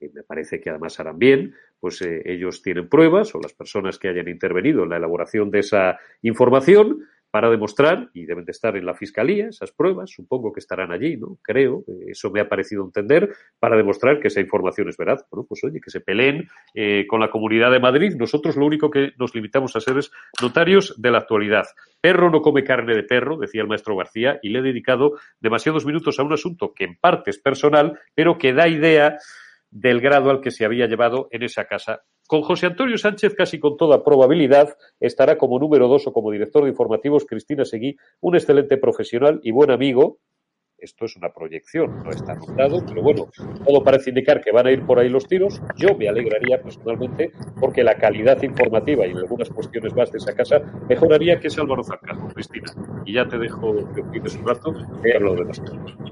me 0.00 0.22
parece 0.22 0.60
que 0.60 0.70
además 0.70 0.98
harán 1.00 1.18
bien, 1.18 1.54
pues 1.80 2.00
eh, 2.02 2.22
ellos 2.24 2.62
tienen 2.62 2.88
pruebas 2.88 3.34
o 3.34 3.40
las 3.40 3.54
personas 3.54 3.98
que 3.98 4.08
hayan 4.08 4.28
intervenido 4.28 4.84
en 4.84 4.90
la 4.90 4.96
elaboración 4.96 5.50
de 5.50 5.60
esa 5.60 5.98
información 6.22 7.06
para 7.36 7.50
demostrar, 7.50 8.08
y 8.14 8.24
deben 8.24 8.46
de 8.46 8.52
estar 8.52 8.78
en 8.78 8.86
la 8.86 8.94
fiscalía, 8.94 9.48
esas 9.48 9.70
pruebas, 9.70 10.10
supongo 10.10 10.54
que 10.54 10.60
estarán 10.60 10.90
allí, 10.90 11.18
¿no? 11.18 11.38
Creo, 11.42 11.84
eh, 11.86 12.12
eso 12.12 12.30
me 12.30 12.40
ha 12.40 12.48
parecido 12.48 12.82
entender, 12.82 13.28
para 13.58 13.76
demostrar 13.76 14.20
que 14.20 14.28
esa 14.28 14.40
información 14.40 14.88
es 14.88 14.96
verdad. 14.96 15.26
Bueno, 15.30 15.44
pues 15.46 15.62
oye, 15.64 15.78
que 15.78 15.90
se 15.90 16.00
peleen 16.00 16.48
eh, 16.72 17.06
con 17.06 17.20
la 17.20 17.28
Comunidad 17.28 17.70
de 17.70 17.78
Madrid. 17.78 18.14
Nosotros 18.18 18.56
lo 18.56 18.64
único 18.64 18.90
que 18.90 19.12
nos 19.18 19.34
limitamos 19.34 19.76
a 19.76 19.80
ser 19.80 19.98
es 19.98 20.10
notarios 20.40 20.94
de 20.96 21.10
la 21.10 21.18
actualidad. 21.18 21.66
Perro 22.00 22.30
no 22.30 22.40
come 22.40 22.64
carne 22.64 22.94
de 22.94 23.02
perro, 23.02 23.36
decía 23.36 23.60
el 23.60 23.68
maestro 23.68 23.96
García, 23.96 24.38
y 24.42 24.48
le 24.48 24.60
he 24.60 24.62
dedicado 24.62 25.18
demasiados 25.38 25.84
minutos 25.84 26.18
a 26.18 26.22
un 26.22 26.32
asunto 26.32 26.72
que 26.72 26.84
en 26.84 26.96
parte 26.96 27.28
es 27.28 27.38
personal, 27.38 28.00
pero 28.14 28.38
que 28.38 28.54
da 28.54 28.66
idea 28.66 29.18
del 29.70 30.00
grado 30.00 30.30
al 30.30 30.40
que 30.40 30.50
se 30.50 30.64
había 30.64 30.86
llevado 30.86 31.28
en 31.30 31.42
esa 31.42 31.64
casa. 31.64 32.02
Con 32.26 32.42
José 32.42 32.66
Antonio 32.66 32.98
Sánchez, 32.98 33.34
casi 33.34 33.60
con 33.60 33.76
toda 33.76 34.02
probabilidad, 34.02 34.76
estará 34.98 35.38
como 35.38 35.58
número 35.58 35.86
dos 35.86 36.06
o 36.06 36.12
como 36.12 36.32
director 36.32 36.64
de 36.64 36.70
informativos 36.70 37.24
Cristina 37.24 37.64
Seguí, 37.64 37.96
un 38.20 38.34
excelente 38.34 38.78
profesional 38.78 39.40
y 39.42 39.52
buen 39.52 39.70
amigo. 39.70 40.18
Esto 40.78 41.06
es 41.06 41.16
una 41.16 41.32
proyección, 41.32 42.02
no 42.04 42.10
está 42.10 42.32
anotado, 42.32 42.84
pero 42.86 43.02
bueno, 43.02 43.28
todo 43.64 43.82
parece 43.82 44.10
indicar 44.10 44.42
que 44.42 44.52
van 44.52 44.66
a 44.66 44.72
ir 44.72 44.84
por 44.84 44.98
ahí 44.98 45.08
los 45.08 45.26
tiros. 45.26 45.62
Yo 45.76 45.96
me 45.96 46.08
alegraría 46.08 46.60
personalmente 46.60 47.32
porque 47.58 47.82
la 47.82 47.96
calidad 47.96 48.42
informativa 48.42 49.06
y 49.06 49.12
en 49.12 49.18
algunas 49.18 49.48
cuestiones 49.48 49.94
más 49.94 50.12
de 50.12 50.18
esa 50.18 50.34
casa 50.34 50.60
mejoraría 50.88 51.40
que 51.40 51.46
es 51.46 51.58
Álvaro 51.58 51.82
Zancajo, 51.82 52.28
Cristina. 52.28 52.72
Y 53.06 53.14
ya 53.14 53.26
te 53.26 53.38
dejo 53.38 53.74
que 53.94 54.02
opites 54.02 54.36
un 54.36 54.46
rato, 54.46 54.74
he 55.02 55.16
hablado 55.16 55.36
de 55.36 55.44
las 55.44 55.60
cosas. 55.60 56.05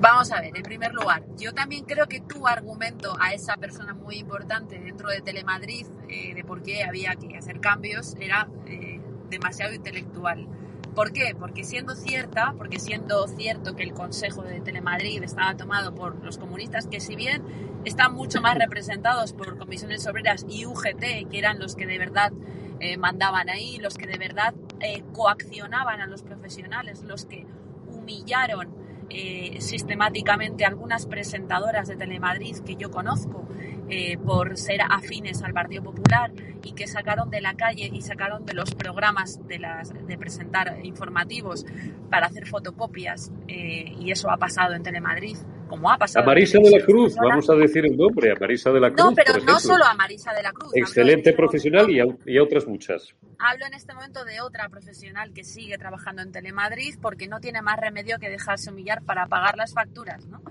Vamos 0.00 0.32
a 0.32 0.40
ver, 0.40 0.56
en 0.56 0.62
primer 0.62 0.94
lugar, 0.94 1.22
yo 1.36 1.52
también 1.52 1.84
creo 1.84 2.06
que 2.06 2.20
tu 2.20 2.48
argumento 2.48 3.14
a 3.20 3.34
esa 3.34 3.58
persona 3.58 3.92
muy 3.92 4.16
importante 4.16 4.78
dentro 4.78 5.10
de 5.10 5.20
Telemadrid 5.20 5.86
eh, 6.08 6.32
de 6.34 6.42
por 6.42 6.62
qué 6.62 6.84
había 6.84 7.16
que 7.16 7.36
hacer 7.36 7.60
cambios 7.60 8.16
era 8.18 8.48
eh, 8.66 8.98
demasiado 9.28 9.74
intelectual. 9.74 10.48
¿Por 10.94 11.12
qué? 11.12 11.36
Porque 11.38 11.64
siendo 11.64 11.94
cierta, 11.94 12.54
porque 12.56 12.80
siendo 12.80 13.28
cierto 13.28 13.76
que 13.76 13.82
el 13.82 13.92
Consejo 13.92 14.42
de 14.42 14.62
Telemadrid 14.62 15.22
estaba 15.22 15.54
tomado 15.54 15.94
por 15.94 16.24
los 16.24 16.38
comunistas, 16.38 16.86
que 16.86 17.00
si 17.00 17.14
bien 17.14 17.42
están 17.84 18.14
mucho 18.14 18.40
más 18.40 18.56
representados 18.56 19.34
por 19.34 19.58
comisiones 19.58 20.06
obreras 20.06 20.46
y 20.48 20.64
UGT, 20.64 21.28
que 21.30 21.38
eran 21.38 21.58
los 21.58 21.76
que 21.76 21.84
de 21.84 21.98
verdad 21.98 22.32
eh, 22.80 22.96
mandaban 22.96 23.50
ahí, 23.50 23.76
los 23.76 23.98
que 23.98 24.06
de 24.06 24.16
verdad 24.16 24.54
eh, 24.80 25.04
coaccionaban 25.12 26.00
a 26.00 26.06
los 26.06 26.22
profesionales, 26.22 27.02
los 27.02 27.26
que 27.26 27.46
humillaron 27.86 28.80
eh, 29.10 29.56
sistemáticamente 29.60 30.64
algunas 30.64 31.06
presentadoras 31.06 31.88
de 31.88 31.96
Telemadrid 31.96 32.58
que 32.60 32.76
yo 32.76 32.90
conozco 32.90 33.46
eh, 33.88 34.16
por 34.18 34.56
ser 34.56 34.80
afines 34.88 35.42
al 35.42 35.52
Partido 35.52 35.82
Popular 35.82 36.30
y 36.62 36.72
que 36.72 36.86
sacaron 36.86 37.28
de 37.28 37.40
la 37.40 37.54
calle 37.54 37.90
y 37.92 38.02
sacaron 38.02 38.46
de 38.46 38.54
los 38.54 38.74
programas 38.74 39.44
de, 39.48 39.58
las, 39.58 39.92
de 40.06 40.16
presentar 40.16 40.78
informativos 40.84 41.66
para 42.08 42.26
hacer 42.26 42.46
fotocopias 42.46 43.32
eh, 43.48 43.92
y 43.98 44.12
eso 44.12 44.30
ha 44.30 44.36
pasado 44.36 44.74
en 44.74 44.84
Telemadrid 44.84 45.38
como 45.70 45.90
ha 45.90 45.96
pasado. 45.96 46.24
A 46.24 46.26
Marisa 46.26 46.58
de 46.58 46.70
la 46.70 46.84
Cruz, 46.84 47.14
vamos 47.14 47.48
a 47.48 47.54
decir 47.54 47.86
el 47.86 47.96
nombre, 47.96 48.32
a 48.32 48.34
Marisa 48.38 48.70
de 48.70 48.80
la 48.80 48.90
Cruz. 48.90 49.04
No, 49.04 49.14
pero 49.14 49.38
no 49.44 49.60
solo 49.60 49.84
a 49.84 49.94
Marisa 49.94 50.34
de 50.34 50.42
la 50.42 50.52
Cruz. 50.52 50.72
Excelente 50.74 51.32
profesional 51.32 51.88
y 51.88 52.00
a, 52.00 52.06
y 52.26 52.36
a, 52.36 52.42
otras 52.42 52.66
muchas. 52.66 53.14
Hablo 53.38 53.66
en 53.66 53.74
este 53.74 53.94
momento 53.94 54.24
de 54.24 54.40
otra 54.40 54.68
profesional 54.68 55.32
que 55.32 55.44
sigue 55.44 55.78
trabajando 55.78 56.22
en 56.22 56.32
Telemadrid 56.32 56.96
porque 57.00 57.28
no 57.28 57.38
tiene 57.38 57.62
más 57.62 57.78
remedio 57.78 58.18
que 58.18 58.28
dejarse 58.28 58.70
humillar 58.70 59.02
para 59.02 59.26
pagar 59.26 59.56
las 59.56 59.72
facturas, 59.72 60.26
¿no? 60.26 60.42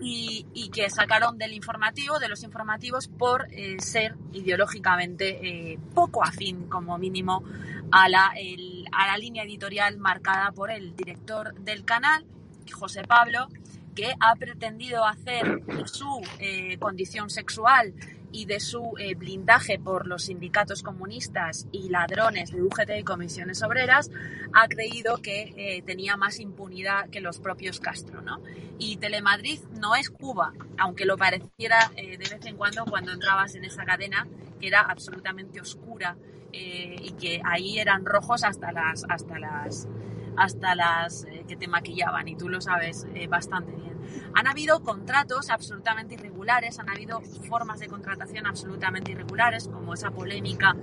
Y, 0.00 0.46
y 0.54 0.70
que 0.70 0.88
sacaron 0.88 1.36
del 1.36 1.52
informativo, 1.52 2.20
de 2.20 2.28
los 2.28 2.44
informativos, 2.44 3.08
por 3.08 3.48
eh, 3.50 3.76
ser 3.80 4.14
ideológicamente 4.32 5.72
eh, 5.72 5.78
poco 5.94 6.22
afín, 6.22 6.68
como 6.68 6.96
mínimo, 6.96 7.42
a 7.90 8.08
la, 8.08 8.32
el, 8.36 8.84
a 8.92 9.08
la 9.08 9.18
línea 9.18 9.42
editorial 9.42 9.98
marcada 9.98 10.52
por 10.52 10.70
el 10.70 10.94
director 10.94 11.54
del 11.54 11.84
canal, 11.84 12.24
José 12.72 13.02
Pablo, 13.02 13.48
que 13.94 14.14
ha 14.20 14.34
pretendido 14.36 15.04
hacer 15.04 15.62
de 15.64 15.86
su 15.86 16.20
eh, 16.38 16.76
condición 16.78 17.30
sexual 17.30 17.94
y 18.32 18.46
de 18.46 18.58
su 18.58 18.94
eh, 18.98 19.14
blindaje 19.14 19.78
por 19.78 20.08
los 20.08 20.24
sindicatos 20.24 20.82
comunistas 20.82 21.68
y 21.70 21.88
ladrones 21.88 22.50
de 22.50 22.62
UGT 22.62 22.90
y 22.98 23.04
comisiones 23.04 23.62
obreras, 23.62 24.10
ha 24.52 24.66
creído 24.66 25.18
que 25.18 25.54
eh, 25.56 25.82
tenía 25.82 26.16
más 26.16 26.40
impunidad 26.40 27.08
que 27.10 27.20
los 27.20 27.38
propios 27.38 27.78
Castro. 27.78 28.22
¿no? 28.22 28.40
Y 28.78 28.96
Telemadrid 28.96 29.60
no 29.80 29.94
es 29.94 30.10
Cuba, 30.10 30.52
aunque 30.78 31.04
lo 31.04 31.16
pareciera 31.16 31.92
de 31.94 32.16
vez 32.16 32.44
en 32.44 32.56
cuando 32.56 32.84
cuando 32.86 33.12
entrabas 33.12 33.54
en 33.54 33.64
esa 33.64 33.84
cadena 33.84 34.26
que 34.60 34.66
era 34.66 34.80
absolutamente 34.80 35.60
oscura 35.60 36.16
y 36.52 37.12
que 37.12 37.40
ahí 37.44 37.78
eran 37.78 38.04
rojos 38.04 38.44
hasta 38.44 38.72
las, 38.72 39.04
hasta 39.08 39.38
las 39.38 39.88
hasta 40.36 40.74
las 40.74 41.24
eh, 41.24 41.44
que 41.46 41.56
te 41.56 41.68
maquillaban 41.68 42.28
y 42.28 42.36
tú 42.36 42.48
lo 42.48 42.60
sabes 42.60 43.06
eh, 43.14 43.26
bastante 43.26 43.72
bien. 43.72 43.94
Han 44.34 44.46
habido 44.46 44.82
contratos 44.82 45.50
absolutamente 45.50 46.14
irregulares, 46.14 46.78
han 46.78 46.90
habido 46.90 47.20
formas 47.48 47.80
de 47.80 47.88
contratación 47.88 48.46
absolutamente 48.46 49.12
irregulares, 49.12 49.68
como 49.68 49.94
esa 49.94 50.10
polémica 50.10 50.74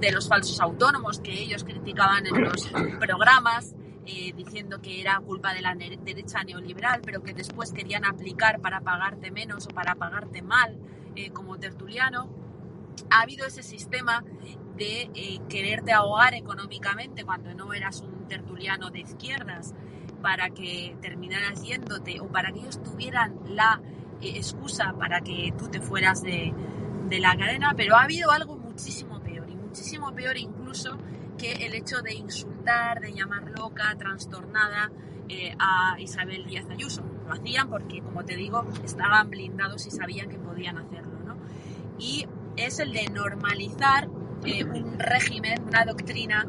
de 0.00 0.12
los 0.12 0.28
falsos 0.28 0.60
autónomos 0.60 1.20
que 1.20 1.32
ellos 1.32 1.64
criticaban 1.64 2.26
en 2.26 2.42
los 2.42 2.68
programas, 2.98 3.74
eh, 4.06 4.32
diciendo 4.34 4.80
que 4.82 5.00
era 5.00 5.18
culpa 5.20 5.54
de 5.54 5.62
la 5.62 5.74
derecha 5.74 6.42
neoliberal, 6.42 7.00
pero 7.04 7.22
que 7.22 7.32
después 7.32 7.72
querían 7.72 8.04
aplicar 8.04 8.60
para 8.60 8.80
pagarte 8.80 9.30
menos 9.30 9.66
o 9.66 9.70
para 9.70 9.94
pagarte 9.94 10.42
mal, 10.42 10.78
como 11.32 11.58
tertuliano. 11.58 12.28
Ha 13.08 13.20
habido 13.22 13.46
ese 13.46 13.62
sistema 13.62 14.24
de 14.76 15.40
quererte 15.48 15.92
ahogar 15.92 16.34
económicamente 16.34 17.24
cuando 17.24 17.54
no 17.54 17.72
eras 17.72 18.00
un 18.00 18.26
tertuliano 18.26 18.90
de 18.90 19.00
izquierdas 19.00 19.74
para 20.22 20.50
que 20.50 20.96
terminaras 21.00 21.62
yéndote 21.62 22.20
o 22.20 22.28
para 22.28 22.50
que 22.50 22.60
ellos 22.60 22.82
tuvieran 22.82 23.38
la 23.46 23.80
eh, 24.20 24.32
excusa 24.36 24.94
para 24.98 25.20
que 25.20 25.52
tú 25.56 25.68
te 25.68 25.80
fueras 25.80 26.22
de, 26.22 26.52
de 27.08 27.20
la 27.20 27.36
cadena, 27.36 27.74
pero 27.76 27.96
ha 27.96 28.04
habido 28.04 28.30
algo 28.30 28.56
muchísimo 28.56 29.20
peor 29.20 29.48
y 29.50 29.56
muchísimo 29.56 30.12
peor 30.14 30.36
incluso 30.36 30.98
que 31.38 31.52
el 31.66 31.74
hecho 31.74 32.00
de 32.00 32.14
insultar, 32.14 33.00
de 33.00 33.12
llamar 33.12 33.50
loca, 33.50 33.94
trastornada 33.98 34.90
eh, 35.28 35.54
a 35.58 35.96
Isabel 36.00 36.44
Díaz 36.46 36.68
Ayuso. 36.70 37.02
Lo 37.26 37.32
hacían 37.32 37.68
porque, 37.68 38.00
como 38.00 38.24
te 38.24 38.36
digo, 38.36 38.64
estaban 38.84 39.30
blindados 39.30 39.86
y 39.86 39.90
sabían 39.90 40.28
que 40.28 40.38
podían 40.38 40.78
hacerlo. 40.78 41.18
¿no? 41.24 41.36
Y 41.98 42.26
es 42.56 42.78
el 42.78 42.92
de 42.92 43.08
normalizar 43.08 44.08
eh, 44.44 44.64
un 44.64 44.98
régimen, 44.98 45.62
una 45.68 45.84
doctrina 45.84 46.46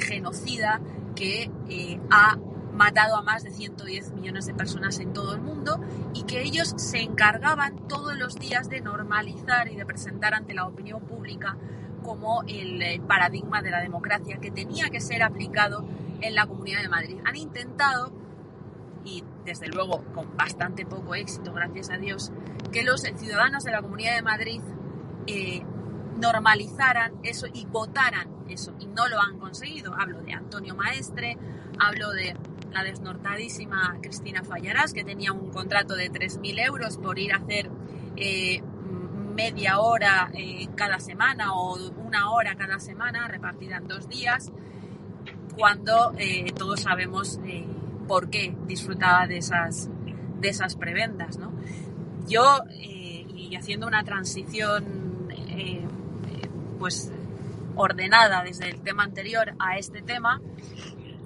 genocida 0.00 0.80
que 1.14 1.50
ha 2.10 2.36
matado 2.72 3.16
a 3.16 3.22
más 3.22 3.44
de 3.44 3.50
110 3.50 4.12
millones 4.12 4.46
de 4.46 4.54
personas 4.54 4.98
en 4.98 5.12
todo 5.12 5.34
el 5.34 5.40
mundo 5.40 5.80
y 6.14 6.24
que 6.24 6.42
ellos 6.42 6.74
se 6.76 7.00
encargaban 7.00 7.86
todos 7.88 8.16
los 8.16 8.36
días 8.36 8.68
de 8.68 8.80
normalizar 8.80 9.68
y 9.68 9.76
de 9.76 9.84
presentar 9.84 10.34
ante 10.34 10.54
la 10.54 10.66
opinión 10.66 11.00
pública 11.02 11.56
como 12.02 12.42
el 12.48 13.00
paradigma 13.02 13.62
de 13.62 13.70
la 13.70 13.80
democracia 13.80 14.38
que 14.38 14.50
tenía 14.50 14.90
que 14.90 15.00
ser 15.00 15.22
aplicado 15.22 15.84
en 16.20 16.34
la 16.34 16.46
Comunidad 16.46 16.82
de 16.82 16.88
Madrid. 16.88 17.18
Han 17.24 17.36
intentado, 17.36 18.12
y 19.04 19.24
desde 19.44 19.68
luego 19.68 20.04
con 20.14 20.36
bastante 20.36 20.84
poco 20.84 21.14
éxito, 21.14 21.52
gracias 21.52 21.90
a 21.90 21.96
Dios, 21.96 22.32
que 22.72 22.82
los 22.82 23.02
ciudadanos 23.02 23.64
de 23.64 23.70
la 23.70 23.82
Comunidad 23.82 24.16
de 24.16 24.22
Madrid 24.22 24.60
eh, 25.26 25.64
normalizaran 26.22 27.14
eso 27.24 27.46
y 27.52 27.66
votaran 27.66 28.28
eso, 28.48 28.74
y 28.78 28.86
no 28.86 29.08
lo 29.08 29.20
han 29.20 29.38
conseguido. 29.38 29.92
Hablo 29.98 30.22
de 30.22 30.32
Antonio 30.32 30.74
Maestre, 30.74 31.36
hablo 31.78 32.10
de 32.12 32.34
la 32.70 32.84
desnortadísima 32.84 33.98
Cristina 34.00 34.44
Fallarás, 34.44 34.94
que 34.94 35.04
tenía 35.04 35.32
un 35.32 35.50
contrato 35.50 35.94
de 35.94 36.10
3.000 36.10 36.66
euros 36.66 36.96
por 36.96 37.18
ir 37.18 37.32
a 37.32 37.36
hacer 37.36 37.70
eh, 38.16 38.62
media 39.34 39.80
hora 39.80 40.30
eh, 40.34 40.68
cada 40.76 41.00
semana 41.00 41.54
o 41.54 41.76
una 41.96 42.30
hora 42.30 42.54
cada 42.54 42.78
semana 42.78 43.26
repartida 43.26 43.78
en 43.78 43.88
dos 43.88 44.08
días, 44.08 44.52
cuando 45.56 46.14
eh, 46.18 46.52
todos 46.56 46.80
sabemos 46.80 47.40
por 48.06 48.30
qué 48.30 48.54
disfrutaba 48.66 49.26
de 49.26 49.38
esas, 49.38 49.90
de 50.40 50.48
esas 50.48 50.76
prebendas. 50.76 51.36
¿no? 51.36 51.52
Yo, 52.28 52.60
y 52.78 53.54
haciendo 53.56 53.86
una 53.86 54.02
transición 54.02 55.02
pues 56.82 57.12
ordenada 57.76 58.42
desde 58.42 58.68
el 58.68 58.80
tema 58.80 59.04
anterior 59.04 59.54
a 59.60 59.78
este 59.78 60.02
tema, 60.02 60.40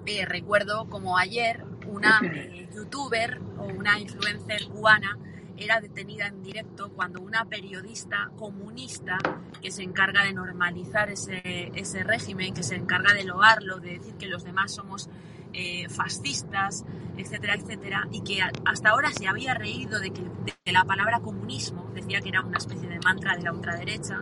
eh, 0.04 0.26
recuerdo 0.26 0.86
como 0.90 1.16
ayer 1.16 1.64
una 1.86 2.20
eh, 2.22 2.68
youtuber 2.74 3.40
o 3.56 3.64
una 3.64 3.98
influencer 3.98 4.66
cubana 4.68 5.16
era 5.56 5.80
detenida 5.80 6.26
en 6.26 6.42
directo 6.42 6.90
cuando 6.90 7.22
una 7.22 7.46
periodista 7.46 8.30
comunista 8.36 9.16
que 9.62 9.70
se 9.70 9.82
encarga 9.82 10.24
de 10.24 10.34
normalizar 10.34 11.08
ese, 11.08 11.72
ese 11.74 12.04
régimen, 12.04 12.52
que 12.52 12.62
se 12.62 12.74
encarga 12.74 13.14
de 13.14 13.24
loarlo, 13.24 13.78
de 13.78 13.92
decir 13.92 14.16
que 14.16 14.26
los 14.26 14.44
demás 14.44 14.74
somos 14.74 15.08
eh, 15.54 15.88
fascistas, 15.88 16.84
etcétera, 17.16 17.54
etcétera, 17.54 18.06
y 18.12 18.20
que 18.20 18.40
hasta 18.42 18.90
ahora 18.90 19.10
se 19.10 19.26
había 19.26 19.54
reído 19.54 20.00
de, 20.00 20.10
que, 20.10 20.20
de 20.20 20.72
la 20.72 20.84
palabra 20.84 21.20
comunismo, 21.20 21.90
decía 21.94 22.20
que 22.20 22.28
era 22.28 22.42
una 22.42 22.58
especie 22.58 22.90
de 22.90 22.98
mantra 22.98 23.34
de 23.34 23.44
la 23.44 23.54
ultraderecha, 23.54 24.20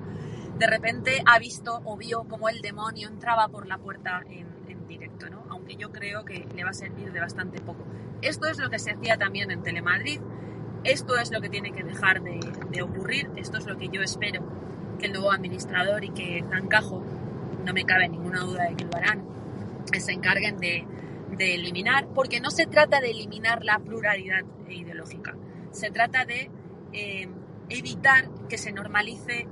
de 0.59 0.67
repente 0.67 1.23
ha 1.27 1.39
visto 1.39 1.81
o 1.85 1.97
vio 1.97 2.25
como 2.25 2.49
el 2.49 2.61
demonio 2.61 3.09
entraba 3.09 3.49
por 3.49 3.67
la 3.67 3.79
puerta 3.79 4.23
en, 4.29 4.55
directo, 4.87 5.31
¿no? 5.31 5.45
aunque 5.49 5.77
yo 5.77 5.91
creo 5.91 6.27
que 6.27 6.47
le 6.55 6.63
va 6.63 6.71
a 6.71 6.75
servir 6.75 7.11
de 7.11 7.19
bastante 7.19 7.59
poco. 7.61 7.85
Esto 8.21 8.47
es 8.49 8.59
lo 8.59 8.69
que 8.69 8.79
se 8.79 8.93
hacía 8.93 9.17
también 9.17 9.51
en 9.51 9.63
Telemadrid, 9.63 10.21
esto 10.85 11.17
es 11.17 11.33
lo 11.33 11.41
que 11.41 11.49
tiene 11.49 11.73
que 11.73 11.83
dejar 11.83 12.23
de, 12.23 12.83
ocurrir, 12.83 13.31
esto 13.37 13.57
es 13.57 13.67
lo 13.67 13.79
que 13.79 13.89
yo 13.89 14.03
espero 14.03 14.43
que 14.99 15.07
el 15.07 15.13
nuevo 15.13 15.33
administrador 15.33 16.05
y 16.05 16.11
que 16.11 16.45
Zancajo, 16.51 17.03
no 17.65 17.73
me 17.73 17.85
cabe 17.85 18.09
ninguna 18.09 18.41
duda 18.41 18.65
de 18.69 18.77
que 18.77 18.85
lo 18.85 18.95
harán, 18.95 19.25
se 19.99 20.13
encarguen 20.13 20.59
de, 20.59 20.87
eliminar, 21.39 22.07
porque 22.15 22.41
no 22.41 22.51
se 22.51 22.67
trata 22.67 23.01
de 23.01 23.11
eliminar 23.11 23.65
la 23.65 23.79
pluralidad 23.79 24.45
ideológica, 24.69 25.35
se 25.73 25.91
trata 25.91 26.25
de 26.27 26.51
eh, 26.93 27.29
evitar 27.71 28.29
que 28.49 28.59
se 28.59 28.71
normalice 28.71 29.49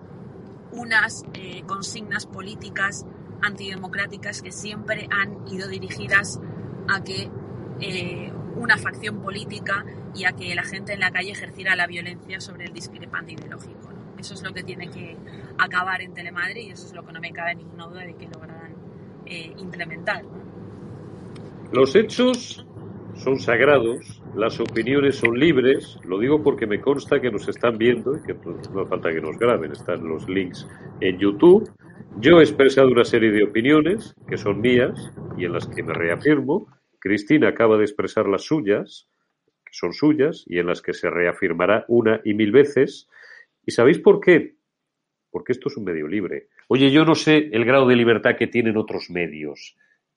unas 0.72 1.24
eh, 1.34 1.62
consignas 1.66 2.26
políticas 2.26 3.06
antidemocráticas 3.42 4.42
que 4.42 4.52
siempre 4.52 5.08
han 5.10 5.46
ido 5.48 5.68
dirigidas 5.68 6.40
a 6.88 7.02
que 7.02 7.30
eh, 7.80 8.32
una 8.56 8.78
facción 8.78 9.20
política 9.20 9.84
y 10.14 10.24
a 10.24 10.32
que 10.32 10.54
la 10.54 10.62
gente 10.62 10.92
en 10.92 11.00
la 11.00 11.10
calle 11.10 11.32
ejerciera 11.32 11.74
la 11.74 11.86
violencia 11.86 12.40
sobre 12.40 12.66
el 12.66 12.72
discrepante 12.72 13.32
ideológico. 13.32 13.90
Eso 14.18 14.34
es 14.34 14.42
lo 14.42 14.52
que 14.52 14.62
tiene 14.62 14.88
que 14.88 15.16
acabar 15.58 16.00
en 16.00 16.14
Telemadrid 16.14 16.68
y 16.68 16.70
eso 16.70 16.86
es 16.86 16.94
lo 16.94 17.04
que 17.04 17.12
no 17.12 17.20
me 17.20 17.32
cabe 17.32 17.56
ninguna 17.56 17.86
duda 17.86 18.02
de 18.02 18.14
que 18.14 18.26
lograrán 18.26 18.74
eh, 19.26 19.52
implementar. 19.58 20.24
Los 21.72 21.96
hechos 21.96 22.64
son 23.16 23.38
sagrados, 23.38 24.21
las 24.34 24.58
opiniones 24.60 25.16
son 25.16 25.38
libres, 25.38 25.98
lo 26.04 26.18
digo 26.18 26.42
porque 26.42 26.66
me 26.66 26.80
consta 26.80 27.20
que 27.20 27.30
nos 27.30 27.48
están 27.48 27.78
viendo 27.78 28.16
y 28.16 28.22
que 28.22 28.34
pues, 28.34 28.70
no 28.70 28.86
falta 28.86 29.12
que 29.12 29.20
nos 29.20 29.38
graben, 29.38 29.72
están 29.72 30.06
los 30.06 30.28
links 30.28 30.66
en 31.00 31.18
YouTube 31.18 31.70
yo 32.18 32.40
he 32.40 32.42
expresado 32.42 32.88
una 32.88 33.04
serie 33.04 33.30
de 33.30 33.42
opiniones 33.42 34.14
que 34.28 34.36
son 34.36 34.60
mías 34.60 35.10
y 35.36 35.44
en 35.44 35.52
las 35.52 35.66
que 35.66 35.82
me 35.82 35.94
reafirmo. 35.94 36.68
Cristina 36.98 37.48
acaba 37.48 37.78
de 37.78 37.84
expresar 37.84 38.28
las 38.28 38.42
suyas, 38.42 39.08
que 39.64 39.72
son 39.72 39.92
suyas, 39.92 40.44
y 40.46 40.58
en 40.58 40.66
las 40.66 40.82
que 40.82 40.92
se 40.92 41.08
reafirmará 41.08 41.84
una 41.88 42.20
y 42.24 42.34
mil 42.34 42.52
veces. 42.52 43.08
¿Y 43.64 43.72
sabéis 43.72 43.98
por 43.98 44.20
qué? 44.20 44.56
Porque 45.30 45.52
esto 45.52 45.68
es 45.68 45.76
un 45.76 45.84
medio 45.84 46.06
libre. 46.06 46.48
Oye, 46.68 46.90
yo 46.90 47.04
no 47.04 47.14
sé 47.14 47.48
el 47.50 47.64
grado 47.64 47.88
de 47.88 47.96
libertad 47.96 48.36
que 48.38 48.46
tienen 48.46 48.76
otros 48.76 49.10
medios, 49.10 49.76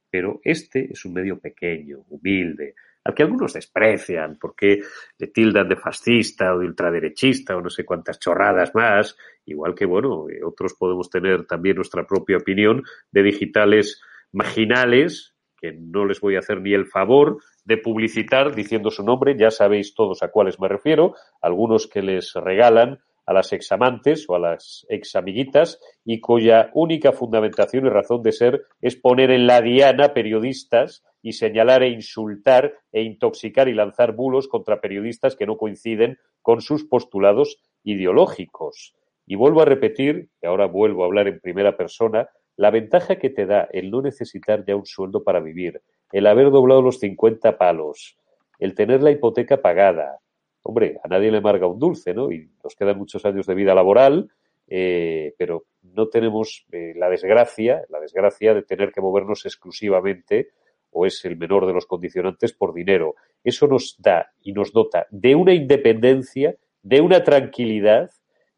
pero 0.10 0.42
este 0.44 0.92
es 0.92 1.06
un 1.06 1.14
medio 1.14 1.40
pequeño, 1.40 2.04
humilde, 2.10 2.76
al 3.06 3.14
que 3.14 3.24
algunos 3.24 3.54
desprecian 3.54 4.38
porque 4.40 4.82
le 5.18 5.28
tildan 5.28 5.70
de 5.70 5.76
fascista 5.76 6.54
o 6.54 6.60
de 6.60 6.66
ultraderechista 6.66 7.56
o 7.56 7.62
no 7.62 7.70
sé 7.70 7.86
cuántas 7.86 8.20
chorradas 8.20 8.74
más, 8.74 9.16
igual 9.46 9.76
que, 9.76 9.86
bueno, 9.86 10.28
eh, 10.30 10.44
otros 10.44 10.74
podemos 10.74 11.10
tener 11.10 11.46
también 11.46 11.76
nuestra 11.76 12.06
propia 12.06 12.38
opinión 12.38 12.84
de 13.12 13.24
digitales 13.24 14.02
marginales, 14.32 15.36
que 15.56 15.72
no 15.72 16.06
les 16.06 16.20
voy 16.20 16.36
a 16.36 16.40
hacer 16.40 16.62
ni 16.62 16.74
el 16.74 16.88
favor 16.88 17.38
de 17.64 17.78
publicitar 17.78 18.54
diciendo 18.56 18.90
su 18.90 19.04
nombre, 19.04 19.38
ya 19.38 19.52
sabéis 19.52 19.94
todos 19.94 20.24
a 20.24 20.30
cuáles 20.30 20.60
me 20.60 20.68
refiero, 20.68 21.16
algunos 21.42 21.88
que 21.88 22.02
les 22.02 22.34
regalan 22.34 23.00
a 23.26 23.34
las 23.34 23.54
examantes 23.54 24.26
o 24.30 24.36
a 24.36 24.40
las 24.40 24.86
examiguitas 24.90 25.80
y 26.04 26.20
cuya 26.20 26.70
única 26.74 27.12
fundamentación 27.12 27.86
y 27.86 27.90
razón 27.90 28.22
de 28.22 28.32
ser 28.32 28.66
es 28.82 28.96
poner 28.96 29.32
en 29.32 29.48
la 29.48 29.62
diana 29.62 30.14
periodistas 30.14 31.04
y 31.22 31.34
señalar 31.34 31.82
e 31.84 31.90
insultar 31.90 32.76
e 32.92 33.02
intoxicar 33.02 33.68
y 33.68 33.74
lanzar 33.74 34.14
bulos 34.14 34.48
contra 34.48 34.80
periodistas 34.80 35.36
que 35.36 35.48
no 35.48 35.58
coinciden 35.58 36.20
con 36.42 36.62
sus 36.62 36.86
postulados 36.86 37.58
ideológicos. 37.84 38.94
Y 39.26 39.36
vuelvo 39.36 39.62
a 39.62 39.66
repetir, 39.66 40.30
y 40.42 40.46
ahora 40.46 40.68
vuelvo 40.68 41.02
a 41.02 41.08
hablar 41.08 41.28
en 41.28 41.40
primera 41.40 41.76
persona, 41.76 42.30
la 42.58 42.70
ventaja 42.70 43.18
que 43.18 43.32
te 43.32 43.46
da 43.46 43.68
el 43.72 43.90
no 43.90 44.02
necesitar 44.02 44.64
ya 44.66 44.76
un 44.76 44.86
sueldo 44.86 45.24
para 45.24 45.40
vivir, 45.40 45.82
el 46.12 46.28
haber 46.28 46.52
doblado 46.52 46.82
los 46.82 47.00
50 47.00 47.58
palos, 47.58 48.18
el 48.60 48.76
tener 48.76 49.02
la 49.02 49.12
hipoteca 49.12 49.62
pagada. 49.62 50.20
Hombre, 50.68 51.00
a 51.04 51.08
nadie 51.08 51.30
le 51.30 51.38
amarga 51.38 51.68
un 51.68 51.78
dulce, 51.78 52.16
¿no? 52.16 52.32
Y 52.32 52.50
nos 52.64 52.76
quedan 52.76 52.98
muchos 52.98 53.24
años 53.24 53.46
de 53.46 53.54
vida 53.54 53.76
laboral, 53.76 54.32
eh, 54.68 55.36
pero 55.38 55.66
no 55.84 56.08
tenemos 56.08 56.66
eh, 56.72 56.94
la 56.96 57.08
desgracia, 57.08 57.84
la 57.90 58.00
desgracia 58.00 58.56
de 58.56 58.64
tener 58.64 58.92
que 58.92 59.00
movernos 59.00 59.46
exclusivamente 59.46 60.50
o 60.90 61.06
es 61.06 61.24
el 61.24 61.38
menor 61.38 61.68
de 61.68 61.74
los 61.74 61.86
condicionantes 61.86 62.54
por 62.54 62.74
dinero. 62.74 63.14
Eso 63.44 63.68
nos 63.68 63.96
da 64.00 64.32
y 64.42 64.54
nos 64.54 64.74
dota 64.74 65.06
de 65.12 65.36
una 65.36 65.54
independencia, 65.54 66.56
de 66.82 67.00
una 67.00 67.24
tranquilidad 67.24 68.10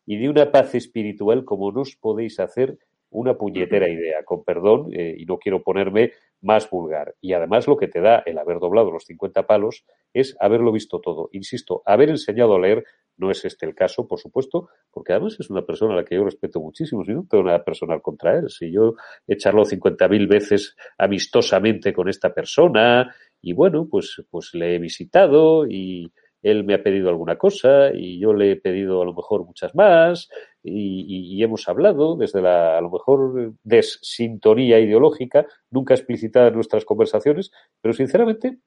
y 0.05 0.17
de 0.17 0.29
una 0.29 0.49
paz 0.49 0.75
espiritual 0.75 1.43
como 1.43 1.73
no 1.73 1.81
os 1.81 1.97
podéis 1.97 2.39
hacer 2.39 2.77
una 3.09 3.37
puñetera 3.37 3.89
idea, 3.89 4.23
con 4.23 4.43
perdón, 4.43 4.89
eh, 4.93 5.15
y 5.17 5.25
no 5.25 5.37
quiero 5.37 5.63
ponerme 5.63 6.11
más 6.41 6.69
vulgar. 6.69 7.15
Y 7.21 7.33
además 7.33 7.67
lo 7.67 7.77
que 7.77 7.87
te 7.87 8.01
da 8.01 8.21
el 8.25 8.37
haber 8.37 8.59
doblado 8.59 8.91
los 8.91 9.05
50 9.05 9.47
palos 9.47 9.85
es 10.13 10.35
haberlo 10.39 10.71
visto 10.71 10.99
todo. 10.99 11.29
Insisto, 11.31 11.81
haber 11.85 12.09
enseñado 12.09 12.55
a 12.55 12.59
leer 12.59 12.83
no 13.17 13.31
es 13.31 13.43
este 13.45 13.65
el 13.65 13.73
caso, 13.73 14.07
por 14.07 14.19
supuesto, 14.19 14.69
porque 14.91 15.13
además 15.13 15.37
es 15.39 15.49
una 15.49 15.65
persona 15.65 15.93
a 15.93 15.97
la 15.97 16.05
que 16.05 16.15
yo 16.15 16.23
respeto 16.23 16.59
muchísimo. 16.59 17.03
Si 17.03 17.13
no 17.13 17.25
tengo 17.27 17.43
nada 17.43 17.63
personal 17.63 18.01
contra 18.01 18.37
él, 18.37 18.49
si 18.49 18.71
yo 18.71 18.93
he 19.27 19.37
charlado 19.37 19.65
50.000 19.65 20.27
veces 20.27 20.75
amistosamente 20.97 21.93
con 21.93 22.09
esta 22.09 22.33
persona 22.33 23.13
y 23.41 23.53
bueno, 23.53 23.87
pues, 23.89 24.21
pues 24.29 24.53
le 24.53 24.75
he 24.75 24.79
visitado 24.79 25.65
y 25.67 26.11
él 26.41 26.63
me 26.63 26.73
ha 26.73 26.83
pedido 26.83 27.09
alguna 27.09 27.37
cosa 27.37 27.91
y 27.93 28.19
yo 28.19 28.33
le 28.33 28.51
he 28.51 28.55
pedido 28.55 29.01
a 29.01 29.05
lo 29.05 29.13
mejor 29.13 29.45
muchas 29.45 29.73
más 29.75 30.29
y, 30.63 31.41
hemos 31.43 31.67
hablado 31.69 32.15
desde 32.15 32.41
la 32.41 32.77
a 32.77 32.81
lo 32.81 32.89
mejor 32.89 33.53
desintonía 33.63 34.79
ideológica, 34.79 35.45
nunca 35.69 35.93
explicitada 35.93 36.47
en 36.47 36.55
nuestras 36.55 36.83
conversaciones, 36.83 37.51
pero 37.81 37.93
sinceramente 37.93 38.57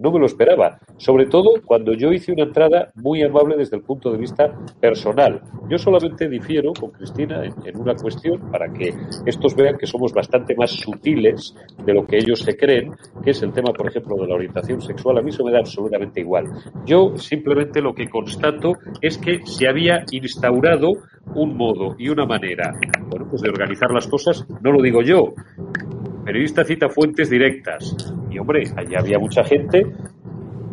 no 0.00 0.10
me 0.10 0.18
lo 0.18 0.26
esperaba, 0.26 0.78
sobre 0.96 1.26
todo 1.26 1.60
cuando 1.64 1.92
yo 1.92 2.10
hice 2.10 2.32
una 2.32 2.44
entrada 2.44 2.90
muy 2.94 3.22
amable 3.22 3.56
desde 3.56 3.76
el 3.76 3.82
punto 3.82 4.10
de 4.10 4.18
vista 4.18 4.52
personal. 4.80 5.42
Yo 5.68 5.76
solamente 5.76 6.28
difiero 6.28 6.72
con 6.72 6.90
Cristina 6.90 7.42
en, 7.44 7.78
una 7.78 7.94
cuestión 7.94 8.50
para 8.50 8.72
que 8.72 8.94
estos 9.26 9.54
vean 9.54 9.76
que 9.76 9.86
somos 9.86 10.12
bastante 10.12 10.54
más 10.56 10.70
sutiles 10.70 11.54
de 11.84 11.94
lo 11.94 12.06
que 12.06 12.16
ellos 12.16 12.40
se 12.40 12.56
creen, 12.56 12.92
que 13.22 13.30
es 13.30 13.42
el 13.42 13.52
tema, 13.52 13.72
por 13.72 13.88
ejemplo, 13.88 14.16
de 14.16 14.26
la 14.26 14.34
orientación 14.34 14.80
sexual. 14.80 15.18
A 15.18 15.22
mí 15.22 15.28
eso 15.28 15.44
me 15.44 15.52
da 15.52 15.58
absolutamente 15.58 16.20
igual. 16.20 16.44
Yo 16.86 17.16
simplemente 17.16 17.82
lo 17.82 17.94
que 17.94 18.08
constato 18.08 18.72
es 19.00 19.18
que 19.18 19.40
se 19.44 19.68
había 19.68 20.04
instaurado 20.10 20.92
un 21.34 21.56
modo 21.56 21.94
y 21.98 22.08
una 22.08 22.24
manera, 22.24 22.72
bueno, 23.08 23.26
pues 23.28 23.42
de 23.42 23.50
organizar 23.50 23.90
las 23.90 24.06
cosas, 24.06 24.46
no 24.62 24.72
lo 24.72 24.82
digo 24.82 25.02
yo, 25.02 25.34
periodista 26.24 26.64
cita 26.64 26.88
fuentes 26.88 27.30
directas. 27.30 27.96
Y 28.30 28.38
hombre, 28.38 28.64
allí 28.76 28.94
había 28.94 29.18
mucha 29.18 29.44
gente, 29.44 29.86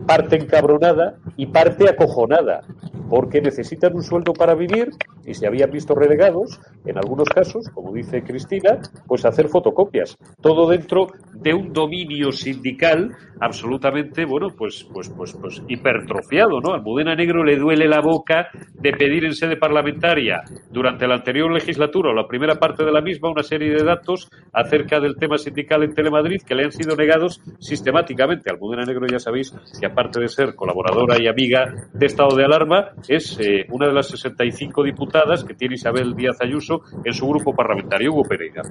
parte 0.05 0.37
encabronada 0.37 1.17
y 1.35 1.47
parte 1.47 1.89
acojonada, 1.89 2.61
porque 3.09 3.41
necesitan 3.41 3.95
un 3.95 4.03
sueldo 4.03 4.33
para 4.33 4.55
vivir 4.55 4.89
y 5.27 5.33
se 5.33 5.45
habían 5.45 5.69
visto 5.69 5.93
relegados, 5.93 6.59
en 6.85 6.97
algunos 6.97 7.27
casos, 7.27 7.69
como 7.73 7.93
dice 7.93 8.23
Cristina, 8.23 8.79
pues 9.05 9.25
hacer 9.25 9.49
fotocopias. 9.49 10.17
Todo 10.41 10.69
dentro 10.69 11.07
de 11.33 11.53
un 11.53 11.73
dominio 11.73 12.31
sindical 12.31 13.11
absolutamente, 13.41 14.25
bueno, 14.25 14.47
pues, 14.57 14.87
pues, 14.91 15.09
pues, 15.09 15.33
pues 15.39 15.61
hipertrofiado, 15.67 16.61
¿no? 16.61 16.73
Al 16.73 16.81
Mudena 16.81 17.13
Negro 17.13 17.43
le 17.43 17.57
duele 17.57 17.87
la 17.87 17.99
boca 17.99 18.49
de 18.73 18.93
pedir 18.93 19.25
en 19.25 19.33
sede 19.33 19.57
parlamentaria 19.57 20.43
durante 20.71 21.07
la 21.07 21.15
anterior 21.15 21.51
legislatura 21.51 22.11
o 22.11 22.13
la 22.13 22.27
primera 22.27 22.55
parte 22.55 22.85
de 22.85 22.91
la 22.91 23.01
misma 23.01 23.29
una 23.29 23.43
serie 23.43 23.69
de 23.69 23.83
datos 23.83 24.29
acerca 24.53 24.99
del 25.01 25.17
tema 25.17 25.37
sindical 25.37 25.83
en 25.83 25.93
Telemadrid 25.93 26.41
que 26.41 26.55
le 26.55 26.63
han 26.63 26.71
sido 26.71 26.95
negados 26.95 27.41
sistemáticamente. 27.59 28.49
Al 28.49 28.59
Mudena 28.59 28.85
Negro 28.85 29.05
ya 29.07 29.19
sabéis 29.19 29.53
que 29.77 29.85
aparte 29.85 30.21
de 30.21 30.29
ser 30.29 30.55
colaboradora 30.55 31.21
y 31.21 31.27
amiga 31.27 31.89
de 31.93 32.05
estado 32.05 32.35
de 32.35 32.45
alarma, 32.45 32.91
es 33.09 33.37
eh, 33.39 33.65
una 33.69 33.87
de 33.87 33.93
las 33.93 34.07
65 34.07 34.83
diputadas 34.83 35.16
que 35.47 35.53
tiene 35.53 35.75
Isabel 35.75 36.15
Díaz 36.15 36.37
Ayuso 36.41 36.81
en 37.03 37.13
su 37.13 37.27
grupo 37.27 37.55
parlamentario, 37.55 38.11
Hugo 38.13 38.23
Pereira. 38.23 38.63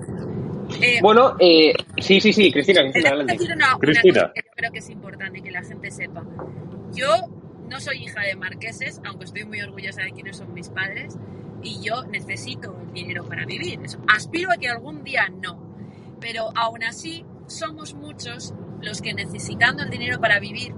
Eh, 0.80 0.98
bueno, 1.00 1.36
eh, 1.38 1.72
sí, 1.98 2.20
sí, 2.20 2.32
sí, 2.32 2.50
Cristina, 2.52 2.82
Cristina, 3.78 4.32
yo 4.34 4.52
creo 4.54 4.72
que 4.72 4.78
es 4.78 4.90
importante 4.90 5.40
que 5.40 5.50
la 5.50 5.62
gente 5.62 5.90
sepa. 5.90 6.24
Yo 6.92 7.08
no 7.68 7.80
soy 7.80 8.04
hija 8.04 8.22
de 8.22 8.36
marqueses, 8.36 9.00
aunque 9.04 9.24
estoy 9.24 9.44
muy 9.44 9.60
orgullosa 9.60 10.02
de 10.02 10.12
quiénes 10.12 10.36
son 10.36 10.52
mis 10.54 10.68
padres, 10.68 11.16
y 11.62 11.82
yo 11.82 12.04
necesito 12.06 12.76
el 12.80 12.92
dinero 12.92 13.24
para 13.28 13.44
vivir. 13.44 13.80
Aspiro 14.08 14.52
a 14.52 14.56
que 14.56 14.68
algún 14.68 15.04
día 15.04 15.28
no, 15.28 15.60
pero 16.20 16.50
aún 16.54 16.84
así 16.84 17.24
somos 17.46 17.94
muchos 17.94 18.54
los 18.82 19.00
que 19.00 19.14
necesitando 19.14 19.82
el 19.82 19.90
dinero 19.90 20.20
para 20.20 20.38
vivir 20.38 20.74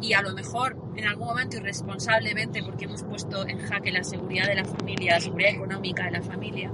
y 0.00 0.12
a 0.12 0.22
lo 0.22 0.32
mejor 0.32 0.76
en 0.96 1.06
algún 1.06 1.28
momento 1.28 1.56
irresponsablemente 1.56 2.62
porque 2.62 2.84
hemos 2.84 3.02
puesto 3.02 3.46
en 3.46 3.58
jaque 3.58 3.92
la 3.92 4.04
seguridad 4.04 4.46
de 4.46 4.56
la 4.56 4.64
familia, 4.64 5.14
la 5.14 5.20
seguridad 5.20 5.52
económica 5.52 6.04
de 6.04 6.10
la 6.10 6.22
familia, 6.22 6.72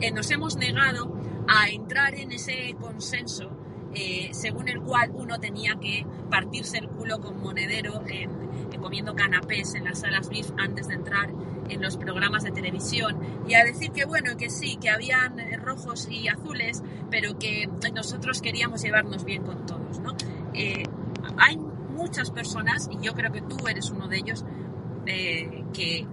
eh, 0.00 0.10
nos 0.10 0.30
hemos 0.30 0.56
negado 0.56 1.12
a 1.48 1.68
entrar 1.68 2.14
en 2.14 2.32
ese 2.32 2.74
consenso 2.80 3.50
eh, 3.94 4.28
según 4.32 4.68
el 4.68 4.82
cual 4.82 5.10
uno 5.14 5.38
tenía 5.40 5.76
que 5.80 6.04
partirse 6.30 6.78
el 6.78 6.88
culo 6.88 7.18
con 7.18 7.40
monedero 7.40 8.02
en, 8.06 8.30
comiendo 8.80 9.14
canapés 9.14 9.74
en 9.74 9.84
las 9.84 10.00
salas 10.00 10.28
VIP 10.28 10.46
antes 10.58 10.88
de 10.88 10.94
entrar 10.94 11.30
en 11.68 11.80
los 11.80 11.96
programas 11.96 12.44
de 12.44 12.50
televisión 12.50 13.18
y 13.48 13.54
a 13.54 13.64
decir 13.64 13.92
que 13.92 14.04
bueno, 14.04 14.36
que 14.36 14.50
sí, 14.50 14.76
que 14.76 14.90
habían 14.90 15.38
rojos 15.62 16.08
y 16.10 16.28
azules, 16.28 16.82
pero 17.10 17.38
que 17.38 17.68
nosotros 17.94 18.42
queríamos 18.42 18.82
llevarnos 18.82 19.24
bien 19.24 19.44
con 19.44 19.64
todos, 19.64 19.98
¿no? 20.00 20.14
Eh, 20.52 20.84
hay 21.38 21.58
muchas 21.96 22.30
personas, 22.30 22.88
y 22.92 23.04
yo 23.04 23.14
creo 23.14 23.32
que 23.32 23.42
tú 23.42 23.66
eres 23.66 23.90
uno 23.90 24.06
de 24.08 24.18
ellos, 24.18 24.44
eh, 25.06 25.64
que, 25.72 26.06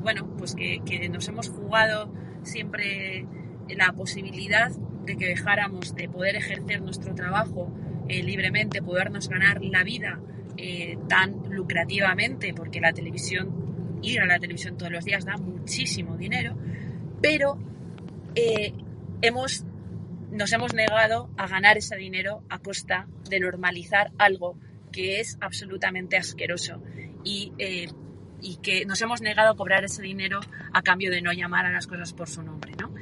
bueno, 0.00 0.26
pues 0.38 0.54
que, 0.54 1.08
nos 1.10 1.28
hemos 1.28 1.50
jugado 1.50 2.10
siempre 2.42 3.26
la 3.68 3.92
posibilidad 3.92 4.70
de 5.04 5.16
que 5.16 5.26
dejáramos 5.26 5.94
de 5.94 6.08
poder 6.08 6.36
ejercer 6.36 6.80
nuestro 6.80 7.14
trabajo 7.14 7.70
eh, 8.08 8.22
libremente, 8.22 8.80
podernos 8.80 9.28
ganar 9.28 9.62
la 9.62 9.82
vida 9.82 10.20
eh, 10.56 10.98
tan 11.08 11.42
lucrativamente, 11.50 12.54
porque 12.54 12.80
la 12.80 12.92
televisión, 12.92 13.98
ir 14.02 14.20
a 14.20 14.26
la 14.26 14.38
televisión 14.38 14.76
todos 14.76 14.92
los 14.92 15.04
días 15.04 15.24
da 15.24 15.36
muchísimo 15.36 16.16
dinero, 16.16 16.56
pero 17.20 17.58
hemos, 19.20 19.64
nos 20.30 20.52
hemos 20.52 20.72
negado 20.72 21.28
a 21.36 21.48
ganar 21.48 21.76
ese 21.76 21.96
dinero 21.96 22.44
a 22.48 22.60
costa 22.60 23.08
de 23.28 23.40
normalizar 23.40 24.12
algo 24.16 24.56
que 24.98 25.20
es 25.20 25.38
absolutamente 25.40 26.16
asqueroso 26.16 26.82
y, 27.22 27.52
eh, 27.58 27.86
y 28.42 28.56
que 28.56 28.84
nos 28.84 29.00
hemos 29.00 29.20
negado 29.20 29.52
a 29.52 29.56
cobrar 29.56 29.84
ese 29.84 30.02
dinero 30.02 30.40
a 30.72 30.82
cambio 30.82 31.12
de 31.12 31.22
no 31.22 31.32
llamar 31.32 31.66
a 31.66 31.70
las 31.70 31.86
cosas 31.86 32.12
por 32.12 32.28
su 32.28 32.42
nombre. 32.42 32.72
¿no? 32.80 32.92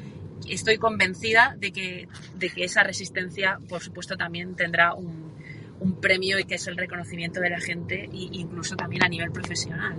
Estoy 0.47 0.77
convencida 0.77 1.57
de 1.59 1.73
que, 1.73 2.07
de 2.35 2.51
que 2.51 2.65
esa 2.65 2.83
resistencia, 2.83 3.59
por 3.67 3.81
supuesto, 3.81 4.15
también 4.19 4.57
tendrá 4.57 4.93
un, 4.93 5.33
un 5.81 5.99
premio 5.99 6.39
y 6.39 6.45
que 6.45 6.57
es 6.57 6.67
el 6.67 6.77
reconocimiento 6.77 7.41
de 7.41 7.49
la 7.49 7.61
gente 7.61 8.05
e 8.05 8.09
incluso 8.13 8.77
también 8.77 9.03
a 9.03 9.09
nivel 9.09 9.33
profesional. 9.33 9.97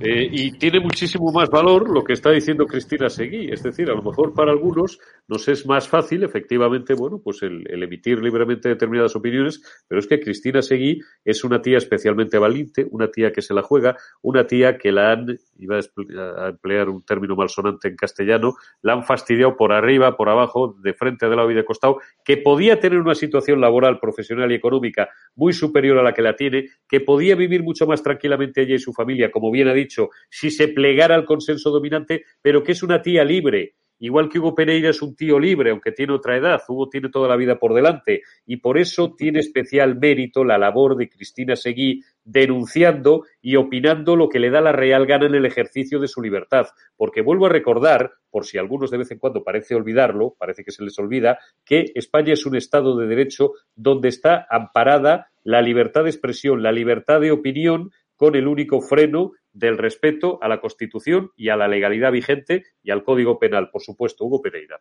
Eh, 0.00 0.28
y 0.30 0.52
tiene 0.52 0.78
muchísimo 0.78 1.32
más 1.32 1.50
valor 1.50 1.90
lo 1.90 2.04
que 2.04 2.12
está 2.12 2.30
diciendo 2.30 2.66
Cristina 2.66 3.08
Seguí. 3.08 3.50
Es 3.50 3.62
decir, 3.62 3.90
a 3.90 3.94
lo 3.94 4.02
mejor 4.02 4.32
para 4.32 4.52
algunos 4.52 4.98
nos 5.26 5.48
es 5.48 5.66
más 5.66 5.88
fácil, 5.88 6.22
efectivamente, 6.22 6.94
bueno, 6.94 7.20
pues 7.22 7.42
el, 7.42 7.66
emitir 7.82 8.20
libremente 8.20 8.68
determinadas 8.68 9.16
opiniones, 9.16 9.60
pero 9.88 9.98
es 9.98 10.06
que 10.06 10.20
Cristina 10.20 10.62
Seguí 10.62 11.00
es 11.24 11.42
una 11.42 11.60
tía 11.60 11.78
especialmente 11.78 12.38
valiente, 12.38 12.86
una 12.90 13.10
tía 13.10 13.32
que 13.32 13.42
se 13.42 13.54
la 13.54 13.62
juega, 13.62 13.96
una 14.22 14.46
tía 14.46 14.78
que 14.78 14.92
la 14.92 15.12
han, 15.12 15.38
iba 15.58 15.78
a 15.78 16.48
emplear 16.48 16.88
un 16.88 17.04
término 17.04 17.36
malsonante 17.36 17.88
en 17.88 17.96
castellano, 17.96 18.54
la 18.82 18.94
han 18.94 19.04
fastidiado 19.04 19.56
por 19.56 19.72
arriba, 19.72 20.16
por 20.16 20.28
abajo, 20.28 20.76
de 20.82 20.94
frente, 20.94 21.28
de 21.28 21.36
lado 21.36 21.50
y 21.50 21.54
de 21.54 21.64
costado, 21.64 21.98
que 22.24 22.36
podía 22.36 22.80
tener 22.80 22.98
una 22.98 23.14
situación 23.14 23.60
laboral, 23.60 23.98
profesional 24.00 24.50
y 24.52 24.54
económica 24.54 25.08
muy 25.34 25.52
superior 25.52 25.98
a 25.98 26.02
la 26.02 26.14
que 26.14 26.22
la 26.22 26.36
tiene, 26.36 26.68
que 26.88 27.00
podía 27.00 27.34
vivir 27.34 27.62
mucho 27.62 27.86
más 27.86 28.02
tranquilamente 28.02 28.62
ella 28.62 28.74
y 28.74 28.78
su 28.78 28.92
familia, 28.92 29.30
como 29.30 29.50
bien 29.50 29.68
ha 29.68 29.74
dicho 29.74 30.10
si 30.30 30.50
se 30.50 30.68
plegara 30.68 31.14
al 31.14 31.24
consenso 31.24 31.70
dominante, 31.70 32.24
pero 32.42 32.62
que 32.62 32.72
es 32.72 32.82
una 32.82 33.02
tía 33.02 33.24
libre. 33.24 33.77
Igual 34.00 34.28
que 34.28 34.38
Hugo 34.38 34.54
Pereira 34.54 34.90
es 34.90 35.02
un 35.02 35.16
tío 35.16 35.38
libre, 35.38 35.70
aunque 35.70 35.92
tiene 35.92 36.12
otra 36.12 36.36
edad, 36.36 36.60
Hugo 36.68 36.88
tiene 36.88 37.08
toda 37.08 37.28
la 37.28 37.36
vida 37.36 37.58
por 37.58 37.74
delante 37.74 38.22
y 38.46 38.58
por 38.58 38.78
eso 38.78 39.14
tiene 39.16 39.40
especial 39.40 39.96
mérito 39.98 40.44
la 40.44 40.56
labor 40.56 40.96
de 40.96 41.08
Cristina 41.08 41.56
Seguí 41.56 42.02
denunciando 42.24 43.24
y 43.40 43.56
opinando 43.56 44.14
lo 44.14 44.28
que 44.28 44.38
le 44.38 44.50
da 44.50 44.60
la 44.60 44.72
real 44.72 45.06
gana 45.06 45.26
en 45.26 45.34
el 45.34 45.46
ejercicio 45.46 45.98
de 45.98 46.08
su 46.08 46.20
libertad. 46.20 46.66
Porque 46.96 47.22
vuelvo 47.22 47.46
a 47.46 47.50
recordar, 47.50 48.12
por 48.30 48.44
si 48.44 48.58
algunos 48.58 48.90
de 48.90 48.98
vez 48.98 49.10
en 49.10 49.18
cuando 49.18 49.42
parece 49.42 49.74
olvidarlo, 49.74 50.36
parece 50.38 50.62
que 50.62 50.70
se 50.70 50.84
les 50.84 50.98
olvida, 50.98 51.38
que 51.64 51.90
España 51.94 52.34
es 52.34 52.46
un 52.46 52.54
Estado 52.54 52.96
de 52.96 53.06
Derecho 53.06 53.52
donde 53.74 54.08
está 54.08 54.46
amparada 54.50 55.30
la 55.42 55.62
libertad 55.62 56.04
de 56.04 56.10
expresión, 56.10 56.62
la 56.62 56.72
libertad 56.72 57.20
de 57.20 57.32
opinión, 57.32 57.90
con 58.18 58.34
el 58.34 58.48
único 58.48 58.80
freno 58.80 59.32
del 59.58 59.76
respeto 59.76 60.38
a 60.40 60.48
la 60.48 60.60
Constitución 60.60 61.32
y 61.36 61.48
a 61.48 61.56
la 61.56 61.68
legalidad 61.68 62.12
vigente 62.12 62.64
y 62.82 62.90
al 62.90 63.02
Código 63.02 63.38
Penal, 63.38 63.70
por 63.70 63.82
supuesto. 63.82 64.24
Hugo 64.24 64.40
Pereira. 64.40 64.80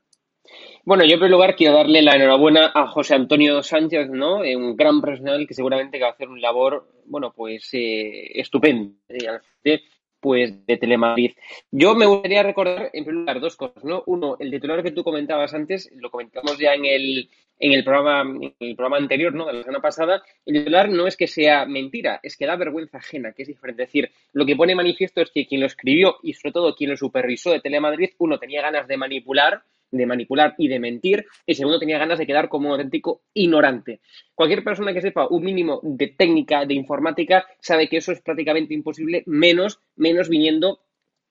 Bueno, 0.85 1.03
yo 1.03 1.15
en 1.15 1.19
primer 1.19 1.31
lugar 1.31 1.55
quiero 1.55 1.75
darle 1.75 2.01
la 2.01 2.15
enhorabuena 2.15 2.71
a 2.73 2.87
José 2.87 3.15
Antonio 3.15 3.61
Sánchez, 3.61 4.09
¿no? 4.09 4.37
Un 4.37 4.75
gran 4.77 5.01
profesional 5.01 5.45
que 5.45 5.53
seguramente 5.53 5.99
va 5.99 6.07
a 6.07 6.11
hacer 6.11 6.29
un 6.29 6.39
labor, 6.39 6.87
bueno, 7.05 7.33
pues 7.35 7.69
eh, 7.73 8.31
pues 10.19 10.65
de 10.65 10.77
Telemadrid. 10.77 11.31
Yo 11.71 11.95
me 11.95 12.05
gustaría 12.05 12.43
recordar, 12.43 12.89
en 12.93 13.05
primer 13.05 13.21
lugar, 13.21 13.39
dos 13.39 13.55
cosas, 13.55 13.83
¿no? 13.83 14.03
Uno, 14.07 14.37
el 14.39 14.51
titular 14.51 14.83
que 14.83 14.91
tú 14.91 15.03
comentabas 15.03 15.53
antes, 15.53 15.89
lo 15.95 16.09
comentamos 16.09 16.57
ya 16.57 16.73
en 16.73 16.85
el, 16.85 17.29
en 17.59 17.73
el 17.73 17.83
programa, 17.83 18.21
en 18.21 18.53
el 18.59 18.75
programa 18.75 18.97
anterior, 18.97 19.33
¿no? 19.33 19.45
De 19.45 19.53
la 19.53 19.63
semana 19.63 19.81
pasada, 19.81 20.23
el 20.45 20.55
titular 20.55 20.89
no 20.89 21.07
es 21.07 21.17
que 21.17 21.27
sea 21.27 21.65
mentira, 21.65 22.19
es 22.23 22.37
que 22.37 22.45
da 22.45 22.55
vergüenza 22.55 22.97
ajena, 22.97 23.33
que 23.33 23.43
es 23.43 23.47
diferente. 23.47 23.83
Es 23.83 23.89
decir, 23.89 24.11
lo 24.33 24.45
que 24.45 24.55
pone 24.55 24.75
manifiesto 24.75 25.21
es 25.21 25.31
que 25.31 25.47
quien 25.47 25.61
lo 25.61 25.67
escribió 25.67 26.17
y 26.23 26.33
sobre 26.33 26.53
todo 26.53 26.75
quien 26.75 26.91
lo 26.91 26.97
supervisó 26.97 27.51
de 27.51 27.61
Telemadrid, 27.61 28.11
uno 28.19 28.39
tenía 28.39 28.61
ganas 28.61 28.87
de 28.87 28.97
manipular, 28.97 29.61
de 29.91 30.05
manipular 30.05 30.55
y 30.57 30.67
de 30.67 30.79
mentir, 30.79 31.25
y 31.45 31.55
segundo 31.55 31.79
tenía 31.79 31.97
ganas 31.97 32.19
de 32.19 32.27
quedar 32.27 32.49
como 32.49 32.67
un 32.67 32.73
auténtico 32.73 33.21
ignorante. 33.33 34.01
Cualquier 34.35 34.63
persona 34.63 34.93
que 34.93 35.01
sepa 35.01 35.27
un 35.29 35.43
mínimo 35.43 35.79
de 35.83 36.07
técnica, 36.07 36.65
de 36.65 36.73
informática, 36.73 37.45
sabe 37.59 37.87
que 37.87 37.97
eso 37.97 38.11
es 38.11 38.21
prácticamente 38.21 38.73
imposible, 38.73 39.23
menos, 39.25 39.79
menos 39.95 40.29
viniendo 40.29 40.79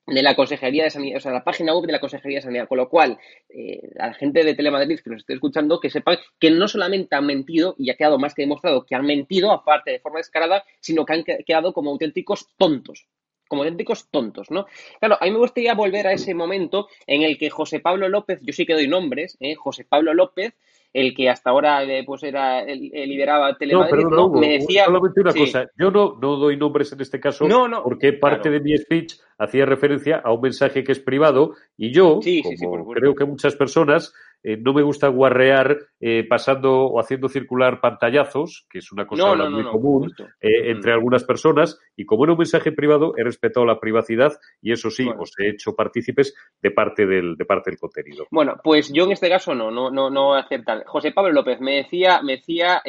de 0.07 0.23
la 0.23 0.37
Consejería 0.37 0.85
de 0.85 0.91
Sanidad, 0.91 1.17
o 1.17 1.21
sea, 1.21 1.33
la 1.33 1.43
página 1.43 1.75
web 1.75 1.87
de 1.87 1.93
la 1.93 2.01
Consejería 2.01 2.39
de 2.39 2.43
Sanidad. 2.43 2.69
Con 2.69 2.79
lo 2.79 2.89
cual, 2.89 3.19
eh, 3.49 3.81
la 3.95 4.15
gente 4.15 4.45
de 4.45 4.55
Telemadrid 4.55 5.01
que 5.01 5.11
nos 5.11 5.23
esté 5.23 5.35
escuchando, 5.35 5.81
que 5.81 5.91
sepan 5.91 6.19
que 6.39 6.51
no 6.51 6.69
solamente 6.69 7.17
han 7.17 7.27
mentido, 7.27 7.75
y 7.77 7.91
ha 7.91 7.97
quedado 7.97 8.19
más 8.19 8.35
que 8.35 8.43
demostrado 8.43 8.87
que 8.87 8.95
han 8.95 9.05
mentido, 9.05 9.51
aparte 9.51 9.91
de 9.91 9.99
forma 9.99 10.19
descarada, 10.19 10.65
sino 10.81 11.05
que 11.05 11.13
han 11.13 11.25
quedado 11.25 11.73
como 11.73 11.91
auténticos 11.91 12.47
tontos 12.57 13.09
como 13.49 13.63
auténticos 13.63 14.09
tontos, 14.11 14.51
¿no? 14.51 14.67
Claro, 14.99 15.17
a 15.21 15.25
mí 15.25 15.31
me 15.31 15.39
gustaría 15.39 15.75
volver 15.75 16.07
a 16.07 16.13
ese 16.13 16.35
momento 16.35 16.89
en 17.07 17.23
el 17.23 17.39
que 17.39 17.51
José 17.51 17.81
Pablo 17.81 18.09
López, 18.09 18.41
yo 18.43 18.53
sí 18.53 18.67
que 18.67 18.75
doy 18.75 18.89
nombres, 18.89 19.37
¿eh? 19.41 19.55
José 19.55 19.85
Pablo 19.85 20.15
López, 20.15 20.55
el 20.93 21.15
que 21.15 21.29
hasta 21.29 21.51
ahora 21.51 21.85
eh, 21.85 22.05
pues 22.07 22.23
era 22.23 22.61
el, 22.63 22.81
lideraba 22.81 23.55
Telemadrid, 23.57 24.07
no, 24.07 24.31
me 24.31 24.59
decía... 24.59 24.87
Solamente 24.87 25.21
una 25.21 25.35
cosa, 25.35 25.71
yo 25.79 25.91
no, 25.91 26.19
no 26.21 26.37
doy 26.37 26.57
nombres 26.57 26.91
en 26.93 27.01
este 27.03 27.21
caso 27.21 27.47
porque 27.85 28.15
parte 28.15 28.49
de 28.49 28.61
mi 28.61 28.77
speech 28.79 29.15
hacía 29.39 29.67
referencia 29.67 30.23
a 30.25 30.33
un 30.33 30.41
mensaje 30.41 30.85
que 30.85 30.93
es 30.93 30.99
privado 30.99 31.55
y 31.77 31.93
yo, 31.93 32.21
como 32.63 32.93
creo 32.93 33.15
que 33.15 33.27
muchas 33.27 33.55
personas, 33.57 34.15
eh, 34.43 34.57
no 34.57 34.73
me 34.73 34.83
gusta 34.83 35.09
guarrear 35.09 35.77
eh, 36.01 36.25
pasando 36.29 36.87
o 36.87 37.01
haciendo 37.01 37.29
circular 37.29 37.81
pantallazos, 37.81 38.67
que 38.71 38.79
es 38.79 38.93
una 38.93 39.07
cosa 39.07 39.35
muy 39.35 39.65
común 39.65 40.13
eh, 40.41 40.71
entre 40.71 40.93
algunas 40.93 41.25
personas, 41.25 41.81
y 41.97 42.05
como 42.05 42.25
era 42.25 42.33
un 42.33 42.39
mensaje 42.39 42.73
privado, 42.73 43.15
he 43.17 43.25
respetado 43.25 43.67
la 43.67 43.81
privacidad 43.81 44.33
y 44.63 44.73
eso 44.73 44.91
sí, 44.91 45.09
os 45.19 45.33
he 45.39 45.49
hecho 45.51 45.75
partícipes 45.75 46.35
de 46.63 46.71
parte 46.71 47.07
del, 47.07 47.37
de 47.37 47.45
parte 47.45 47.71
del 47.71 47.79
contenido. 47.79 48.27
Bueno, 48.31 48.57
pues 48.63 48.93
yo 48.93 49.05
en 49.05 49.13
este 49.13 49.29
caso 49.29 49.55
no, 49.55 49.71
no, 49.71 49.91
no, 49.91 50.11
no 50.11 50.35
aceptan. 50.35 50.83
José 50.87 51.13
Pablo 51.13 51.33
López 51.33 51.61
me 51.61 51.77
decía, 51.77 52.21
me 52.23 52.37
decía 52.37 52.83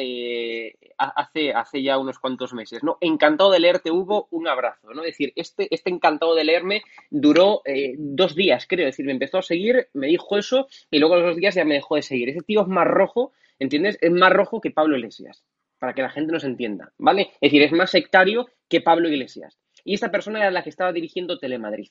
hace, 0.98 1.52
hace 1.52 1.82
ya 1.82 1.98
unos 1.98 2.18
cuantos 2.18 2.52
meses, 2.52 2.82
¿no? 2.82 2.98
Encantado 3.00 3.50
de 3.50 3.60
leerte, 3.60 3.90
Hugo, 3.90 4.28
un 4.30 4.48
abrazo, 4.48 4.92
¿no? 4.92 5.02
Es 5.02 5.12
decir, 5.12 5.32
este, 5.36 5.72
este 5.74 5.90
encantado 5.90 6.34
de 6.34 6.44
leerme 6.44 6.82
duró 7.10 7.62
dos 7.98 8.34
días, 8.34 8.66
creo, 8.68 8.88
es 8.88 8.94
decir, 8.94 9.06
me 9.06 9.12
empezó 9.12 9.38
a 9.38 9.42
seguir, 9.42 9.88
me 9.94 10.08
dijo 10.08 10.36
eso, 10.36 10.68
y 10.90 10.98
luego 10.98 11.16
los 11.16 11.24
dos 11.24 11.36
días 11.36 11.54
ya 11.54 11.64
me 11.64 11.74
dejó 11.74 11.96
de 11.96 12.02
seguir. 12.02 12.28
Ese 12.28 12.42
tío 12.42 12.62
es 12.62 12.68
más 12.68 12.86
rojo, 12.86 13.32
¿entiendes? 13.58 13.98
Es 14.00 14.10
más 14.10 14.32
rojo 14.32 14.60
que 14.60 14.70
Pablo 14.70 14.96
Iglesias, 14.96 15.44
para 15.78 15.94
que 15.94 16.02
la 16.02 16.10
gente 16.10 16.32
nos 16.32 16.44
entienda, 16.44 16.92
¿vale? 16.98 17.30
Es 17.40 17.52
decir, 17.52 17.62
es 17.62 17.72
más 17.72 17.90
sectario 17.90 18.46
que 18.68 18.80
Pablo 18.80 19.08
Iglesias. 19.08 19.58
Y 19.84 19.94
esta 19.94 20.10
persona 20.10 20.40
era 20.40 20.50
la 20.50 20.62
que 20.62 20.70
estaba 20.70 20.92
dirigiendo 20.92 21.38
Telemadrid. 21.38 21.90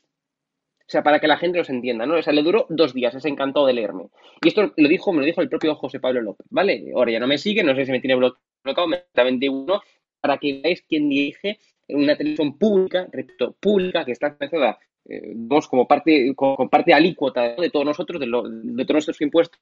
O 0.79 0.89
sea, 0.89 1.03
para 1.03 1.19
que 1.19 1.27
la 1.27 1.37
gente 1.37 1.57
nos 1.57 1.69
entienda, 1.69 2.05
¿no? 2.05 2.15
O 2.15 2.21
sea, 2.21 2.31
le 2.31 2.43
duró 2.43 2.65
dos 2.69 2.93
días, 2.93 3.13
es 3.13 3.25
encantado 3.25 3.65
de 3.65 3.73
leerme. 3.73 4.05
Y 4.41 4.47
esto 4.47 4.71
lo 4.77 4.87
dijo, 4.87 5.11
me 5.11 5.19
lo 5.19 5.25
dijo 5.25 5.41
el 5.41 5.49
propio 5.49 5.75
José 5.75 5.99
Pablo 5.99 6.21
López, 6.21 6.47
¿vale? 6.49 6.91
Ahora 6.95 7.11
ya 7.11 7.19
no 7.19 7.27
me 7.27 7.37
sigue, 7.37 7.61
no 7.61 7.75
sé 7.75 7.85
si 7.85 7.91
me 7.91 7.99
tiene 7.99 8.15
bloqueado, 8.15 8.41
me 8.63 9.03
21, 9.23 9.81
para 10.21 10.37
que 10.37 10.61
veáis 10.61 10.81
quién 10.87 11.09
dirige 11.09 11.59
una 11.89 12.15
televisión 12.17 12.57
pública, 12.57 13.07
repito, 13.11 13.55
pública, 13.59 14.03
que 14.03 14.11
está 14.11 14.27
empezada 14.27 14.77
eh, 15.05 15.33
como 15.69 15.87
parte, 15.87 16.33
como 16.35 16.69
parte 16.69 16.93
alícuota 16.93 17.55
de 17.55 17.69
todos 17.69 17.85
nosotros, 17.85 18.19
de, 18.19 18.27
de, 18.27 18.83
todos 18.83 18.95
nuestros 18.95 19.21
impuestos, 19.21 19.59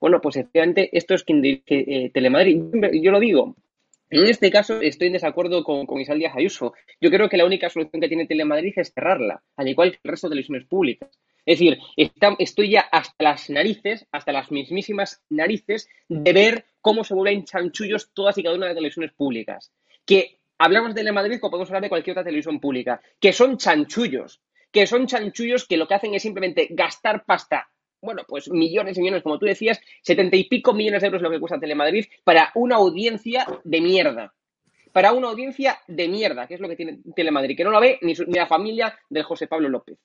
bueno, 0.00 0.20
pues 0.20 0.36
efectivamente 0.36 0.90
esto 0.92 1.14
es 1.14 1.24
quien 1.24 1.40
dirige 1.40 1.84
eh, 1.86 2.10
Telemadrid. 2.10 2.60
Yo 3.00 3.10
lo 3.10 3.20
digo, 3.20 3.56
en 4.10 4.26
este 4.26 4.50
caso 4.50 4.80
estoy 4.82 5.06
en 5.06 5.14
desacuerdo 5.14 5.64
con, 5.64 5.86
con 5.86 5.98
Díaz 5.98 6.36
Ayuso. 6.36 6.74
Yo 7.00 7.10
creo 7.10 7.28
que 7.28 7.38
la 7.38 7.46
única 7.46 7.70
solución 7.70 8.00
que 8.00 8.08
tiene 8.08 8.26
Telemadrid 8.26 8.74
es 8.76 8.92
cerrarla, 8.92 9.42
al 9.56 9.68
igual 9.68 9.92
que 9.92 10.00
el 10.04 10.10
resto 10.10 10.28
de 10.28 10.32
televisiones 10.32 10.66
públicas. 10.66 11.08
Es 11.44 11.58
decir, 11.58 11.78
estoy 12.38 12.70
ya 12.70 12.80
hasta 12.80 13.24
las 13.24 13.50
narices, 13.50 14.06
hasta 14.12 14.32
las 14.32 14.50
mismísimas 14.50 15.22
narices, 15.28 15.88
de 16.08 16.32
ver 16.32 16.66
cómo 16.80 17.04
se 17.04 17.14
vuelven 17.14 17.44
chanchullos 17.44 18.10
todas 18.12 18.38
y 18.38 18.42
cada 18.42 18.54
una 18.54 18.66
de 18.66 18.70
las 18.70 18.76
televisiones 18.76 19.12
públicas. 19.12 19.72
Que 20.04 20.38
hablamos 20.58 20.90
de 20.90 21.00
Telemadrid 21.00 21.40
como 21.40 21.52
podemos 21.52 21.70
hablar 21.70 21.82
de 21.82 21.88
cualquier 21.88 22.14
otra 22.14 22.24
televisión 22.24 22.60
pública, 22.60 23.00
que 23.20 23.32
son 23.32 23.56
chanchullos 23.56 24.40
que 24.72 24.86
son 24.86 25.06
chanchullos 25.06 25.66
que 25.66 25.76
lo 25.76 25.86
que 25.86 25.92
hacen 25.92 26.14
es 26.14 26.22
simplemente 26.22 26.66
gastar 26.70 27.26
pasta 27.26 27.68
bueno, 28.02 28.24
pues 28.26 28.50
millones 28.50 28.98
y 28.98 29.00
millones, 29.00 29.22
como 29.22 29.38
tú 29.38 29.46
decías, 29.46 29.80
setenta 30.02 30.36
y 30.36 30.44
pico 30.48 30.74
millones 30.74 31.02
de 31.02 31.06
euros 31.06 31.22
lo 31.22 31.30
que 31.30 31.38
cuesta 31.38 31.60
Telemadrid 31.60 32.06
para 32.24 32.50
una 32.56 32.76
audiencia 32.76 33.46
de 33.62 33.80
mierda. 33.80 34.34
Para 34.92 35.12
una 35.12 35.28
audiencia 35.28 35.78
de 35.86 36.08
mierda, 36.08 36.48
que 36.48 36.54
es 36.54 36.60
lo 36.60 36.68
que 36.68 36.76
tiene 36.76 36.98
Telemadrid, 37.14 37.56
que 37.56 37.64
no 37.64 37.70
lo 37.70 37.80
ve 37.80 37.98
ni, 38.02 38.12
ni 38.12 38.34
la 38.34 38.46
familia 38.46 38.98
del 39.08 39.22
José 39.22 39.46
Pablo 39.46 39.68
López. 39.68 39.98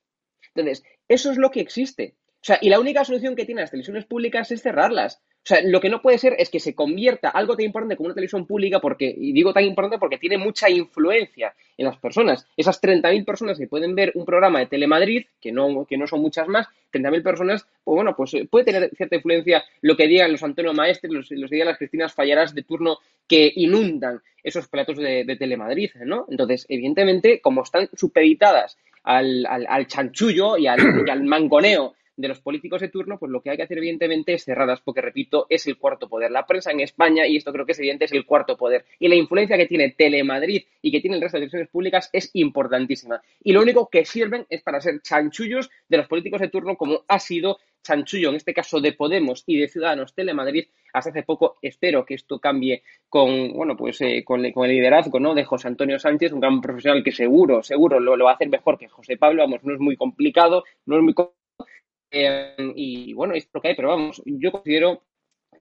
Entonces, 0.57 0.83
eso 1.07 1.31
es 1.31 1.37
lo 1.37 1.51
que 1.51 1.61
existe. 1.61 2.15
O 2.35 2.45
sea, 2.47 2.59
y 2.61 2.69
la 2.69 2.79
única 2.79 3.05
solución 3.05 3.35
que 3.35 3.45
tienen 3.45 3.61
las 3.61 3.71
televisiones 3.71 4.05
públicas 4.05 4.51
es 4.51 4.61
cerrarlas. 4.61 5.21
O 5.47 5.49
sea, 5.49 5.61
lo 5.63 5.79
que 5.79 5.89
no 5.89 6.01
puede 6.01 6.17
ser 6.17 6.35
es 6.39 6.49
que 6.49 6.59
se 6.59 6.75
convierta 6.75 7.29
algo 7.29 7.55
tan 7.55 7.63
importante 7.63 7.95
como 7.95 8.07
una 8.07 8.15
televisión 8.15 8.45
pública, 8.45 8.81
porque, 8.81 9.15
y 9.17 9.31
digo 9.31 9.53
tan 9.53 9.63
importante 9.63 9.97
porque 9.97 10.17
tiene 10.17 10.37
mucha 10.37 10.69
influencia 10.69 11.53
en 11.77 11.85
las 11.85 11.95
personas. 11.95 12.45
Esas 12.57 12.81
30.000 12.81 13.23
personas 13.23 13.57
que 13.57 13.65
pueden 13.65 13.95
ver 13.95 14.11
un 14.15 14.25
programa 14.25 14.59
de 14.59 14.65
Telemadrid, 14.65 15.27
que 15.39 15.53
no, 15.53 15.85
que 15.85 15.97
no 15.97 16.05
son 16.05 16.19
muchas 16.19 16.49
más, 16.49 16.67
30.000 16.91 17.23
personas, 17.23 17.65
pues 17.85 17.95
bueno, 17.95 18.13
pues 18.13 18.33
eh, 18.33 18.45
puede 18.51 18.65
tener 18.65 18.89
cierta 18.97 19.15
influencia 19.15 19.63
lo 19.79 19.95
que 19.95 20.07
digan 20.07 20.33
los 20.33 20.43
Antonio 20.43 20.73
Maestres, 20.73 21.13
los, 21.13 21.31
los 21.31 21.49
que 21.49 21.55
digan 21.55 21.69
las 21.69 21.77
Cristinas 21.77 22.13
Fallarás 22.13 22.53
de 22.53 22.63
turno 22.63 22.97
que 23.25 23.49
inundan 23.55 24.19
esos 24.43 24.67
platos 24.67 24.97
de, 24.97 25.23
Telemadrid, 25.39 25.91
¿no? 26.03 26.25
Entonces, 26.29 26.65
evidentemente, 26.67 27.39
como 27.39 27.63
están 27.63 27.87
supeditadas 27.95 28.77
al, 29.03 29.45
al, 29.45 29.87
chanchullo 29.87 30.57
y 30.57 30.67
al, 30.67 30.79
y 31.07 31.09
al 31.09 31.23
mangoneo 31.23 31.95
de 32.17 32.27
los 32.27 32.41
políticos 32.41 32.81
de 32.81 32.89
turno, 32.89 33.17
pues 33.17 33.31
lo 33.31 33.41
que 33.41 33.51
hay 33.51 33.57
que 33.57 33.63
hacer 33.63 33.77
evidentemente 33.77 34.33
es 34.33 34.43
cerradas, 34.43 34.81
porque 34.81 35.01
repito, 35.01 35.45
es 35.49 35.67
el 35.67 35.77
cuarto 35.77 36.09
poder. 36.09 36.31
La 36.31 36.45
prensa 36.45 36.71
en 36.71 36.79
España, 36.79 37.25
y 37.27 37.37
esto 37.37 37.53
creo 37.53 37.65
que 37.65 37.71
es 37.71 37.79
evidente, 37.79 38.05
es 38.05 38.11
el 38.11 38.25
cuarto 38.25 38.57
poder. 38.57 38.85
Y 38.99 39.07
la 39.07 39.15
influencia 39.15 39.55
que 39.55 39.67
tiene 39.67 39.91
Telemadrid 39.91 40.63
y 40.81 40.91
que 40.91 40.99
tiene 40.99 41.15
el 41.15 41.21
resto 41.21 41.37
de 41.37 41.41
televisiones 41.41 41.69
públicas 41.69 42.09
es 42.11 42.31
importantísima. 42.33 43.21
Y 43.43 43.53
lo 43.53 43.61
único 43.61 43.87
que 43.87 44.03
sirven 44.03 44.45
es 44.49 44.63
para 44.63 44.81
ser 44.81 45.01
chanchullos 45.01 45.69
de 45.87 45.97
los 45.97 46.07
políticos 46.07 46.41
de 46.41 46.49
turno, 46.49 46.75
como 46.75 47.03
ha 47.07 47.19
sido 47.19 47.59
chanchullo, 47.83 48.29
en 48.29 48.35
este 48.35 48.53
caso 48.53 48.81
de 48.81 48.93
Podemos 48.93 49.43
y 49.45 49.59
de 49.59 49.67
Ciudadanos 49.67 50.13
Telemadrid, 50.13 50.65
hasta 50.93 51.11
hace 51.11 51.23
poco. 51.23 51.57
Espero 51.61 52.03
que 52.05 52.15
esto 52.15 52.39
cambie 52.39 52.83
con, 53.07 53.53
bueno, 53.53 53.77
pues 53.77 54.01
eh, 54.01 54.23
con, 54.25 54.43
el 54.43 54.53
liderazgo 54.53 55.19
¿no? 55.19 55.35
de 55.35 55.45
José 55.45 55.67
Antonio 55.67 55.99
Sánchez, 55.99 56.33
un 56.33 56.39
gran 56.39 56.59
profesional 56.61 57.03
que 57.03 57.11
seguro, 57.11 57.61
seguro 57.61 57.99
lo, 57.99 58.17
lo 58.17 58.25
va 58.25 58.31
a 58.31 58.35
hacer 58.35 58.49
mejor 58.49 58.77
que 58.77 58.87
José 58.87 59.17
Pablo. 59.17 59.43
Vamos, 59.43 59.63
no 59.63 59.73
es 59.73 59.79
muy 59.79 59.95
complicado, 59.95 60.63
no 60.85 60.97
es 60.97 61.03
muy 61.03 61.13
eh, 62.11 62.55
y 62.75 63.13
bueno, 63.13 63.33
es 63.33 63.49
lo 63.53 63.61
que 63.61 63.69
hay, 63.69 63.75
pero 63.75 63.89
vamos, 63.89 64.21
yo 64.25 64.51
considero 64.51 65.03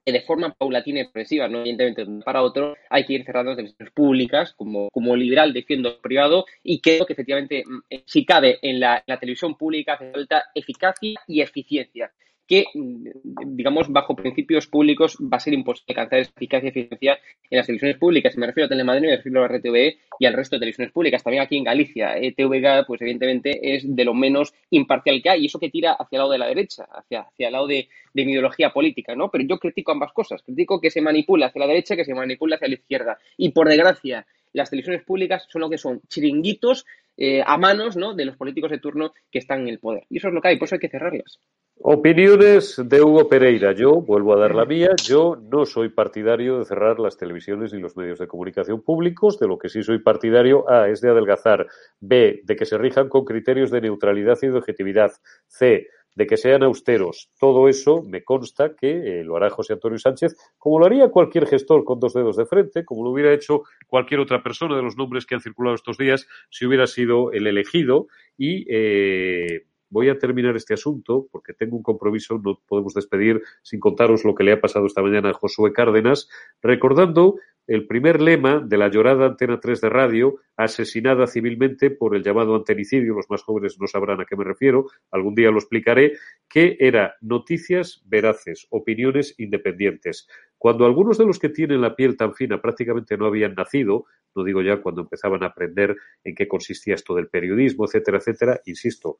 que 0.05 0.11
de 0.11 0.21
forma 0.21 0.53
paulatina 0.53 1.01
y 1.01 1.03
progresiva, 1.05 1.47
no 1.47 1.59
evidentemente 1.59 2.05
para 2.23 2.41
otro, 2.41 2.75
hay 2.89 3.05
que 3.05 3.13
ir 3.13 3.25
cerrando 3.25 3.51
las 3.51 3.57
televisiones 3.57 3.93
públicas, 3.93 4.53
como, 4.53 4.89
como 4.89 5.15
liberal 5.15 5.53
defiendo 5.53 5.89
el 5.89 5.97
privado, 5.97 6.45
y 6.63 6.79
creo 6.79 7.05
que 7.05 7.13
efectivamente, 7.13 7.63
mm, 7.65 7.79
eh, 7.89 8.03
si 8.05 8.25
cabe, 8.25 8.59
en 8.61 8.79
la, 8.79 8.97
en 8.97 9.03
la 9.07 9.19
televisión 9.19 9.55
pública 9.55 9.93
hace 9.93 10.11
falta 10.11 10.45
eficacia 10.55 11.19
y 11.27 11.41
eficiencia 11.41 12.11
que, 12.47 12.65
digamos, 12.73 13.89
bajo 13.89 14.15
principios 14.15 14.67
públicos 14.67 15.17
va 15.21 15.37
a 15.37 15.39
ser 15.39 15.53
imposible 15.53 15.85
alcanzar 15.89 16.19
eficacia 16.19 16.67
y 16.67 16.69
eficiencia 16.69 17.19
en 17.49 17.57
las 17.57 17.65
televisiones 17.65 17.97
públicas. 17.97 18.37
Me 18.37 18.47
refiero 18.47 18.65
a 18.65 18.69
Telemadrid, 18.69 19.01
me 19.01 19.17
refiero 19.17 19.43
a 19.43 19.47
RTV 19.47 19.97
y 20.19 20.25
al 20.25 20.33
resto 20.33 20.55
de 20.55 20.61
televisiones 20.61 20.93
públicas. 20.93 21.23
También 21.23 21.43
aquí 21.43 21.57
en 21.57 21.65
Galicia, 21.65 22.17
eh, 22.17 22.33
TVG, 22.33 22.85
pues 22.87 23.01
evidentemente 23.01 23.75
es 23.75 23.83
de 23.95 24.05
lo 24.05 24.13
menos 24.13 24.53
imparcial 24.69 25.21
que 25.21 25.29
hay 25.29 25.43
y 25.43 25.45
eso 25.47 25.59
que 25.59 25.69
tira 25.69 25.93
hacia 25.93 26.15
el 26.15 26.19
lado 26.19 26.31
de 26.31 26.37
la 26.37 26.47
derecha, 26.47 26.87
hacia, 26.89 27.21
hacia 27.21 27.47
el 27.47 27.53
lado 27.53 27.67
de, 27.67 27.89
de 28.13 28.25
mi 28.25 28.31
ideología 28.31 28.71
política, 28.71 29.13
¿no? 29.13 29.29
Pero 29.29 29.43
yo 29.43 29.59
critico 29.59 29.91
ambas 29.91 30.13
cosas. 30.13 30.41
Critico 30.41 30.79
que 30.79 30.89
se 30.89 31.01
manipula 31.01 31.47
hacia 31.47 31.59
la 31.59 31.67
derecha, 31.67 31.95
que 31.95 32.05
se 32.05 32.13
manipula 32.13 32.55
hacia 32.55 32.69
la 32.69 32.75
izquierda. 32.75 33.17
Y 33.35 33.49
por 33.49 33.67
desgracia, 33.67 34.25
las 34.57 34.69
televisiones 34.69 35.03
públicas 35.03 35.45
son 35.49 35.61
lo 35.61 35.69
que 35.69 35.77
son 35.77 36.01
chiringuitos 36.07 36.85
eh, 37.15 37.41
a 37.45 37.57
manos 37.57 37.95
¿no? 37.95 38.13
de 38.13 38.25
los 38.25 38.37
políticos 38.37 38.71
de 38.71 38.79
turno 38.79 39.13
que 39.31 39.39
están 39.39 39.61
en 39.61 39.69
el 39.69 39.79
poder. 39.79 40.05
Y 40.09 40.17
eso 40.17 40.27
es 40.27 40.33
lo 40.33 40.41
que 40.41 40.49
hay, 40.49 40.57
por 40.57 40.65
eso 40.67 40.75
hay 40.75 40.79
que 40.79 40.89
cerrarlas. 40.89 41.39
Opiniones 41.79 42.81
de 42.83 43.01
Hugo 43.03 43.29
Pereira. 43.29 43.71
Yo 43.71 44.01
vuelvo 44.01 44.33
a 44.33 44.39
dar 44.39 44.55
la 44.55 44.65
mía. 44.65 44.89
Yo 45.03 45.35
no 45.35 45.65
soy 45.65 45.89
partidario 45.89 46.57
de 46.57 46.65
cerrar 46.65 46.99
las 46.99 47.17
televisiones 47.17 47.71
y 47.71 47.77
los 47.77 47.95
medios 47.95 48.17
de 48.17 48.27
comunicación 48.27 48.81
públicos. 48.81 49.37
De 49.37 49.47
lo 49.47 49.59
que 49.59 49.69
sí 49.69 49.83
soy 49.83 49.99
partidario, 49.99 50.67
A, 50.69 50.89
es 50.89 51.01
de 51.01 51.09
adelgazar. 51.11 51.67
B, 51.99 52.41
de 52.43 52.55
que 52.55 52.65
se 52.65 52.79
rijan 52.79 53.09
con 53.09 53.25
criterios 53.25 53.69
de 53.69 53.81
neutralidad 53.81 54.39
y 54.41 54.47
de 54.47 54.57
objetividad. 54.57 55.11
C, 55.45 55.87
de 56.17 56.25
que 56.25 56.35
sean 56.35 56.63
austeros. 56.63 57.29
Todo 57.39 57.69
eso 57.69 58.01
me 58.01 58.23
consta 58.23 58.75
que 58.75 58.89
eh, 59.19 59.23
lo 59.23 59.37
hará 59.37 59.51
José 59.51 59.73
Antonio 59.73 59.99
Sánchez, 59.99 60.35
como 60.57 60.79
lo 60.79 60.87
haría 60.87 61.09
cualquier 61.09 61.45
gestor 61.45 61.83
con 61.83 61.99
dos 61.99 62.15
dedos 62.15 62.37
de 62.37 62.47
frente, 62.47 62.83
como 62.83 63.03
lo 63.03 63.11
hubiera 63.11 63.31
hecho 63.31 63.61
cualquier 63.85 64.19
otra 64.19 64.41
persona 64.41 64.75
de 64.75 64.81
los 64.81 64.97
nombres 64.97 65.27
que 65.27 65.35
han 65.35 65.41
circulado 65.41 65.75
estos 65.75 65.99
días 65.99 66.27
si 66.49 66.65
hubiera 66.65 66.87
sido 66.87 67.31
el 67.31 67.45
elegido 67.45 68.07
y. 68.35 68.65
Eh, 68.67 69.67
voy 69.89 70.09
a 70.09 70.19
terminar 70.19 70.53
este 70.57 70.73
asunto 70.73 71.29
porque 71.31 71.53
tengo 71.53 71.77
un 71.77 71.81
compromiso, 71.81 72.41
no 72.43 72.59
podemos 72.67 72.93
despedir 72.93 73.41
sin 73.61 73.79
contaros 73.79 74.25
lo 74.25 74.35
que 74.35 74.43
le 74.43 74.51
ha 74.51 74.59
pasado 74.59 74.85
esta 74.85 75.01
mañana 75.01 75.29
a 75.29 75.33
Josué 75.33 75.71
Cárdenas, 75.71 76.27
recordando 76.61 77.35
el 77.67 77.85
primer 77.85 78.21
lema 78.21 78.59
de 78.59 78.77
la 78.77 78.87
llorada 78.87 79.25
Antena 79.25 79.59
3 79.59 79.81
de 79.81 79.89
radio, 79.89 80.39
asesinada 80.55 81.27
civilmente 81.27 81.91
por 81.91 82.15
el 82.15 82.23
llamado 82.23 82.55
antenicidio, 82.55 83.13
los 83.13 83.29
más 83.29 83.43
jóvenes 83.43 83.77
no 83.79 83.87
sabrán 83.87 84.21
a 84.21 84.25
qué 84.25 84.37
me 84.37 84.45
refiero, 84.45 84.85
algún 85.11 85.35
día 85.35 85.51
lo 85.51 85.57
explicaré, 85.57 86.13
que 86.49 86.77
era 86.79 87.15
noticias 87.19 88.01
veraces, 88.05 88.67
opiniones 88.69 89.35
independientes. 89.37 90.27
Cuando 90.57 90.85
algunos 90.85 91.17
de 91.17 91.25
los 91.25 91.39
que 91.39 91.49
tienen 91.49 91.81
la 91.81 91.95
piel 91.95 92.15
tan 92.15 92.33
fina 92.33 92.61
prácticamente 92.61 93.17
no 93.17 93.25
habían 93.25 93.53
nacido, 93.53 94.05
no 94.33 94.43
digo 94.43 94.61
ya 94.61 94.81
cuando 94.81 95.01
empezaban 95.01 95.43
a 95.43 95.47
aprender 95.47 95.95
en 96.23 96.35
qué 96.35 96.47
consistía 96.47 96.95
esto 96.95 97.15
del 97.15 97.27
periodismo, 97.27 97.85
etcétera, 97.85 98.19
etcétera, 98.19 98.61
insisto, 98.65 99.19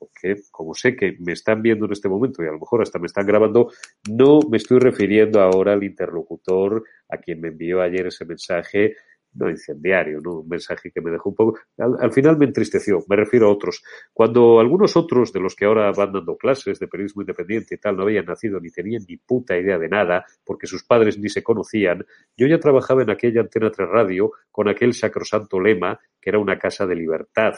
porque 0.00 0.40
como 0.50 0.74
sé 0.74 0.96
que 0.96 1.16
me 1.20 1.32
están 1.32 1.60
viendo 1.60 1.84
en 1.84 1.92
este 1.92 2.08
momento 2.08 2.42
y 2.42 2.46
a 2.46 2.52
lo 2.52 2.58
mejor 2.58 2.80
hasta 2.80 2.98
me 2.98 3.06
están 3.06 3.26
grabando, 3.26 3.70
no 4.10 4.40
me 4.50 4.56
estoy 4.56 4.78
refiriendo 4.78 5.40
ahora 5.40 5.74
al 5.74 5.84
interlocutor 5.84 6.82
a 7.08 7.18
quien 7.18 7.40
me 7.40 7.48
envió 7.48 7.82
ayer 7.82 8.06
ese 8.06 8.24
mensaje, 8.24 8.96
no 9.34 9.50
incendiario, 9.50 10.20
¿no? 10.20 10.40
un 10.40 10.48
mensaje 10.48 10.90
que 10.90 11.00
me 11.00 11.10
dejó 11.10 11.28
un 11.28 11.34
poco, 11.34 11.58
al, 11.78 12.12
final 12.12 12.38
me 12.38 12.46
entristeció, 12.46 13.04
me 13.08 13.16
refiero 13.16 13.46
a 13.46 13.52
otros. 13.52 13.82
Cuando 14.12 14.58
algunos 14.58 14.96
otros 14.96 15.32
de 15.32 15.40
los 15.40 15.54
que 15.54 15.66
ahora 15.66 15.92
van 15.92 16.12
dando 16.12 16.36
clases 16.36 16.78
de 16.78 16.88
periodismo 16.88 17.22
independiente 17.22 17.74
y 17.74 17.78
tal 17.78 17.96
no 17.96 18.04
habían 18.04 18.24
nacido 18.24 18.58
ni 18.58 18.70
tenían 18.70 19.04
ni 19.06 19.18
puta 19.18 19.56
idea 19.56 19.78
de 19.78 19.88
nada, 19.88 20.24
porque 20.44 20.66
sus 20.66 20.82
padres 20.82 21.18
ni 21.18 21.28
se 21.28 21.42
conocían, 21.42 22.04
yo 22.36 22.46
ya 22.46 22.58
trabajaba 22.58 23.02
en 23.02 23.10
aquella 23.10 23.42
antena 23.42 23.70
3 23.70 23.88
radio 23.88 24.32
con 24.50 24.68
aquel 24.68 24.94
sacrosanto 24.94 25.60
lema 25.60 26.00
que 26.20 26.30
era 26.30 26.38
una 26.38 26.58
casa 26.58 26.86
de 26.86 26.96
libertad 26.96 27.54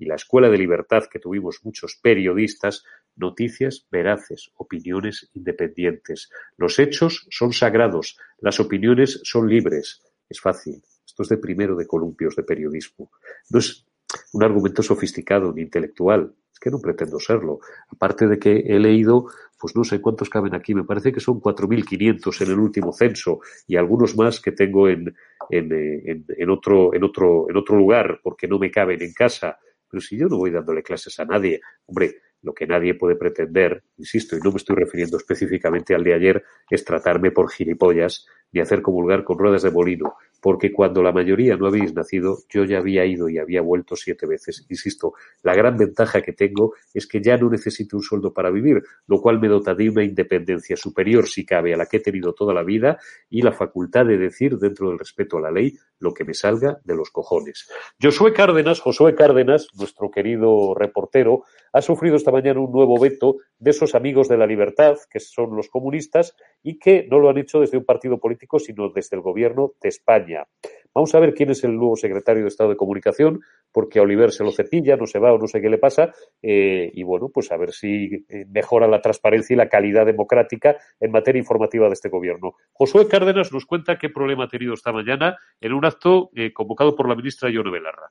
y 0.00 0.06
la 0.06 0.14
Escuela 0.14 0.48
de 0.48 0.56
Libertad 0.56 1.04
que 1.10 1.18
tuvimos 1.18 1.60
muchos 1.62 1.96
periodistas, 2.02 2.84
noticias 3.16 3.86
veraces, 3.90 4.50
opiniones 4.56 5.28
independientes. 5.34 6.30
Los 6.56 6.78
hechos 6.78 7.26
son 7.30 7.52
sagrados, 7.52 8.16
las 8.38 8.58
opiniones 8.60 9.20
son 9.24 9.48
libres. 9.48 10.02
Es 10.28 10.40
fácil. 10.40 10.82
Esto 11.06 11.22
es 11.22 11.28
de 11.28 11.36
primero 11.36 11.76
de 11.76 11.86
columpios 11.86 12.34
de 12.34 12.44
periodismo. 12.44 13.10
No 13.50 13.58
es 13.58 13.86
un 14.32 14.42
argumento 14.42 14.82
sofisticado 14.82 15.52
ni 15.52 15.60
intelectual. 15.60 16.32
Es 16.50 16.58
que 16.58 16.70
no 16.70 16.80
pretendo 16.80 17.20
serlo. 17.20 17.60
Aparte 17.90 18.26
de 18.26 18.38
que 18.38 18.56
he 18.56 18.78
leído, 18.78 19.26
pues 19.58 19.76
no 19.76 19.84
sé 19.84 20.00
cuántos 20.00 20.30
caben 20.30 20.54
aquí, 20.54 20.74
me 20.74 20.84
parece 20.84 21.12
que 21.12 21.20
son 21.20 21.42
4.500 21.42 22.40
en 22.40 22.50
el 22.50 22.58
último 22.58 22.92
censo 22.94 23.40
y 23.66 23.76
algunos 23.76 24.16
más 24.16 24.40
que 24.40 24.52
tengo 24.52 24.88
en, 24.88 25.14
en, 25.50 25.72
en, 25.72 26.24
en, 26.26 26.50
otro, 26.50 26.94
en, 26.94 27.04
otro, 27.04 27.50
en 27.50 27.56
otro 27.58 27.76
lugar 27.76 28.20
porque 28.22 28.48
no 28.48 28.58
me 28.58 28.70
caben 28.70 29.02
en 29.02 29.12
casa. 29.12 29.58
Pero 29.90 30.00
si 30.00 30.16
yo 30.16 30.28
no 30.28 30.36
voy 30.36 30.50
dándole 30.50 30.82
clases 30.82 31.18
a 31.18 31.24
nadie, 31.24 31.60
hombre, 31.86 32.16
lo 32.42 32.54
que 32.54 32.66
nadie 32.66 32.94
puede 32.94 33.16
pretender, 33.16 33.82
insisto, 33.98 34.36
y 34.36 34.40
no 34.40 34.50
me 34.50 34.56
estoy 34.56 34.76
refiriendo 34.76 35.16
específicamente 35.16 35.94
al 35.94 36.04
de 36.04 36.14
ayer, 36.14 36.44
es 36.70 36.84
tratarme 36.84 37.32
por 37.32 37.50
gilipollas 37.50 38.26
ni 38.52 38.60
hacer 38.60 38.82
comulgar 38.82 39.24
con 39.24 39.38
ruedas 39.38 39.62
de 39.62 39.70
molino, 39.70 40.14
porque 40.40 40.72
cuando 40.72 41.02
la 41.02 41.12
mayoría 41.12 41.56
no 41.56 41.66
habéis 41.66 41.94
nacido, 41.94 42.38
yo 42.48 42.64
ya 42.64 42.78
había 42.78 43.04
ido 43.04 43.28
y 43.28 43.38
había 43.38 43.60
vuelto 43.60 43.96
siete 43.96 44.26
veces. 44.26 44.66
Insisto, 44.68 45.14
la 45.42 45.54
gran 45.54 45.76
ventaja 45.76 46.22
que 46.22 46.32
tengo 46.32 46.74
es 46.94 47.06
que 47.06 47.20
ya 47.20 47.36
no 47.36 47.50
necesito 47.50 47.96
un 47.96 48.02
sueldo 48.02 48.32
para 48.32 48.50
vivir, 48.50 48.82
lo 49.06 49.20
cual 49.20 49.40
me 49.40 49.48
dota 49.48 49.74
de 49.74 49.90
una 49.90 50.04
independencia 50.04 50.76
superior, 50.76 51.26
si 51.26 51.44
cabe, 51.44 51.74
a 51.74 51.76
la 51.76 51.86
que 51.86 51.98
he 51.98 52.00
tenido 52.00 52.32
toda 52.32 52.54
la 52.54 52.62
vida 52.62 52.98
y 53.28 53.42
la 53.42 53.52
facultad 53.52 54.06
de 54.06 54.18
decir, 54.18 54.58
dentro 54.58 54.88
del 54.88 54.98
respeto 54.98 55.38
a 55.38 55.40
la 55.42 55.50
ley, 55.50 55.76
lo 55.98 56.14
que 56.14 56.24
me 56.24 56.34
salga 56.34 56.80
de 56.84 56.94
los 56.94 57.10
cojones. 57.10 57.68
Josué 58.02 58.32
Cárdenas, 58.32 58.80
Josué 58.80 59.14
Cárdenas, 59.14 59.68
nuestro 59.78 60.10
querido 60.10 60.74
reportero, 60.74 61.44
ha 61.72 61.82
sufrido 61.82 62.16
esta 62.16 62.32
mañana 62.32 62.60
un 62.60 62.72
nuevo 62.72 62.98
veto 62.98 63.36
de 63.58 63.70
esos 63.70 63.94
amigos 63.94 64.28
de 64.28 64.38
la 64.38 64.46
libertad, 64.46 64.96
que 65.10 65.20
son 65.20 65.54
los 65.54 65.68
comunistas, 65.68 66.34
y 66.62 66.78
que 66.78 67.06
no 67.10 67.18
lo 67.18 67.30
han 67.30 67.38
hecho 67.38 67.60
desde 67.60 67.78
un 67.78 67.84
partido 67.84 68.18
político, 68.18 68.58
sino 68.58 68.88
desde 68.90 69.16
el 69.16 69.22
gobierno 69.22 69.72
de 69.80 69.88
España. 69.88 70.44
Vamos 70.92 71.14
a 71.14 71.20
ver 71.20 71.34
quién 71.34 71.50
es 71.50 71.62
el 71.62 71.76
nuevo 71.76 71.94
secretario 71.94 72.42
de 72.42 72.48
Estado 72.48 72.70
de 72.70 72.76
Comunicación, 72.76 73.40
porque 73.70 74.00
a 74.00 74.02
Oliver 74.02 74.32
se 74.32 74.42
lo 74.42 74.50
cepilla, 74.50 74.96
no 74.96 75.06
se 75.06 75.20
va 75.20 75.32
o 75.32 75.38
no 75.38 75.46
sé 75.46 75.60
qué 75.60 75.70
le 75.70 75.78
pasa, 75.78 76.12
eh, 76.42 76.90
y 76.92 77.02
bueno, 77.04 77.28
pues 77.32 77.52
a 77.52 77.56
ver 77.56 77.72
si 77.72 78.26
eh, 78.28 78.44
mejora 78.48 78.88
la 78.88 79.00
transparencia 79.00 79.54
y 79.54 79.56
la 79.56 79.68
calidad 79.68 80.04
democrática 80.04 80.76
en 80.98 81.12
materia 81.12 81.38
informativa 81.38 81.86
de 81.86 81.92
este 81.92 82.08
gobierno. 82.08 82.54
Josué 82.72 83.06
Cárdenas 83.06 83.52
nos 83.52 83.66
cuenta 83.66 83.98
qué 83.98 84.08
problema 84.08 84.44
ha 84.44 84.48
tenido 84.48 84.74
esta 84.74 84.92
mañana 84.92 85.36
en 85.60 85.72
un 85.72 85.84
acto 85.84 86.30
eh, 86.34 86.52
convocado 86.52 86.96
por 86.96 87.08
la 87.08 87.14
ministra 87.14 87.50
Yone 87.50 87.70
Belarra. 87.70 88.10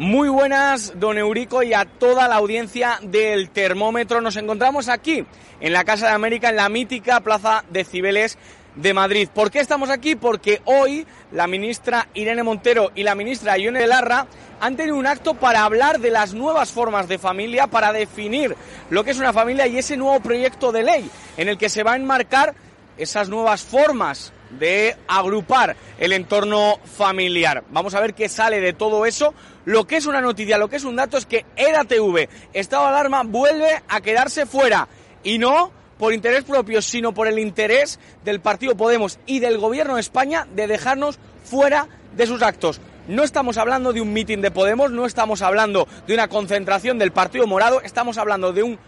Muy 0.00 0.30
buenas, 0.30 0.94
don 0.98 1.18
Eurico, 1.18 1.62
y 1.62 1.74
a 1.74 1.84
toda 1.84 2.26
la 2.26 2.36
audiencia 2.36 2.98
del 3.02 3.50
termómetro. 3.50 4.22
Nos 4.22 4.36
encontramos 4.36 4.88
aquí, 4.88 5.26
en 5.60 5.72
la 5.74 5.84
Casa 5.84 6.06
de 6.06 6.14
América, 6.14 6.48
en 6.48 6.56
la 6.56 6.70
mítica 6.70 7.20
Plaza 7.20 7.66
de 7.68 7.84
Cibeles 7.84 8.38
de 8.76 8.94
Madrid. 8.94 9.28
¿Por 9.28 9.50
qué 9.50 9.60
estamos 9.60 9.90
aquí? 9.90 10.14
Porque 10.14 10.62
hoy 10.64 11.06
la 11.32 11.46
ministra 11.46 12.08
Irene 12.14 12.42
Montero 12.42 12.92
y 12.94 13.02
la 13.02 13.14
ministra 13.14 13.58
Ione 13.58 13.86
Larra 13.86 14.26
han 14.58 14.74
tenido 14.74 14.96
un 14.96 15.06
acto 15.06 15.34
para 15.34 15.64
hablar 15.64 16.00
de 16.00 16.10
las 16.10 16.32
nuevas 16.32 16.70
formas 16.70 17.06
de 17.06 17.18
familia, 17.18 17.66
para 17.66 17.92
definir 17.92 18.56
lo 18.88 19.04
que 19.04 19.10
es 19.10 19.18
una 19.18 19.34
familia 19.34 19.66
y 19.66 19.76
ese 19.76 19.98
nuevo 19.98 20.18
proyecto 20.20 20.72
de 20.72 20.82
ley 20.82 21.10
en 21.36 21.48
el 21.50 21.58
que 21.58 21.68
se 21.68 21.82
va 21.82 21.92
a 21.92 21.96
enmarcar 21.96 22.54
esas 22.96 23.28
nuevas 23.28 23.60
formas 23.60 24.32
de 24.58 24.96
agrupar 25.06 25.76
el 25.98 26.12
entorno 26.12 26.78
familiar. 26.84 27.64
Vamos 27.70 27.94
a 27.94 28.00
ver 28.00 28.14
qué 28.14 28.28
sale 28.28 28.60
de 28.60 28.72
todo 28.72 29.06
eso. 29.06 29.34
Lo 29.64 29.86
que 29.86 29.96
es 29.96 30.06
una 30.06 30.20
noticia, 30.20 30.58
lo 30.58 30.68
que 30.68 30.76
es 30.76 30.84
un 30.84 30.96
dato 30.96 31.16
es 31.16 31.26
que 31.26 31.44
EDATV, 31.56 32.28
estado 32.52 32.84
de 32.84 32.88
alarma, 32.88 33.22
vuelve 33.24 33.82
a 33.88 34.00
quedarse 34.00 34.46
fuera. 34.46 34.88
Y 35.22 35.38
no 35.38 35.72
por 35.98 36.14
interés 36.14 36.44
propio, 36.44 36.80
sino 36.80 37.12
por 37.12 37.28
el 37.28 37.38
interés 37.38 38.00
del 38.24 38.40
Partido 38.40 38.74
Podemos 38.74 39.18
y 39.26 39.38
del 39.40 39.58
Gobierno 39.58 39.96
de 39.96 40.00
España 40.00 40.46
de 40.54 40.66
dejarnos 40.66 41.18
fuera 41.44 41.88
de 42.16 42.26
sus 42.26 42.42
actos. 42.42 42.80
No 43.06 43.22
estamos 43.22 43.58
hablando 43.58 43.92
de 43.92 44.00
un 44.00 44.12
mitin 44.12 44.40
de 44.40 44.50
Podemos, 44.50 44.90
no 44.90 45.04
estamos 45.04 45.42
hablando 45.42 45.86
de 46.06 46.14
una 46.14 46.28
concentración 46.28 46.98
del 46.98 47.12
Partido 47.12 47.46
Morado, 47.46 47.82
estamos 47.82 48.18
hablando 48.18 48.52
de 48.52 48.62
un 48.62 48.78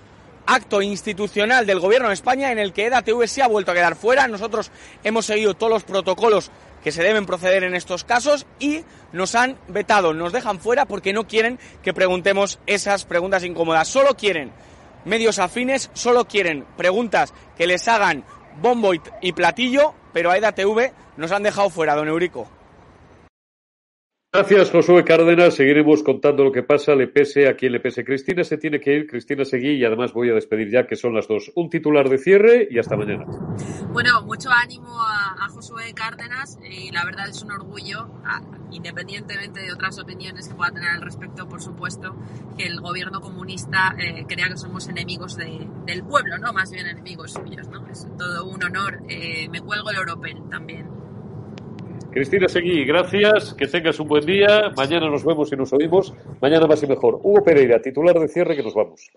acto 0.47 0.83
institucional 0.83 1.67
del 1.67 1.81
Gobierno 1.81 2.09
de 2.09 2.15
España 2.15 2.53
en 2.53 2.59
el 2.59 2.73
que 2.73 2.87
EDATV 2.87 3.27
se 3.27 3.43
ha 3.43 3.49
vuelto 3.49 3.71
a 3.71 3.75
quedar 3.75 3.97
fuera. 3.97 4.29
Nosotros 4.29 4.71
hemos 5.05 5.27
seguido 5.27 5.55
todos 5.55 5.73
los 5.73 5.85
protocolos 5.85 6.51
que 6.83 6.93
se 6.93 7.03
deben 7.03 7.27
proceder 7.27 7.65
en 7.65 7.75
estos 7.75 8.05
casos 8.05 8.47
y 8.59 8.85
nos 9.13 9.35
han 9.35 9.57
vetado, 9.69 10.15
nos 10.15 10.33
dejan 10.33 10.59
fuera 10.59 10.85
porque 10.85 11.13
no 11.13 11.27
quieren 11.27 11.59
que 11.83 11.95
preguntemos 11.95 12.59
esas 12.67 13.05
preguntas 13.05 13.45
incómodas. 13.45 13.89
Solo 13.89 14.17
quieren 14.17 14.53
medios 15.05 15.39
afines, 15.39 15.91
solo 15.95 16.27
quieren 16.27 16.65
preguntas 16.77 17.33
que 17.57 17.67
les 17.67 17.87
hagan 17.89 18.25
bombo 18.61 18.93
y 19.21 19.33
platillo, 19.33 19.95
pero 20.13 20.31
a 20.31 20.39
EDATV 20.39 20.93
nos 21.17 21.33
han 21.33 21.43
dejado 21.43 21.71
fuera, 21.71 21.95
don 21.95 22.09
Eurico. 22.09 22.62
Gracias, 24.35 24.71
Josué 24.71 25.05
Cárdenas. 25.05 25.57
Seguiremos 25.57 26.03
contando 26.03 26.43
lo 26.43 26.53
que 26.53 26.63
pasa, 26.63 26.95
le 26.95 27.07
pese 27.07 27.49
a 27.49 27.55
quien 27.55 27.71
le 27.73 27.81
pese. 27.81 28.03
Cristina 28.03 28.43
se 28.45 28.57
tiene 28.57 28.81
que 28.81 28.95
ir, 28.95 29.07
Cristina 29.07 29.45
seguí 29.45 29.73
y 29.73 29.85
además 29.85 30.15
voy 30.15 30.31
a 30.31 30.33
despedir 30.33 30.71
ya 30.71 30.87
que 30.87 30.97
son 30.97 31.15
las 31.15 31.29
dos. 31.29 31.53
Un 31.55 31.69
titular 31.69 32.09
de 32.09 32.17
cierre 32.17 32.67
y 32.71 32.79
hasta 32.79 32.97
mañana. 32.97 33.27
Bueno, 33.93 34.23
mucho 34.23 34.49
ánimo 34.51 34.89
a, 34.89 35.47
Josué 35.51 35.93
Cárdenas 35.93 36.59
y 36.65 36.91
la 36.93 37.05
verdad 37.05 37.29
es 37.29 37.43
un 37.43 37.53
orgullo, 37.53 38.09
independientemente 38.71 39.61
de 39.61 39.71
otras 39.71 39.99
opiniones 39.99 40.49
que 40.49 40.55
pueda 40.55 40.71
tener 40.71 40.89
al 40.89 41.03
respecto, 41.03 41.47
por 41.47 41.61
supuesto, 41.61 42.17
que 42.57 42.65
el 42.65 42.81
gobierno 42.81 43.21
comunista 43.21 43.95
eh, 43.99 44.25
crea 44.27 44.49
que 44.49 44.57
somos 44.57 44.89
enemigos 44.89 45.37
del 45.37 46.05
pueblo, 46.05 46.39
¿no? 46.39 46.55
Más 46.55 46.71
bien 46.71 46.87
enemigos 46.87 47.35
suyos, 47.35 47.69
¿no? 47.69 47.87
Es 47.87 48.09
todo 48.17 48.47
un 48.47 48.65
honor. 48.65 49.03
Eh, 49.11 49.51
me 49.51 49.61
cuelgo 49.61 49.91
el 49.91 49.97
Europel 49.99 50.39
también. 50.49 51.02
Cristina 52.13 52.47
Seguí, 52.47 52.85
gracias, 52.85 53.55
que 53.55 53.67
tengas 53.67 53.99
un 53.99 54.07
buen 54.07 54.27
día. 54.27 54.71
Mañana 54.77 55.09
nos 55.09 55.25
vemos 55.25 55.51
y 55.51 55.57
nos 55.57 55.73
oímos. 55.73 56.13
Mañana 56.43 56.67
más 56.67 56.83
y 56.83 56.87
mejor. 56.87 57.19
Hugo 57.23 57.43
Pereira, 57.43 57.81
titular 57.81 58.15
de 58.19 58.29
cierre, 58.29 58.55
que 58.55 58.63
nos 58.63 58.75
vamos. 58.75 59.11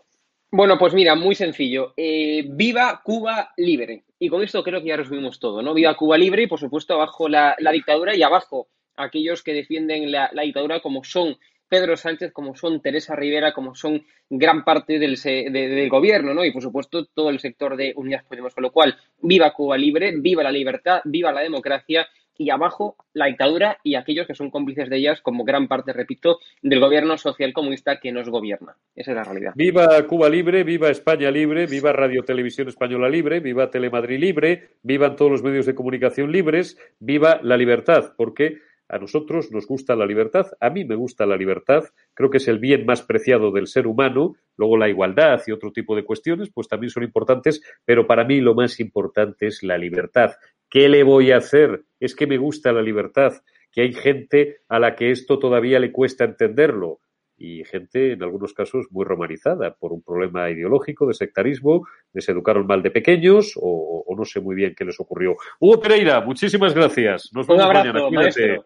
Bueno, 0.49 0.77
pues 0.79 0.93
mira, 0.93 1.13
muy 1.13 1.35
sencillo. 1.35 1.93
Eh, 1.97 2.45
viva 2.47 3.01
Cuba 3.03 3.51
libre. 3.57 4.05
Y 4.17 4.29
con 4.29 4.41
esto 4.43 4.63
creo 4.63 4.81
que 4.81 4.87
ya 4.87 4.95
resumimos 4.95 5.41
todo, 5.41 5.61
¿no? 5.61 5.73
Viva 5.73 5.97
Cuba 5.97 6.17
libre 6.17 6.43
y, 6.43 6.47
por 6.47 6.57
supuesto, 6.57 6.93
abajo 6.93 7.27
la, 7.27 7.57
dictadura 7.73 8.15
y 8.15 8.23
abajo 8.23 8.69
aquellos 8.95 9.43
que 9.43 9.51
defienden 9.51 10.09
la, 10.09 10.31
dictadura 10.41 10.79
como 10.79 11.03
son 11.03 11.37
Pedro 11.67 11.97
Sánchez, 11.97 12.31
como 12.31 12.55
son 12.55 12.81
Teresa 12.81 13.13
Rivera, 13.13 13.53
como 13.53 13.75
son 13.75 14.05
gran 14.29 14.63
parte 14.63 14.99
del, 14.99 15.17
del, 15.21 15.89
gobierno, 15.89 16.33
¿no? 16.33 16.45
Y 16.45 16.53
por 16.53 16.61
supuesto 16.61 17.07
todo 17.07 17.29
el 17.29 17.41
sector 17.41 17.75
de 17.75 17.91
Unidas 17.97 18.23
Podemos. 18.23 18.53
Con 18.53 18.61
lo 18.61 18.71
cual, 18.71 18.95
viva 19.21 19.51
Cuba 19.51 19.77
libre, 19.77 20.13
viva 20.15 20.43
la 20.43 20.51
libertad, 20.51 21.01
viva 21.03 21.33
la 21.33 21.41
democracia 21.41 22.07
y 22.38 22.49
abajo 22.49 22.95
la 23.13 23.27
dictadura 23.27 23.77
y 23.83 23.95
aquellos 23.95 24.27
que 24.27 24.36
son 24.36 24.49
cómplices 24.49 24.89
de 24.89 24.97
ellas, 24.97 25.21
como 25.21 25.43
gran 25.43 25.67
parte, 25.67 25.93
repito, 25.93 26.39
del 26.61 26.79
gobierno 26.79 27.17
social 27.17 27.53
comunista 27.53 27.99
que 27.99 28.11
nos 28.11 28.29
gobierna. 28.29 28.75
Esa 28.95 29.11
es 29.11 29.17
la 29.17 29.23
realidad. 29.23 29.53
Viva 29.55 30.05
Cuba 30.07 30.29
libre, 30.29 30.63
viva 30.63 30.89
España 30.89 31.31
libre, 31.31 31.65
viva 31.65 31.93
Radio 31.93 32.23
Televisión 32.23 32.67
Española 32.67 33.09
libre, 33.09 33.39
viva 33.39 33.69
Telemadrid 33.69 34.19
libre, 34.19 34.69
vivan 34.83 35.15
todos 35.15 35.31
los 35.31 35.43
medios 35.43 35.65
de 35.65 35.75
comunicación 35.75 36.31
libres, 36.31 36.77
viva 36.99 37.39
la 37.41 37.57
libertad, 37.57 38.13
porque 38.17 38.59
A 38.88 38.99
nosotros 38.99 39.51
nos 39.51 39.65
gusta 39.65 39.95
la 39.95 40.05
libertad, 40.05 40.45
a 40.59 40.69
mí 40.69 40.86
me 40.86 40.93
gusta 40.93 41.25
la 41.25 41.38
libertad, 41.38 41.86
creo 42.13 42.29
que 42.29 42.38
es 42.38 42.47
el 42.47 42.59
bien 42.59 42.86
más 42.86 43.01
preciado 43.01 43.51
del 43.51 43.65
ser 43.65 43.88
humano, 43.88 44.36
luego 44.57 44.77
la 44.77 44.88
igualdad 44.88 45.41
y 45.47 45.51
otro 45.51 45.71
tipo 45.71 45.95
de 45.95 46.03
cuestiones 46.03 46.51
pues 46.53 46.67
también 46.67 46.91
son 46.91 47.01
importantes, 47.01 47.63
pero 47.83 48.05
para 48.05 48.25
mí 48.25 48.41
lo 48.41 48.53
más 48.53 48.79
importante 48.79 49.47
es 49.47 49.63
la 49.63 49.79
libertad. 49.79 50.33
¿Qué 50.76 50.89
le 50.89 51.03
voy 51.03 51.32
a 51.32 51.38
hacer? 51.38 51.86
Es 52.01 52.17
que 52.17 52.28
me 52.28 52.36
gusta 52.36 52.73
la 52.73 52.82
libertad, 52.82 53.32
que 53.71 53.80
hay 53.80 53.93
gente 53.93 54.57
a 54.67 54.78
la 54.78 54.93
que 54.93 55.09
esto 55.09 55.39
todavía 55.39 55.80
le 55.80 55.93
cuesta 55.93 56.26
entenderlo 56.26 56.99
y 57.38 57.63
gente, 57.63 58.11
en 58.11 58.23
algunos 58.23 58.53
casos, 58.53 58.88
muy 58.91 59.05
romanizada 59.05 59.73
por 59.73 59.93
un 59.93 60.03
problema 60.03 60.49
ideológico, 60.49 61.07
de 61.07 61.13
sectarismo, 61.13 61.88
les 62.11 62.28
educaron 62.28 62.67
mal 62.67 62.84
de 62.84 62.91
pequeños 62.91 63.53
o, 63.55 64.03
no 64.17 64.26
sé 64.26 64.41
muy 64.41 64.53
bien 64.53 64.76
qué 64.76 64.84
les 64.84 64.99
ocurrió. 64.99 65.38
Hugo 65.61 65.80
Pereira, 65.80 66.19
muchísimas 66.19 66.73
gracias. 66.73 67.30
Nos 67.34 67.47
vemos 67.47 67.67
mañana. 67.67 68.07
Cuídate. 68.09 68.59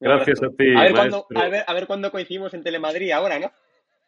Gracias 0.00 0.42
a 0.42 0.48
ti. 0.48 0.74
A 0.76 0.82
ver, 0.82 0.92
cuándo, 0.94 1.26
a, 1.32 1.48
ver, 1.48 1.62
a 1.64 1.74
ver 1.74 1.86
cuándo 1.86 2.10
coincidimos 2.10 2.52
en 2.54 2.64
Telemadrid 2.64 3.12
ahora, 3.12 3.38
¿no? 3.38 3.52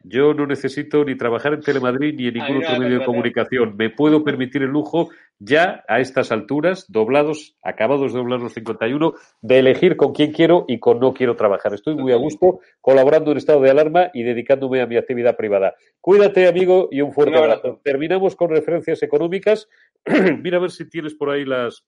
Yo 0.06 0.34
no 0.34 0.46
necesito 0.46 1.02
ni 1.02 1.16
trabajar 1.16 1.54
en 1.54 1.62
Telemadrid 1.62 2.14
ni 2.14 2.28
en 2.28 2.34
ningún 2.34 2.62
otro 2.62 2.78
medio 2.78 2.98
de 2.98 3.06
comunicación. 3.06 3.74
Me 3.74 3.88
puedo 3.88 4.22
permitir 4.22 4.62
el 4.62 4.68
lujo 4.68 5.08
ya 5.38 5.82
a 5.88 5.98
estas 5.98 6.30
alturas, 6.30 6.84
doblados, 6.88 7.56
acabados 7.62 8.12
de 8.12 8.18
doblar 8.18 8.40
los 8.40 8.52
51, 8.52 9.14
de 9.40 9.58
elegir 9.58 9.96
con 9.96 10.12
quién 10.12 10.32
quiero 10.32 10.66
y 10.68 10.78
con 10.78 11.00
no 11.00 11.14
quiero 11.14 11.36
trabajar. 11.36 11.72
Estoy 11.72 11.94
muy 11.94 12.12
a 12.12 12.16
gusto 12.16 12.60
colaborando 12.82 13.30
en 13.30 13.38
estado 13.38 13.62
de 13.62 13.70
alarma 13.70 14.10
y 14.12 14.24
dedicándome 14.24 14.82
a 14.82 14.86
mi 14.86 14.98
actividad 14.98 15.36
privada. 15.36 15.74
Cuídate, 16.02 16.48
amigo, 16.48 16.88
y 16.90 17.00
un 17.00 17.14
fuerte 17.14 17.38
abrazo. 17.38 17.80
Terminamos 17.82 18.36
con 18.36 18.50
referencias 18.50 19.02
económicas. 19.02 19.68
Mira 20.42 20.58
a 20.58 20.60
ver 20.60 20.70
si 20.70 20.86
tienes 20.86 21.14
por 21.14 21.30
ahí 21.30 21.46
las 21.46 21.82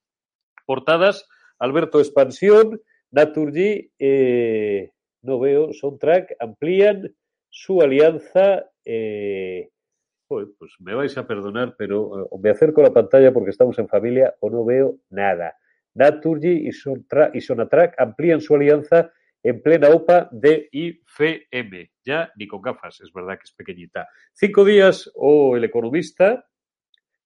portadas. 0.65 1.29
Alberto 1.59 1.99
Expansión, 1.99 2.81
Naturgy, 3.11 3.91
eh, 3.99 4.91
no 5.21 5.39
veo, 5.39 5.75
Soundtrack, 5.75 6.37
amplían 6.41 7.15
su 7.57 7.81
alianza. 7.81 8.71
Eh, 8.85 9.71
pues 10.29 10.49
me 10.81 10.95
vais 10.95 11.17
a 11.17 11.27
perdonar, 11.27 11.75
pero 11.79 12.25
eh, 12.25 12.29
me 12.43 12.51
acerco 12.51 12.81
a 12.81 12.85
la 12.85 12.93
pantalla 12.93 13.33
porque 13.33 13.51
estamos 13.51 13.79
en 13.79 13.89
familia 13.89 14.35
o 14.41 14.51
no 14.51 14.65
veo 14.65 14.99
nada. 15.09 15.57
Naturgy 15.95 16.69
y, 16.69 16.73
Sonatrack 17.41 17.95
amplían 17.99 18.41
su 18.43 18.55
alianza 18.55 19.11
en 19.43 19.63
plena 19.63 19.89
OPA 19.89 20.29
de 20.33 20.69
IFM. 20.71 21.93
Ya 22.05 22.31
ni 22.37 22.47
con 22.47 22.61
gafas, 22.61 23.01
es 23.01 23.11
verdad 23.13 23.39
que 23.39 23.45
es 23.45 23.53
pequeñita. 23.53 24.07
Cinco 24.35 24.65
días 24.65 25.11
o 25.15 25.57
el 25.57 25.65
economista 25.65 26.45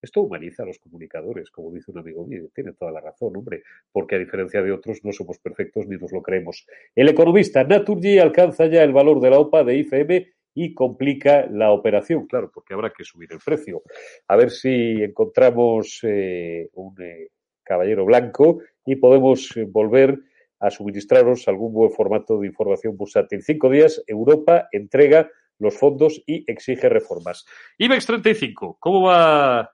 esto 0.02 0.22
humaniza 0.22 0.62
a 0.62 0.66
los 0.66 0.78
comunicadores, 0.78 1.50
como 1.50 1.70
dice 1.72 1.90
un 1.90 1.98
amigo 1.98 2.26
mío. 2.26 2.48
Tiene 2.54 2.72
toda 2.72 2.92
la 2.92 3.00
razón, 3.00 3.36
hombre, 3.36 3.62
porque 3.92 4.16
a 4.16 4.18
diferencia 4.18 4.62
de 4.62 4.72
otros 4.72 5.04
no 5.04 5.12
somos 5.12 5.38
perfectos 5.38 5.86
ni 5.86 5.96
nos 5.96 6.12
lo 6.12 6.22
creemos. 6.22 6.66
El 6.94 7.08
economista 7.08 7.64
Naturgy 7.64 8.18
alcanza 8.18 8.66
ya 8.66 8.82
el 8.82 8.92
valor 8.92 9.20
de 9.20 9.30
la 9.30 9.38
OPA 9.38 9.64
de 9.64 9.76
IFM 9.76 10.28
y 10.54 10.74
complica 10.74 11.46
la 11.46 11.72
operación, 11.72 12.26
claro, 12.26 12.50
porque 12.52 12.74
habrá 12.74 12.92
que 12.96 13.04
subir 13.04 13.28
el 13.32 13.38
precio. 13.44 13.82
A 14.28 14.36
ver 14.36 14.50
si 14.50 15.02
encontramos 15.02 16.00
eh, 16.02 16.68
un 16.74 17.00
eh, 17.00 17.28
caballero 17.62 18.04
blanco 18.04 18.60
y 18.84 18.96
podemos 18.96 19.56
eh, 19.56 19.66
volver 19.68 20.18
a 20.58 20.70
suministraros 20.70 21.48
algún 21.48 21.72
buen 21.72 21.90
formato 21.90 22.38
de 22.38 22.48
información 22.48 22.96
bursátil. 22.96 23.42
Cinco 23.42 23.70
días, 23.70 24.02
Europa 24.06 24.68
entrega 24.72 25.30
los 25.58 25.78
fondos 25.78 26.22
y 26.26 26.44
exige 26.50 26.88
reformas. 26.88 27.46
IBEX 27.78 28.06
35, 28.06 28.76
¿cómo 28.80 29.02
va 29.02 29.70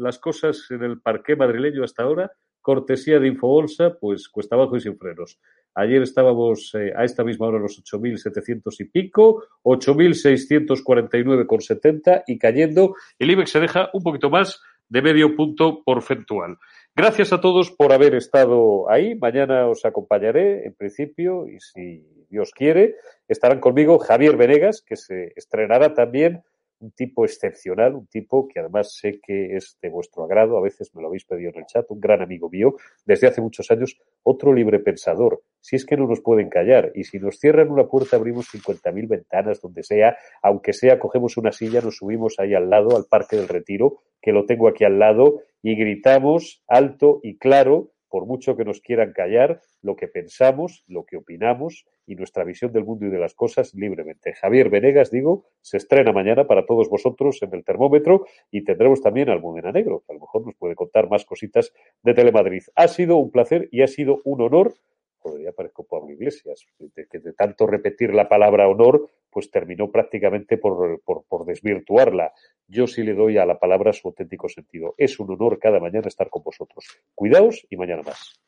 las 0.00 0.18
cosas 0.18 0.66
en 0.70 0.82
el 0.82 1.00
parque 1.00 1.36
madrileño 1.36 1.84
hasta 1.84 2.02
ahora, 2.02 2.32
cortesía 2.60 3.20
de 3.20 3.28
Infobolsa, 3.28 3.96
pues 3.98 4.28
cuesta 4.28 4.56
abajo 4.56 4.76
y 4.76 4.80
sin 4.80 4.98
frenos. 4.98 5.38
Ayer 5.74 6.02
estábamos 6.02 6.74
eh, 6.74 6.92
a 6.96 7.04
esta 7.04 7.22
misma 7.24 7.46
hora 7.46 7.58
los 7.58 7.82
8.700 7.82 8.80
y 8.80 8.84
pico, 8.84 9.44
8.649,70 9.62 12.24
y 12.26 12.38
cayendo. 12.38 12.94
El 13.18 13.30
IBEX 13.30 13.50
se 13.50 13.60
deja 13.60 13.88
un 13.92 14.02
poquito 14.02 14.28
más 14.30 14.62
de 14.88 15.02
medio 15.02 15.36
punto 15.36 15.82
porcentual. 15.84 16.56
Gracias 16.94 17.32
a 17.32 17.40
todos 17.40 17.70
por 17.70 17.92
haber 17.92 18.14
estado 18.16 18.90
ahí. 18.90 19.14
Mañana 19.14 19.68
os 19.68 19.84
acompañaré, 19.84 20.66
en 20.66 20.74
principio, 20.74 21.46
y 21.46 21.60
si 21.60 22.04
Dios 22.28 22.50
quiere, 22.50 22.96
estarán 23.28 23.60
conmigo 23.60 24.00
Javier 24.00 24.36
Venegas, 24.36 24.82
que 24.84 24.96
se 24.96 25.32
estrenará 25.36 25.94
también 25.94 26.42
un 26.80 26.92
tipo 26.92 27.24
excepcional, 27.24 27.94
un 27.94 28.06
tipo 28.06 28.48
que 28.48 28.60
además 28.60 28.94
sé 28.94 29.20
que 29.20 29.56
es 29.56 29.78
de 29.80 29.88
vuestro 29.88 30.24
agrado, 30.24 30.56
a 30.56 30.62
veces 30.62 30.94
me 30.94 31.02
lo 31.02 31.08
habéis 31.08 31.24
pedido 31.24 31.50
en 31.50 31.58
el 31.58 31.66
chat, 31.66 31.90
un 31.90 32.00
gran 32.00 32.22
amigo 32.22 32.48
mío, 32.50 32.74
desde 33.04 33.28
hace 33.28 33.40
muchos 33.40 33.70
años, 33.70 33.98
otro 34.22 34.52
libre 34.52 34.78
pensador. 34.78 35.42
Si 35.60 35.76
es 35.76 35.84
que 35.84 35.96
no 35.96 36.06
nos 36.06 36.20
pueden 36.20 36.48
callar 36.48 36.90
y 36.94 37.04
si 37.04 37.18
nos 37.18 37.38
cierran 37.38 37.70
una 37.70 37.86
puerta 37.86 38.16
abrimos 38.16 38.46
50.000 38.52 39.08
ventanas 39.08 39.60
donde 39.60 39.82
sea, 39.82 40.16
aunque 40.42 40.72
sea 40.72 40.98
cogemos 40.98 41.36
una 41.36 41.52
silla, 41.52 41.80
nos 41.80 41.96
subimos 41.96 42.38
ahí 42.38 42.54
al 42.54 42.70
lado, 42.70 42.96
al 42.96 43.04
Parque 43.04 43.36
del 43.36 43.48
Retiro, 43.48 43.98
que 44.20 44.32
lo 44.32 44.46
tengo 44.46 44.68
aquí 44.68 44.84
al 44.84 44.98
lado, 44.98 45.42
y 45.62 45.76
gritamos 45.76 46.62
alto 46.66 47.20
y 47.22 47.36
claro 47.36 47.92
por 48.10 48.26
mucho 48.26 48.56
que 48.56 48.64
nos 48.64 48.80
quieran 48.80 49.12
callar, 49.12 49.60
lo 49.80 49.96
que 49.96 50.08
pensamos, 50.08 50.84
lo 50.88 51.04
que 51.04 51.16
opinamos 51.16 51.86
y 52.06 52.16
nuestra 52.16 52.44
visión 52.44 52.72
del 52.72 52.84
mundo 52.84 53.06
y 53.06 53.10
de 53.10 53.18
las 53.18 53.34
cosas 53.34 53.72
libremente. 53.74 54.34
Javier 54.34 54.68
Venegas, 54.68 55.10
digo, 55.10 55.46
se 55.60 55.76
estrena 55.76 56.12
mañana 56.12 56.46
para 56.46 56.66
todos 56.66 56.88
vosotros 56.88 57.40
en 57.42 57.54
el 57.54 57.64
termómetro 57.64 58.26
y 58.50 58.64
tendremos 58.64 59.00
también 59.00 59.30
al 59.30 59.40
Mudena 59.40 59.72
Negro, 59.72 60.02
que 60.06 60.12
a 60.12 60.14
lo 60.14 60.20
mejor 60.20 60.44
nos 60.44 60.56
puede 60.56 60.74
contar 60.74 61.08
más 61.08 61.24
cositas 61.24 61.72
de 62.02 62.14
Telemadrid. 62.14 62.64
Ha 62.74 62.88
sido 62.88 63.16
un 63.16 63.30
placer 63.30 63.68
y 63.70 63.82
ha 63.82 63.86
sido 63.86 64.20
un 64.24 64.42
honor 64.42 64.74
podría 65.20 65.52
parezco 65.52 65.84
Pablo 65.84 66.12
Iglesias, 66.12 66.66
que 66.94 67.18
de 67.18 67.32
tanto 67.32 67.66
repetir 67.66 68.14
la 68.14 68.28
palabra 68.28 68.68
honor, 68.68 69.08
pues 69.30 69.50
terminó 69.50 69.90
prácticamente 69.90 70.58
por, 70.58 71.00
por, 71.02 71.44
desvirtuarla. 71.44 72.32
Yo 72.66 72.86
sí 72.86 73.02
le 73.02 73.14
doy 73.14 73.38
a 73.38 73.46
la 73.46 73.58
palabra 73.58 73.92
su 73.92 74.08
auténtico 74.08 74.48
sentido. 74.48 74.94
Es 74.96 75.20
un 75.20 75.30
honor 75.30 75.58
cada 75.58 75.78
mañana 75.78 76.08
estar 76.08 76.28
con 76.28 76.42
vosotros. 76.42 76.84
Cuidaos 77.14 77.66
y 77.70 77.76
mañana 77.76 78.02
más. 78.02 78.40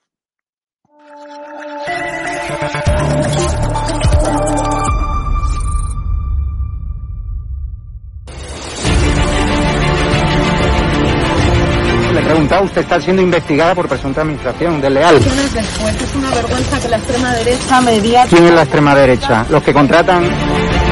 Preguntado, 12.32 12.64
usted 12.64 12.80
está 12.80 13.00
siendo 13.00 13.20
investigada 13.20 13.74
por 13.74 13.88
presunta 13.88 14.22
administración 14.22 14.80
desleal. 14.80 15.18
Después 15.18 16.02
es 16.02 16.14
una 16.14 16.30
vergüenza 16.30 16.80
que 16.80 16.88
la 16.88 16.96
extrema 16.96 17.34
derecha 17.34 17.80
media... 17.82 18.26
¿Quién 18.28 18.44
es 18.44 18.54
la 18.54 18.62
extrema 18.62 18.94
derecha? 18.94 19.46
Los 19.50 19.62
que 19.62 19.72
contratan... 19.74 20.91